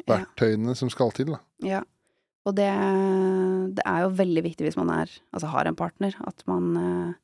Ja. 0.08 0.16
verktøyene 0.16 0.74
som 0.76 0.88
skal 0.88 1.10
til. 1.12 1.26
da. 1.26 1.40
Ja. 1.60 1.82
Og 2.46 2.54
det, 2.56 2.72
det 3.76 3.82
er 3.86 4.00
jo 4.02 4.16
veldig 4.16 4.42
viktig 4.42 4.64
hvis 4.66 4.76
man 4.76 4.90
er, 4.90 5.08
altså 5.32 5.46
har 5.48 5.66
en 5.66 5.76
partner, 5.76 6.14
at 6.26 6.42
man, 6.46 7.14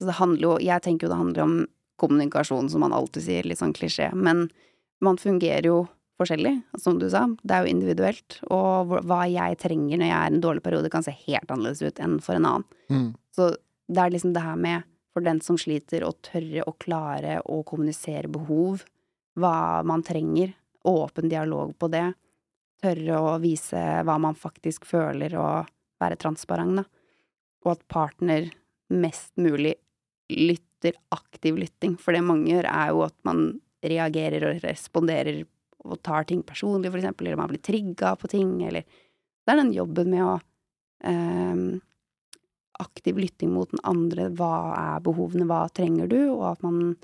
altså 0.00 0.06
det 0.06 0.14
handler 0.14 0.40
jo 0.42 0.58
Jeg 0.58 0.82
tenker 0.82 1.08
jo 1.08 1.08
det 1.08 1.16
handler 1.18 1.42
om 1.42 1.66
kommunikasjon, 1.98 2.70
som 2.70 2.80
man 2.80 2.92
alltid 2.92 3.22
sier, 3.22 3.42
litt 3.44 3.58
sånn 3.58 3.74
klisjé. 3.74 4.12
Men 4.14 4.50
man 5.00 5.16
fungerer 5.16 5.64
jo 5.64 5.88
forskjellig, 6.20 6.54
som 6.78 6.98
du 7.00 7.08
sa. 7.10 7.24
Det 7.42 7.56
er 7.56 7.64
jo 7.64 7.72
individuelt. 7.72 8.38
Og 8.52 8.94
hva 9.08 9.24
jeg 9.30 9.58
trenger 9.62 10.00
når 10.00 10.10
jeg 10.10 10.16
er 10.18 10.28
i 10.28 10.36
en 10.36 10.44
dårlig 10.44 10.62
periode, 10.64 10.92
kan 10.92 11.04
se 11.06 11.14
helt 11.26 11.50
annerledes 11.50 11.82
ut 11.82 12.00
enn 12.02 12.20
for 12.24 12.36
en 12.36 12.48
annen. 12.50 12.68
Mm. 12.92 13.10
Så 13.36 13.50
det 13.90 14.02
er 14.02 14.14
liksom 14.14 14.34
det 14.36 14.44
her 14.44 14.58
med, 14.60 14.86
for 15.10 15.26
den 15.26 15.40
som 15.42 15.58
sliter, 15.58 16.04
å 16.06 16.14
tørre 16.22 16.64
å 16.68 16.76
klare 16.78 17.40
å 17.42 17.62
kommunisere 17.66 18.30
behov, 18.30 18.84
hva 19.40 19.82
man 19.86 20.04
trenger, 20.06 20.54
åpen 20.86 21.30
dialog 21.30 21.74
på 21.78 21.90
det, 21.92 22.06
tørre 22.80 23.18
å 23.20 23.34
vise 23.42 23.80
hva 24.06 24.16
man 24.22 24.38
faktisk 24.38 24.86
føler, 24.88 25.34
og 25.36 25.70
være 26.00 26.18
transparent, 26.20 26.80
da. 26.80 26.86
Og 27.66 27.74
at 27.74 27.82
partner 27.92 28.46
mest 28.90 29.34
mulig 29.36 29.74
lytter, 30.30 30.94
aktiv 31.12 31.58
lytting. 31.60 31.98
For 32.00 32.16
det 32.16 32.22
mange 32.24 32.48
gjør, 32.54 32.68
er 32.70 32.94
jo 32.94 33.02
at 33.04 33.16
man 33.28 33.42
reagerer 33.84 34.46
og 34.48 34.62
responderer 34.64 35.42
og 35.84 36.00
tar 36.04 36.26
ting 36.28 36.42
personlig, 36.46 36.90
for 36.90 37.00
eksempel, 37.00 37.26
eller 37.26 37.40
man 37.40 37.50
blir 37.52 37.62
trigga 37.64 38.14
på 38.16 38.28
ting, 38.30 38.58
eller 38.66 38.84
Det 38.84 39.54
er 39.54 39.56
den 39.56 39.72
jobben 39.72 40.10
med 40.12 40.22
å 40.22 40.34
eh, 41.04 41.80
aktiv 42.80 43.18
lytting 43.18 43.50
mot 43.52 43.70
den 43.70 43.80
andre. 43.84 44.28
Hva 44.36 44.52
er 44.76 45.00
behovene, 45.04 45.46
hva 45.48 45.64
trenger 45.72 46.06
du? 46.10 46.18
Og 46.34 46.44
at 46.52 46.62
man 46.62 46.94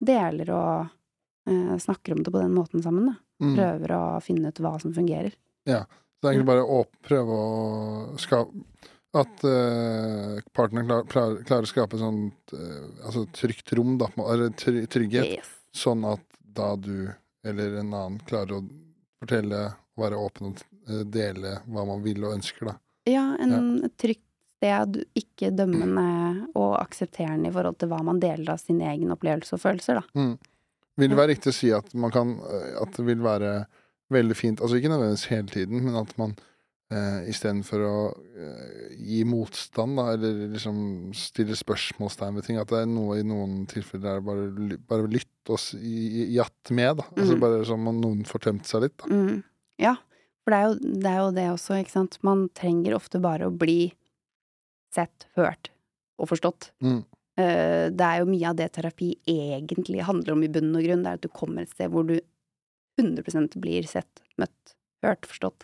deler 0.00 0.50
og 0.54 0.88
eh, 1.48 1.76
snakker 1.78 2.16
om 2.16 2.22
det 2.24 2.32
på 2.32 2.40
den 2.40 2.56
måten 2.56 2.82
sammen. 2.82 3.10
Da. 3.12 3.14
Mm. 3.44 3.54
Prøver 3.54 3.94
å 3.94 4.02
finne 4.24 4.50
ut 4.50 4.60
hva 4.64 4.74
som 4.82 4.94
fungerer. 4.96 5.36
Så 5.68 5.76
det 6.24 6.26
er 6.26 6.32
egentlig 6.32 6.48
bare 6.50 6.64
å 6.66 6.80
prøve 7.04 7.34
å 7.38 8.16
skape 8.18 8.64
At 9.18 9.44
uh, 9.46 10.40
partneren 10.52 10.88
klar, 10.88 11.04
klar, 11.08 11.36
klarer 11.46 11.64
å 11.64 11.70
skape 11.70 11.96
et 11.96 12.02
sånt 12.02 12.52
eh, 12.52 12.88
altså 13.06 13.22
trygt 13.32 13.72
rom, 13.78 13.94
da, 14.00 14.08
eller 14.26 14.50
trygghet, 14.52 15.38
Yes. 15.38 15.48
sånn 15.72 16.04
at 16.08 16.24
da 16.58 16.74
du 16.76 17.08
eller 17.48 17.80
en 17.80 17.92
annen 17.92 18.18
klarer 18.28 18.58
å 18.58 18.62
fortelle, 19.18 19.64
være 19.98 20.18
åpen 20.20 20.52
og 20.52 20.62
eh, 20.88 21.04
dele 21.08 21.58
hva 21.66 21.84
man 21.88 22.04
vil 22.04 22.22
og 22.24 22.36
ønsker, 22.36 22.70
da. 22.70 22.78
Ja, 23.08 23.24
en 23.40 23.84
et 23.86 23.94
trygt 23.98 24.24
sted, 24.58 25.00
ikke 25.18 25.52
dømmende 25.54 26.48
og 26.58 26.76
aksepterende 26.80 27.50
i 27.50 27.54
forhold 27.54 27.78
til 27.80 27.90
hva 27.92 28.00
man 28.06 28.20
deler 28.22 28.54
av 28.54 28.62
sin 28.62 28.80
egen 28.82 29.14
opplevelse 29.14 29.54
og 29.56 29.62
følelser, 29.62 30.00
da. 30.00 30.18
Mm. 30.18 30.34
Vil 30.98 31.12
det 31.12 31.18
være 31.18 31.30
riktig 31.30 31.52
å 31.52 31.54
si 31.54 31.68
at 31.70 31.92
man 31.94 32.10
kan 32.10 32.32
eh, 32.42 32.70
At 32.82 32.96
det 32.96 33.04
vil 33.06 33.20
være 33.22 33.52
veldig 34.10 34.36
fint, 34.36 34.60
altså 34.60 34.78
ikke 34.78 34.90
nødvendigvis 34.90 35.28
hele 35.30 35.52
tiden, 35.52 35.84
men 35.84 35.98
at 36.00 36.14
man 36.18 36.34
eh, 36.90 37.28
istedenfor 37.28 37.82
å 37.84 37.96
uh, 38.16 38.94
gi 38.96 39.22
motstand, 39.28 39.98
da, 39.98 40.06
eller 40.14 40.48
liksom 40.54 40.78
stille 41.16 41.56
spørsmålstegn 41.58 42.38
ved 42.38 42.46
ting, 42.46 42.58
at 42.60 42.70
det 42.72 42.82
er 42.82 42.88
noe 42.90 43.18
i 43.20 43.26
noen 43.26 43.66
tilfeller 43.68 44.18
er 44.18 44.24
bare, 44.24 44.78
bare 44.88 45.10
lytt 45.12 45.52
og 45.52 45.60
jatt 45.82 46.72
med, 46.72 46.96
da. 47.02 47.04
Altså 47.16 47.36
Mhm. 47.36 47.40
bare 47.44 47.64
som 47.68 47.86
om 47.88 48.00
noen 48.00 48.24
får 48.28 48.40
tømt 48.48 48.66
seg 48.66 48.82
litt, 48.86 48.96
da. 48.98 49.06
Mm. 49.12 49.42
Ja, 49.78 49.94
for 50.44 50.50
det 50.54 50.58
er, 50.58 50.64
jo, 50.68 50.74
det 51.04 51.10
er 51.12 51.18
jo 51.20 51.30
det 51.36 51.46
også, 51.52 51.78
ikke 51.82 51.96
sant. 51.98 52.18
Man 52.22 52.48
trenger 52.56 52.96
ofte 52.96 53.20
bare 53.20 53.46
å 53.48 53.56
bli 53.56 53.92
sett, 54.94 55.26
hørt 55.36 55.68
og 56.18 56.28
forstått. 56.32 56.70
Mm. 56.82 57.04
Uh, 57.38 57.86
Det 57.94 58.02
er 58.02 58.18
jo 58.18 58.26
mye 58.32 58.48
av 58.50 58.56
det 58.56 58.72
terapi 58.72 59.12
egentlig 59.28 60.02
handler 60.02 60.32
om 60.32 60.42
i 60.42 60.48
bunn 60.48 60.74
og 60.74 60.82
grunn. 60.82 61.04
Det 61.04 61.10
er 61.12 61.20
at 61.20 61.20
du 61.22 61.28
kommer 61.28 61.62
et 61.62 61.70
sted 61.70 61.90
hvor 61.92 62.06
du 62.08 62.18
100 62.98 63.60
blir 63.60 63.86
sett, 63.86 64.22
møtt, 64.40 64.74
hørt, 65.04 65.22
forstått. 65.28 65.62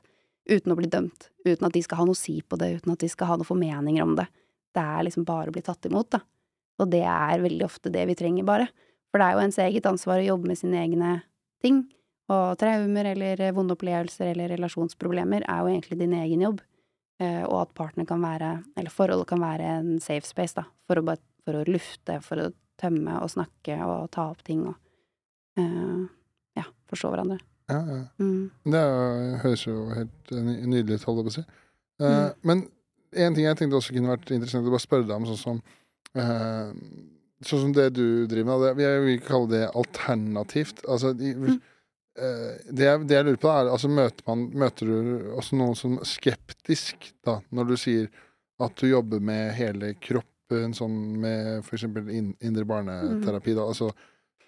Uten 0.50 0.74
å 0.74 0.76
bli 0.76 0.90
dømt. 0.92 1.30
Uten 1.46 1.66
at 1.68 1.74
de 1.74 1.82
skal 1.84 2.02
ha 2.02 2.06
noe 2.08 2.16
å 2.16 2.18
si 2.18 2.38
på 2.42 2.58
det, 2.60 2.74
uten 2.78 2.92
at 2.92 3.00
de 3.00 3.08
skal 3.08 3.30
ha 3.30 3.38
noen 3.38 3.48
formeninger 3.48 4.04
om 4.04 4.14
det. 4.18 4.26
Det 4.74 4.82
er 4.82 5.06
liksom 5.06 5.26
bare 5.28 5.52
å 5.52 5.54
bli 5.54 5.62
tatt 5.64 5.86
imot, 5.88 6.10
da. 6.12 6.20
Og 6.82 6.90
det 6.90 7.04
er 7.06 7.42
veldig 7.44 7.64
ofte 7.64 7.92
det 7.94 8.02
vi 8.10 8.16
trenger, 8.18 8.46
bare. 8.46 8.68
For 9.12 9.22
det 9.22 9.28
er 9.28 9.36
jo 9.36 9.44
ens 9.44 9.60
eget 9.62 9.86
ansvar 9.86 10.20
å 10.20 10.26
jobbe 10.26 10.50
med 10.50 10.58
sine 10.58 10.80
egne 10.82 11.10
ting. 11.62 11.84
Og 12.32 12.56
traumer 12.58 13.12
eller 13.12 13.40
vonde 13.54 13.76
opplevelser 13.76 14.32
eller 14.32 14.50
relasjonsproblemer 14.56 15.44
er 15.46 15.60
jo 15.60 15.70
egentlig 15.70 16.00
din 16.00 16.16
egen 16.18 16.42
jobb. 16.48 16.62
Eh, 17.22 17.44
og 17.46 17.60
at 17.60 17.74
partner 17.78 18.08
kan 18.08 18.24
være, 18.24 18.56
eller 18.74 18.90
forholdet 18.92 19.30
kan 19.30 19.42
være 19.44 19.70
en 19.78 19.94
safe 20.02 20.26
space, 20.26 20.56
da. 20.58 20.66
For 20.88 20.98
å, 20.98 21.06
bare, 21.06 21.22
for 21.46 21.60
å 21.60 21.66
lufte, 21.68 22.18
for 22.24 22.42
å 22.42 22.50
tømme 22.80 23.20
og 23.22 23.30
snakke 23.30 23.78
og 23.86 24.10
ta 24.14 24.26
opp 24.32 24.42
ting 24.46 24.64
og 24.66 24.74
uh, 25.60 26.06
ja, 26.58 26.64
forstå 26.90 27.12
hverandre. 27.12 27.38
Ja, 27.70 27.78
ja. 27.88 28.00
Mm. 28.20 28.50
Det 28.68 28.80
jo, 28.84 29.36
høres 29.44 29.62
jo 29.66 29.74
helt 29.96 30.32
nydelig 30.34 30.98
ut, 31.00 31.06
holdt 31.08 31.20
jeg 31.22 31.26
på 31.28 31.32
å 31.32 31.36
si. 31.38 31.44
Uh, 32.02 32.04
Mm. 32.04 32.30
Men 32.42 32.60
en 33.24 33.34
ting 33.36 33.44
jeg 33.46 33.56
tenkte 33.60 33.78
også 33.78 33.94
kunne 33.94 34.10
vært 34.10 34.32
interessant 34.34 34.66
å 34.66 34.72
bare 34.74 34.82
spørre 34.82 35.06
deg 35.06 35.14
om, 35.14 35.26
sånn 35.30 35.38
som 35.38 35.60
uh, 36.18 36.72
Sånn 37.44 37.60
som 37.60 37.72
det 37.76 37.90
du 37.92 38.24
driver 38.30 38.46
med, 38.48 38.62
det, 38.78 38.84
jeg 38.86 39.00
vil 39.04 39.14
ikke 39.18 39.28
kalle 39.28 39.50
det 39.50 39.62
alternativt. 39.76 40.78
Altså, 40.88 41.12
de, 41.18 41.34
Mm. 41.36 41.58
uh, 42.18 42.52
det, 42.70 42.84
jeg, 42.86 43.02
det 43.10 43.16
jeg 43.18 43.26
lurer 43.28 43.40
på, 43.42 43.50
er 43.52 43.70
altså, 43.70 43.90
møter, 43.92 44.24
man, 44.26 44.44
møter 44.64 44.86
du 44.90 45.30
også 45.38 45.58
noen 45.60 45.76
som 45.76 45.98
er 45.98 46.08
skeptisk, 46.08 47.10
da, 47.26 47.38
når 47.52 47.68
du 47.68 47.76
sier 47.76 48.08
at 48.64 48.74
du 48.80 48.86
jobber 48.88 49.20
med 49.20 49.52
hele 49.58 49.92
kroppen, 50.00 50.72
sånn 50.74 50.96
med 51.20 51.66
eksempel 51.74 52.08
in, 52.14 52.32
indre 52.40 52.64
barneterapi, 52.68 53.54
da, 53.58 53.66
altså 53.70 53.90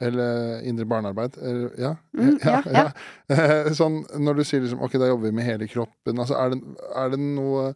eller 0.00 0.60
indre 0.68 0.84
barnearbeid. 0.84 1.36
eller- 1.40 1.74
Ja? 1.80 1.94
Mm, 2.16 2.38
ja, 2.44 2.62
ja. 2.72 2.86
Eh, 3.28 3.70
Sånn, 3.80 4.02
når 4.18 4.36
du 4.36 4.44
sier 4.44 4.60
liksom 4.64 4.82
Ok, 4.84 4.92
da 5.00 5.06
jobber 5.08 5.30
vi 5.30 5.36
med 5.38 5.44
hele 5.48 5.68
kroppen. 5.68 6.18
Altså, 6.18 6.34
er 6.36 6.50
det, 6.54 6.60
er 6.96 7.10
det 7.14 7.20
noe 7.22 7.70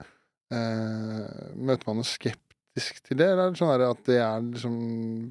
eh, 0.53 1.55
Møter 1.57 1.87
man 1.89 2.01
noe 2.01 2.09
skeptisk 2.09 3.01
til 3.07 3.19
det, 3.21 3.27
eller 3.33 3.49
er 3.49 3.51
det 3.55 3.61
sånn 3.61 3.73
at 3.89 4.05
det 4.07 4.19
er 4.23 4.45
liksom 4.47 4.77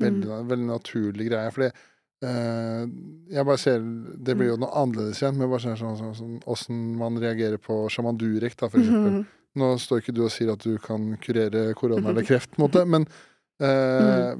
veldig, 0.01 0.41
veldig 0.49 0.67
naturlig 0.69 1.29
greie? 1.29 1.51
Fordi 1.55 1.69
eh, 1.69 2.85
jeg 3.35 3.45
bare 3.47 3.61
ser 3.61 3.79
Det 4.17 4.35
blir 4.37 4.51
jo 4.53 4.57
noe 4.59 4.73
annerledes 4.81 5.21
igjen, 5.23 5.37
men 5.39 5.49
bare 5.51 5.63
ser 5.63 5.79
sånn, 5.79 5.97
sånn, 6.17 6.37
sånn 6.43 6.81
man 6.99 7.19
reagerer 7.21 7.57
på 7.61 7.83
sjaman 7.93 8.17
Durek, 8.19 8.57
da, 8.59 8.67
for 8.69 8.79
eksempel. 8.81 9.25
Nå 9.59 9.71
står 9.81 10.03
ikke 10.03 10.13
du 10.13 10.23
og 10.27 10.31
sier 10.31 10.51
at 10.53 10.61
du 10.61 10.75
kan 10.83 11.15
kurere 11.23 11.73
korona 11.75 12.11
eller 12.11 12.25
kreft, 12.29 12.51
på 12.53 12.61
en 12.61 12.65
måte, 12.67 12.83
men 12.85 13.07
eh, 13.65 14.35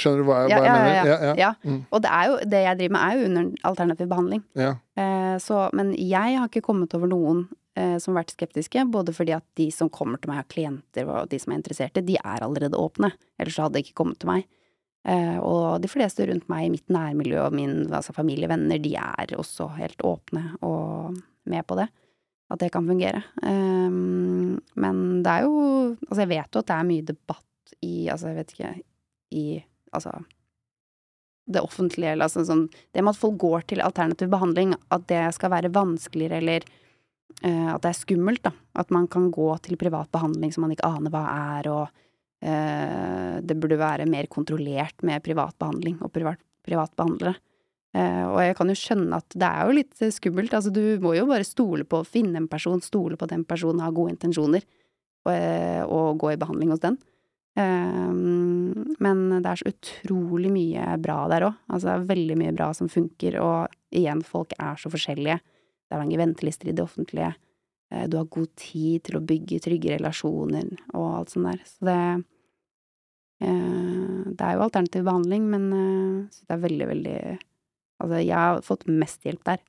Skjønner 0.00 0.22
du 0.22 0.28
hva 0.28 0.40
jeg, 0.44 0.52
Ja, 0.52 0.58
hva 0.58 0.64
jeg 0.64 0.72
ja, 0.72 0.80
mener? 0.86 1.12
ja, 1.12 1.34
ja. 1.40 1.52
Mm. 1.64 1.78
Og 1.90 2.02
det 2.04 2.16
jo, 2.30 2.40
det 2.54 2.64
jeg 2.64 2.80
driver 2.80 2.96
med 2.96 3.04
er 3.04 3.20
jo 3.20 3.28
under 3.30 3.68
alternativ 3.70 4.10
behandling. 4.12 4.42
Eh, 4.56 5.36
så, 5.42 5.62
men 5.76 5.94
jeg 5.98 6.38
har 6.40 6.50
ikke 6.50 6.64
kommet 6.66 6.94
over 6.98 7.10
noen 7.10 7.46
eh, 7.76 7.96
som 8.02 8.14
har 8.14 8.22
vært 8.22 8.36
skeptiske, 8.36 8.84
både 8.92 9.14
fordi 9.16 9.34
at 9.36 9.46
de 9.60 9.70
som 9.74 9.90
kommer 9.92 10.20
til 10.20 10.32
meg 10.32 10.44
av 10.44 10.50
klienter 10.52 11.08
og 11.08 11.30
de 11.32 11.40
som 11.42 11.52
er 11.52 11.60
interesserte, 11.60 12.04
de 12.06 12.18
er 12.20 12.44
allerede 12.44 12.78
åpne. 12.80 13.12
Ellers 13.40 13.58
hadde 13.62 13.78
de 13.78 13.84
ikke 13.86 13.98
kommet 14.02 14.20
til 14.22 14.32
meg. 14.32 14.46
Eh, 15.06 15.36
og 15.38 15.78
de 15.84 15.90
fleste 15.90 16.24
rundt 16.26 16.48
meg 16.50 16.66
i 16.66 16.72
mitt 16.72 16.88
nærmiljø 16.90 17.44
og 17.44 17.54
min 17.54 17.84
altså 17.94 18.14
familie, 18.16 18.48
venner, 18.50 18.80
de 18.82 18.96
er 18.98 19.36
også 19.38 19.68
helt 19.76 20.02
åpne 20.02 20.56
og 20.66 21.14
med 21.46 21.66
på 21.68 21.78
det. 21.78 21.86
At 22.50 22.60
det 22.62 22.72
kan 22.74 22.86
fungere. 22.86 23.22
Eh, 23.42 23.90
men 24.82 25.22
det 25.22 25.32
er 25.32 25.46
jo 25.46 25.62
Altså, 25.86 26.20
jeg 26.24 26.28
vet 26.32 26.54
jo 26.54 26.60
at 26.60 26.66
det 26.66 26.74
er 26.76 26.86
mye 26.86 27.06
debatt 27.06 27.74
i 27.86 28.08
Altså, 28.10 28.30
jeg 28.30 28.36
vet 28.36 28.52
ikke 28.54 28.72
I 29.36 29.44
Altså 29.96 30.20
det 31.46 31.62
offentlige, 31.62 32.10
eller 32.12 32.26
altså 32.26 32.42
sånn 32.46 32.64
Det 32.66 33.02
med 33.02 33.14
at 33.14 33.20
folk 33.20 33.36
går 33.38 33.68
til 33.70 33.82
alternativ 33.84 34.30
behandling, 34.32 34.74
at 34.90 35.06
det 35.10 35.22
skal 35.36 35.52
være 35.52 35.70
vanskeligere 35.74 36.40
eller 36.42 36.66
uh, 37.44 37.70
at 37.76 37.84
det 37.84 37.92
er 37.92 38.00
skummelt, 38.00 38.42
da. 38.48 38.52
At 38.74 38.90
man 38.94 39.06
kan 39.10 39.30
gå 39.34 39.52
til 39.62 39.78
privat 39.78 40.10
behandling 40.14 40.54
som 40.54 40.66
man 40.66 40.74
ikke 40.74 40.88
aner 40.88 41.14
hva 41.14 41.22
er, 41.30 41.70
og 41.70 41.84
uh, 41.86 43.36
det 43.46 43.58
burde 43.62 43.78
være 43.78 44.08
mer 44.10 44.26
kontrollert 44.32 45.06
med 45.06 45.22
privat 45.22 45.54
behandling 45.62 46.00
og 46.02 46.10
privat, 46.14 46.42
privatbehandlere. 46.66 47.38
Uh, 47.96 48.24
og 48.34 48.40
jeg 48.42 48.56
kan 48.58 48.68
jo 48.68 48.76
skjønne 48.76 49.18
at 49.22 49.36
det 49.38 49.48
er 49.48 49.68
jo 49.68 49.76
litt 49.78 50.02
eh, 50.04 50.12
skummelt. 50.12 50.52
Altså, 50.56 50.72
du 50.74 50.98
må 51.00 51.14
jo 51.16 51.28
bare 51.30 51.46
stole 51.46 51.86
på, 51.88 52.02
finne 52.04 52.42
en 52.42 52.48
person, 52.50 52.82
stole 52.84 53.16
på 53.16 53.28
den 53.30 53.46
personen 53.48 53.80
har 53.80 53.94
gode 53.96 54.12
intensjoner, 54.12 54.66
og, 55.24 55.30
eh, 55.32 55.80
og 55.86 56.18
gå 56.20 56.34
i 56.34 56.40
behandling 56.40 56.74
hos 56.74 56.82
den. 56.82 56.98
Um, 57.56 58.84
men 59.00 59.22
det 59.40 59.48
er 59.48 59.60
så 59.62 59.70
utrolig 59.70 60.50
mye 60.52 60.98
bra 61.00 61.22
der 61.32 61.46
òg. 61.48 61.54
Altså, 61.72 61.86
det 61.88 61.94
er 61.94 62.08
veldig 62.10 62.36
mye 62.42 62.54
bra 62.56 62.70
som 62.76 62.90
funker, 62.92 63.38
og 63.40 63.72
igjen, 63.96 64.20
folk 64.26 64.52
er 64.60 64.76
så 64.80 64.92
forskjellige. 64.92 65.38
Det 65.86 65.96
er 65.96 66.02
lange 66.02 66.18
ventelister 66.20 66.68
i 66.68 66.74
det 66.76 66.84
offentlige. 66.84 67.32
Eh, 67.92 68.06
Du 68.10 68.16
har 68.18 68.26
god 68.26 68.48
tid 68.58 69.04
til 69.06 69.16
å 69.16 69.24
bygge 69.24 69.60
trygge 69.64 69.96
relasjoner 69.96 70.72
og 70.92 71.06
alt 71.20 71.30
sånt 71.32 71.46
der. 71.48 71.60
Så 71.64 71.86
det 71.88 71.98
eh, 73.46 74.32
Det 74.36 74.42
er 74.42 74.56
jo 74.56 74.64
alternativ 74.66 75.04
behandling, 75.06 75.46
men 75.52 75.68
eh, 75.72 76.40
det 76.48 76.56
er 76.56 76.64
veldig, 76.68 76.88
veldig 76.92 77.18
Altså, 77.96 78.18
jeg 78.20 78.36
har 78.36 78.58
fått 78.60 78.82
mest 78.92 79.22
hjelp 79.24 79.40
der. 79.48 79.62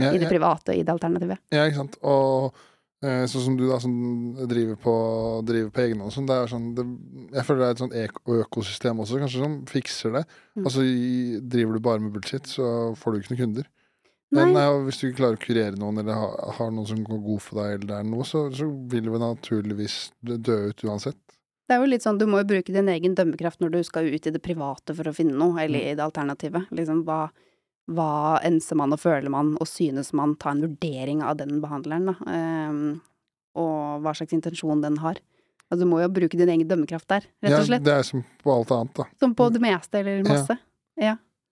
Ja, 0.00 0.08
I 0.08 0.16
det 0.18 0.30
private 0.30 0.72
og 0.72 0.78
i 0.78 0.82
det 0.82 0.88
alternativet. 0.94 1.38
ja, 1.52 1.66
ikke 1.68 1.82
sant. 1.82 1.98
Og 2.00 2.54
sånn 3.02 3.42
som 3.44 3.56
du, 3.58 3.66
da, 3.68 3.78
som 3.82 3.94
driver 4.48 4.76
på, 4.80 4.92
driver 5.44 5.70
på 5.74 5.82
egen 5.84 6.00
hånd, 6.00 6.12
sånn, 6.14 6.26
det 6.26 6.34
er 6.40 6.46
sånn 6.48 6.68
det, 6.74 6.84
Jeg 7.34 7.44
føler 7.44 7.60
det 7.60 7.66
er 7.66 7.74
et 7.74 7.82
sånt 7.82 7.96
økosystem 8.40 9.00
også, 9.04 9.18
kanskje, 9.20 9.42
som 9.42 9.56
fikser 9.68 10.12
det. 10.18 10.24
Mm. 10.56 10.64
Altså, 10.64 10.84
driver 11.54 11.72
du 11.74 11.80
bare 11.80 12.00
med 12.00 12.12
bullshit, 12.14 12.46
så 12.46 12.94
får 12.96 13.12
du 13.12 13.18
ikke 13.20 13.34
noen 13.34 13.42
kunder. 13.44 13.66
Nei. 14.34 14.40
Men 14.44 14.54
nei, 14.56 14.64
og 14.72 14.86
hvis 14.86 14.98
du 14.98 15.08
ikke 15.08 15.18
klarer 15.20 15.36
å 15.36 15.42
kurere 15.44 15.78
noen, 15.78 15.98
eller 16.00 16.16
har, 16.18 16.54
har 16.56 16.70
noen 16.74 16.88
som 16.88 17.02
går 17.06 17.20
god 17.22 17.42
for 17.44 17.60
deg, 17.60 17.74
eller 17.76 17.86
det 17.90 17.98
er 18.00 18.08
noe, 18.08 18.24
så, 18.26 18.46
så 18.50 18.66
vil 18.90 19.04
det 19.10 19.20
naturligvis 19.22 19.98
dø 20.24 20.56
ut 20.72 20.84
uansett. 20.88 21.20
Det 21.68 21.76
er 21.76 21.80
jo 21.80 21.88
litt 21.88 22.04
sånn, 22.04 22.18
du 22.20 22.26
må 22.28 22.40
jo 22.42 22.48
bruke 22.50 22.72
din 22.74 22.88
egen 22.92 23.14
dømmekraft 23.16 23.60
når 23.62 23.70
du 23.76 23.78
skal 23.86 24.08
ut 24.10 24.26
i 24.26 24.32
det 24.34 24.42
private 24.44 24.92
for 24.96 25.08
å 25.08 25.14
finne 25.16 25.36
noe, 25.38 25.54
eller 25.62 25.80
Mm. 25.80 25.90
i 25.92 25.94
det 25.96 26.04
alternativet. 26.04 26.66
Liksom 26.76 27.04
hva, 27.06 27.30
hva 27.92 28.38
enser 28.46 28.78
man 28.80 28.94
og 28.96 29.00
føler 29.02 29.32
man, 29.32 29.54
og 29.60 29.68
synes 29.68 30.12
man, 30.16 30.36
ta 30.40 30.54
en 30.54 30.64
vurdering 30.64 31.20
av 31.24 31.36
den 31.40 31.58
behandleren, 31.60 32.08
da. 32.08 32.14
Ehm, 32.32 32.86
og 33.60 34.02
hva 34.04 34.14
slags 34.16 34.32
intensjon 34.34 34.80
den 34.82 34.96
har. 35.02 35.20
Altså, 35.68 35.82
du 35.84 35.90
må 35.90 36.00
jo 36.02 36.08
bruke 36.12 36.38
din 36.38 36.50
egen 36.50 36.68
dømmekraft 36.68 37.08
der, 37.12 37.28
rett 37.44 37.58
og 37.58 37.68
slett. 37.68 37.84
det 37.84 37.94
er 37.98 38.06
som 38.06 38.24
på 38.42 38.52
alt 38.54 38.72
annet, 38.74 38.96
da. 38.96 39.06
Som 39.20 39.36
på 39.36 39.50
det 39.52 39.62
meste, 39.64 40.00
eller 40.00 40.24
masse. 40.26 40.56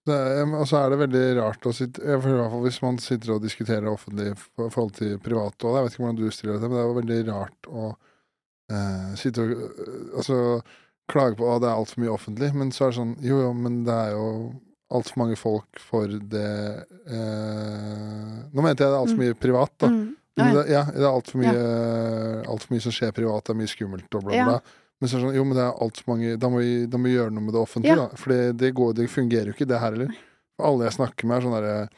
Det 0.02 0.14
er, 0.18 0.40
og 0.58 0.64
så 0.66 0.80
er 0.80 0.90
det 0.90 0.98
veldig 1.04 1.26
rart 1.38 1.66
å 1.68 1.72
sitte 1.76 2.02
jeg 2.02 2.18
i 2.18 2.22
hvert 2.24 2.50
fall 2.50 2.64
Hvis 2.64 2.80
man 2.82 2.96
sitter 2.98 3.36
og 3.36 3.44
diskuterer 3.44 3.84
offentlig 3.86 4.32
i 4.32 4.38
forhold 4.58 4.96
til 4.96 5.12
private 5.22 5.68
òg, 5.68 5.76
Jeg 5.76 5.84
vet 5.84 5.94
ikke 5.94 6.02
hvordan 6.02 6.18
du 6.18 6.34
stiller 6.34 6.56
det, 6.58 6.70
men 6.70 6.74
det 6.74 6.80
er 6.80 6.88
jo 6.88 6.96
veldig 6.96 7.18
rart 7.28 7.68
å 7.70 7.84
eh, 7.86 9.12
sitte 9.20 9.44
og 9.44 9.52
eh, 9.52 10.00
Altså 10.18 10.38
klage 11.12 11.38
på 11.38 11.46
at 11.52 11.62
det 11.62 11.70
er 11.70 11.78
altfor 11.78 12.02
mye 12.02 12.16
offentlig, 12.16 12.50
men 12.58 12.74
så 12.74 12.88
er 12.88 12.90
det 12.90 12.98
sånn 12.98 13.14
Jo, 13.22 13.38
jo, 13.44 13.52
men 13.54 13.78
det 13.86 13.94
er 13.94 14.16
jo 14.16 14.26
altfor 14.92 15.18
mange 15.22 15.36
folk 15.40 15.80
for 15.80 16.06
det 16.08 16.46
eh, 17.08 18.36
Nå 18.52 18.64
mente 18.64 18.82
jeg 18.84 18.90
det 18.90 18.96
er 18.96 19.00
altfor 19.00 19.20
mye 19.20 19.36
privat, 19.38 19.72
da. 19.82 19.88
Mm. 19.92 20.02
Ja, 20.38 20.44
ja. 20.46 20.52
det, 20.56 20.62
ja, 20.72 20.82
det 20.94 21.02
er 21.04 21.10
altfor 21.12 21.40
mye, 21.42 21.64
alt 22.48 22.64
for 22.64 22.72
mye 22.74 22.84
som 22.86 22.94
skjer 22.96 23.10
privat, 23.16 23.44
det 23.44 23.52
er 23.52 23.58
mye 23.60 23.68
skummelt 23.72 24.16
og 24.16 24.24
bla, 24.28 24.36
Ja. 24.38 24.44
bla. 24.48 24.60
Men 25.02 25.10
så 25.10 25.16
er 25.16 25.18
det 25.20 25.26
sånn, 25.26 25.34
jo, 25.36 25.44
men 25.44 25.56
det 25.58 25.62
er 25.66 25.80
altfor 25.82 26.08
mange 26.12 26.36
Da 26.38 26.48
må 26.48 26.60
vi, 26.62 26.86
da 26.86 26.96
må 27.00 27.08
vi 27.10 27.16
gjøre 27.16 27.32
noe 27.34 27.42
med 27.48 27.52
det 27.56 27.60
offentlige, 27.60 27.96
Ja. 27.96 28.06
da. 28.06 28.16
For 28.16 28.32
det, 28.32 28.56
det, 28.62 28.70
går, 28.78 28.94
det 28.94 29.08
fungerer 29.10 29.50
jo 29.50 29.56
ikke, 29.56 29.66
det 29.68 29.80
her 29.82 29.90
heller. 29.92 30.14
Alle 30.62 30.84
jeg 30.86 30.94
snakker 30.96 31.26
med, 31.26 31.36
er 31.36 31.42
sånn 31.48 31.56
derre 31.58 31.88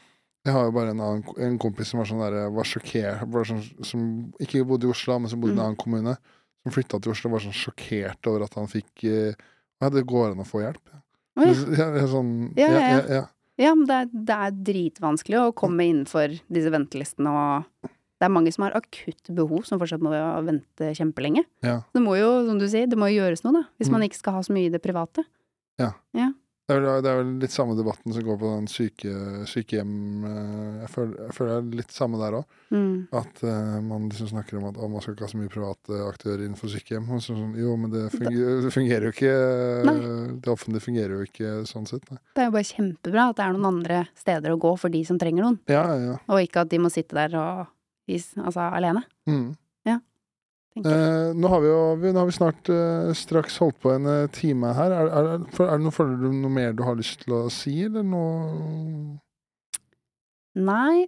Jeg 0.45 0.53
har 0.53 0.63
jo 0.65 0.71
bare 0.73 0.89
en, 0.95 0.99
annen, 1.05 1.23
en 1.37 1.57
kompis 1.61 1.87
som 1.91 1.99
var 2.01 2.07
sånn 2.09 2.23
derre 2.23 2.47
Var 2.55 2.63
sjokkert 2.69 3.45
sånn, 3.49 3.61
Som 3.85 4.01
ikke 4.41 4.65
bodde 4.65 4.87
i 4.87 4.89
Oslo, 4.89 5.19
men 5.19 5.29
som 5.29 5.39
bodde 5.41 5.53
i 5.53 5.57
en 5.57 5.61
Mm. 5.61 5.65
annen 5.67 5.77
kommune. 5.83 6.17
Som 6.65 6.73
flytta 6.73 6.99
til 7.01 7.11
Oslo 7.13 7.29
og 7.29 7.33
var 7.37 7.45
sånn 7.45 7.53
sjokkert 7.61 8.27
over 8.27 8.43
at 8.47 8.55
han 8.57 8.67
fikk 8.67 9.03
eh, 9.05 9.35
det 9.85 10.01
går 10.07 10.31
an 10.33 10.41
å 10.41 10.47
få 10.49 10.63
hjelp. 10.65 10.81
Å, 10.89 11.01
ja. 11.35 11.53
Ja, 11.77 11.87
jeg 11.99 12.09
sånn, 12.11 12.31
Ja, 12.57 12.67
ja, 12.71 12.79
ja. 12.79 12.89
ja, 12.97 13.15
ja. 13.19 13.23
Ja, 13.57 13.71
men 13.75 13.85
det 13.87 13.95
er, 13.95 14.07
det 14.11 14.35
er 14.35 14.51
dritvanskelig 14.67 15.37
å 15.39 15.53
komme 15.55 15.85
innenfor 15.87 16.33
disse 16.51 16.71
ventelistene, 16.73 17.31
og 17.31 17.89
det 18.19 18.27
er 18.27 18.31
mange 18.35 18.51
som 18.51 18.65
har 18.65 18.75
akutt 18.75 19.29
behov, 19.31 19.63
som 19.67 19.79
fortsatt 19.79 20.03
må 20.03 20.11
vente 20.43 20.89
kjempelenge. 20.95 21.45
Ja. 21.63 21.77
Det 21.95 22.01
må 22.03 22.17
jo, 22.19 22.29
som 22.49 22.59
du 22.59 22.65
sier, 22.67 22.87
det 22.91 22.99
må 22.99 23.07
jo 23.13 23.21
gjøres 23.21 23.45
noe, 23.45 23.53
da, 23.61 23.63
hvis 23.79 23.87
Mm. 23.87 23.95
man 23.95 24.01
ikke 24.09 24.19
skal 24.19 24.33
ha 24.33 24.41
så 24.43 24.51
mye 24.55 24.67
i 24.67 24.73
det 24.73 24.81
private. 24.83 25.23
Det 26.65 26.73
er, 26.73 26.79
vel, 26.81 27.03
det 27.05 27.09
er 27.11 27.19
vel 27.19 27.33
litt 27.43 27.53
samme 27.53 27.75
debatten 27.77 28.13
som 28.15 28.23
går 28.25 28.37
på 28.41 28.51
den 28.55 28.67
syke, 28.71 29.11
sykehjem 29.45 30.23
eh, 30.25 30.77
jeg 30.81 30.87
føler, 30.95 31.11
jeg 31.27 31.35
føler 31.37 31.51
det 31.51 31.57
er 31.59 31.81
litt 31.83 31.93
samme 31.93 32.17
der 32.17 32.37
òg. 32.39 32.55
Mm. 32.73 32.95
At 33.19 33.43
uh, 33.45 33.75
man 33.85 34.07
liksom 34.09 34.31
snakker 34.31 34.57
om 34.57 34.65
at 34.71 34.79
man 34.81 35.03
skal 35.03 35.13
ikke 35.13 35.27
ha 35.27 35.29
så 35.29 35.41
mye 35.43 35.51
private 35.53 35.99
aktører 36.07 36.41
innenfor 36.41 36.71
sykehjem. 36.73 37.05
Så 37.19 37.35
sånn, 37.35 37.53
jo, 37.61 37.75
men 37.77 37.93
det 37.93 38.07
fungerer, 38.15 38.63
det 38.65 38.71
fungerer 38.73 39.05
jo 39.05 39.13
ikke 39.13 39.35
Nei. 39.85 39.95
Det 40.41 40.49
offentlige 40.49 40.87
fungerer 40.87 41.13
jo 41.13 41.27
ikke 41.27 41.51
sånn 41.69 41.85
sett. 41.89 42.09
Nei. 42.09 42.17
Det 42.33 42.41
er 42.41 42.49
jo 42.49 42.55
bare 42.57 42.69
kjempebra 42.71 43.27
at 43.29 43.37
det 43.37 43.45
er 43.45 43.53
noen 43.59 43.69
andre 43.69 44.01
steder 44.17 44.55
å 44.55 44.59
gå 44.65 44.73
for 44.81 44.93
de 44.95 45.03
som 45.05 45.21
trenger 45.21 45.45
noen, 45.45 45.61
Ja, 45.69 45.85
ja, 46.01 46.17
og 46.25 46.41
ikke 46.41 46.65
at 46.65 46.73
de 46.73 46.81
må 46.81 46.89
sitte 46.93 47.17
der 47.17 47.37
og 47.37 47.67
altså 48.41 48.65
alene. 48.71 49.05
Mm. 49.29 49.53
Eh, 50.75 51.29
nå 51.39 51.47
har 51.47 51.61
vi 51.63 51.69
jo 51.69 51.83
nå 51.95 52.19
har 52.19 52.27
vi 52.27 52.35
snart 52.35 52.69
eh, 52.73 53.11
straks 53.15 53.61
holdt 53.63 53.77
på 53.79 53.93
en 53.95 54.09
eh, 54.11 54.25
time 54.35 54.73
her. 54.75 54.91
Er, 54.91 55.07
er, 55.07 55.29
er, 55.37 55.61
er 55.63 55.77
det 55.77 55.85
noe, 55.85 55.95
føler 55.95 56.17
du 56.19 56.33
noe 56.33 56.51
mer 56.51 56.75
du 56.75 56.83
har 56.83 56.97
lyst 56.99 57.21
til 57.23 57.37
å 57.37 57.45
si, 57.53 57.77
eller 57.87 58.03
noe 58.03 59.21
Nei. 60.55 61.07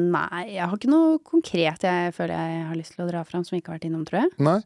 Nei, 0.00 0.44
jeg 0.54 0.64
har 0.64 0.76
ikke 0.76 0.88
noe 0.92 1.18
konkret 1.24 1.84
jeg 1.84 2.12
føler 2.16 2.32
jeg 2.32 2.64
har 2.68 2.78
lyst 2.78 2.94
til 2.96 3.04
å 3.04 3.10
dra 3.10 3.22
fram 3.28 3.44
som 3.44 3.56
jeg 3.56 3.62
ikke 3.62 3.74
har 3.74 3.78
vært 3.80 3.90
innom, 3.90 4.06
tror 4.08 4.22
jeg. 4.22 4.32
Nei. 4.40 4.60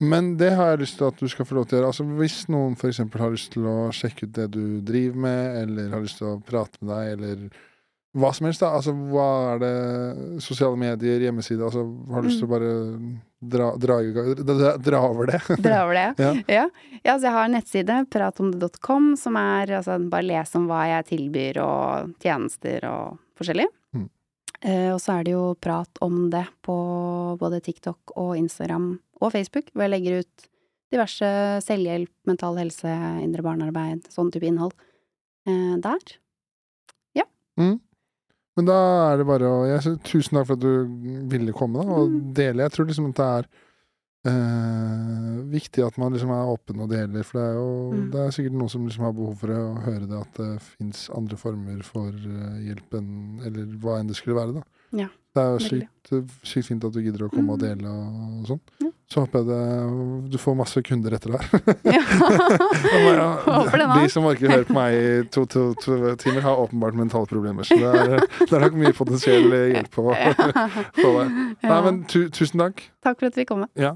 Men 0.00 0.30
det 0.40 0.54
har 0.56 0.72
jeg 0.72 0.80
lyst 0.86 0.96
til 0.96 1.10
at 1.10 1.20
du 1.20 1.28
skal 1.28 1.44
få 1.44 1.58
lov 1.58 1.66
til 1.68 1.76
å 1.76 1.80
gjøre. 1.80 1.90
Altså, 1.92 2.06
hvis 2.16 2.36
noen 2.48 2.76
f.eks. 2.78 3.02
har 3.20 3.32
lyst 3.34 3.50
til 3.52 3.66
å 3.68 3.76
sjekke 3.92 4.24
ut 4.24 4.36
det 4.38 4.46
du 4.54 4.62
driver 4.88 5.24
med, 5.26 5.58
eller 5.60 5.90
har 5.92 6.04
lyst 6.04 6.22
til 6.22 6.30
å 6.30 6.38
prate 6.44 6.80
med 6.80 6.94
deg, 6.94 7.10
eller 7.18 7.42
hva 8.18 8.32
som 8.34 8.48
helst, 8.48 8.62
da. 8.62 8.72
Altså, 8.74 8.92
hva 9.12 9.26
er 9.52 9.60
det 9.62 9.74
Sosiale 10.42 10.78
medier, 10.78 11.22
hjemmeside 11.22 11.62
Altså, 11.62 11.84
har 12.10 12.22
du 12.22 12.26
lyst 12.26 12.40
til 12.42 12.48
å 12.48 12.50
bare 12.50 12.70
dra, 13.38 13.68
dra, 13.78 13.98
dra, 14.34 14.70
dra 14.82 15.02
over 15.06 15.30
det? 15.30 15.40
Dra 15.66 15.82
over 15.84 15.94
det. 15.94 16.06
Ja. 16.18 16.32
Ja. 16.50 16.64
ja, 16.96 17.12
altså, 17.14 17.28
jeg 17.28 17.34
har 17.36 17.46
en 17.46 17.54
nettside, 17.54 17.98
pratomdet.com, 18.10 19.12
som 19.20 19.38
er 19.38 19.76
altså 19.78 20.00
bare 20.10 20.26
les 20.26 20.54
om 20.58 20.66
hva 20.70 20.82
jeg 20.90 21.10
tilbyr 21.12 21.60
og 21.62 22.16
tjenester 22.22 22.86
og 22.90 23.20
forskjellig. 23.38 23.68
Mm. 23.94 24.08
Eh, 24.60 24.88
og 24.90 24.98
så 25.02 25.14
er 25.16 25.28
det 25.28 25.36
jo 25.36 25.44
prat 25.62 26.02
om 26.04 26.24
det 26.34 26.46
på 26.66 26.76
både 27.40 27.62
TikTok 27.64 28.16
og 28.18 28.34
Instagram 28.40 28.92
og 29.20 29.36
Facebook, 29.36 29.70
hvor 29.70 29.86
jeg 29.86 29.94
legger 29.94 30.24
ut 30.24 30.48
diverse 30.90 31.30
selvhjelp, 31.62 32.10
mental 32.26 32.58
helse, 32.58 32.96
indre 33.22 33.46
barnearbeid, 33.46 34.10
sånn 34.10 34.34
type 34.34 34.50
innhold. 34.50 34.74
Eh, 35.46 35.78
der. 35.78 36.18
Mm. 37.60 37.78
Men 38.58 38.66
da 38.66 38.76
er 39.12 39.20
det 39.20 39.26
bare 39.28 39.46
å 39.48 39.58
jeg, 39.68 39.98
Tusen 40.04 40.36
takk 40.36 40.46
for 40.48 40.58
at 40.58 40.60
du 40.64 41.26
ville 41.30 41.52
komme 41.56 41.80
da, 41.84 41.92
og 42.00 42.10
Mm. 42.10 42.32
dele. 42.34 42.62
Jeg 42.66 42.72
tror 42.72 42.86
liksom 42.90 43.08
at 43.10 43.14
det 43.20 43.28
er 43.38 43.46
eh, 44.30 45.36
viktig 45.48 45.84
at 45.86 45.96
man 45.98 46.12
liksom 46.12 46.30
er 46.34 46.50
åpen 46.52 46.82
og 46.84 46.90
deler, 46.90 47.22
for 47.24 47.38
det 47.38 47.46
er 47.46 47.54
jo 47.56 47.70
Mm. 47.94 48.10
det 48.12 48.20
er 48.20 48.30
sikkert 48.36 48.52
noen 48.58 48.68
som 48.70 48.86
liksom 48.86 49.04
har 49.06 49.12
behov 49.16 49.36
for 49.38 49.48
å 49.48 49.80
høre 49.86 50.06
det, 50.08 50.18
at 50.20 50.34
det 50.34 50.60
fins 50.60 51.08
andre 51.16 51.36
former 51.40 51.82
for 51.82 52.08
eh, 52.08 52.58
hjelp 52.68 52.90
enn 52.98 53.40
Eller 53.46 53.64
hva 53.80 53.98
enn 54.00 54.08
det 54.08 54.16
skulle 54.16 54.36
være, 54.36 54.54
da. 54.54 54.62
Ja, 54.92 55.08
det 55.36 55.42
er 55.46 55.60
sykt, 55.62 56.08
sykt 56.42 56.66
fint 56.66 56.84
at 56.88 56.94
du 56.94 56.98
gidder 57.04 57.22
å 57.26 57.30
komme 57.30 57.54
og 57.54 57.60
Mm. 57.60 57.66
dele 57.68 57.90
og 57.92 58.48
sånn. 58.48 58.60
Ja. 58.82 58.88
Så 59.10 59.22
håper 59.24 59.40
jeg 59.40 59.46
det, 59.50 60.30
du 60.32 60.38
får 60.38 60.56
masse 60.58 60.82
kunder 60.86 61.14
etter 61.14 61.34
det 61.34 61.40
her. 61.42 61.76
Ja. 61.86 62.02
Ja, 62.90 63.28
Håper 63.60 63.78
det, 63.78 63.86
nå. 63.90 64.00
De 64.02 64.08
som 64.10 64.26
orker 64.26 64.50
høre 64.50 64.66
på 64.68 64.74
meg 64.74 64.94
i 64.98 65.06
to, 65.34 65.44
to, 65.50 65.62
to 65.82 66.14
timer, 66.20 66.42
har 66.44 66.58
åpenbart 66.64 66.94
mentale 66.98 67.26
problemer. 67.30 67.66
Så 67.66 67.78
det 67.78 67.90
er, 67.90 68.26
det 68.40 68.50
er 68.58 68.64
nok 68.66 68.76
mye 68.80 68.92
potensiell 68.96 69.46
hjelp 69.74 69.90
på, 69.94 70.04
på 71.02 71.12
deg. 71.16 71.32
Nei, 71.62 71.80
men 71.86 72.02
tu, 72.10 72.24
tusen 72.34 72.62
takk. 72.64 72.82
Takk 73.06 73.18
for 73.22 73.30
at 73.30 73.38
vi 73.38 73.46
kom. 73.48 73.64
Ja. 73.78 73.94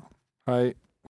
Hei. 0.50 0.74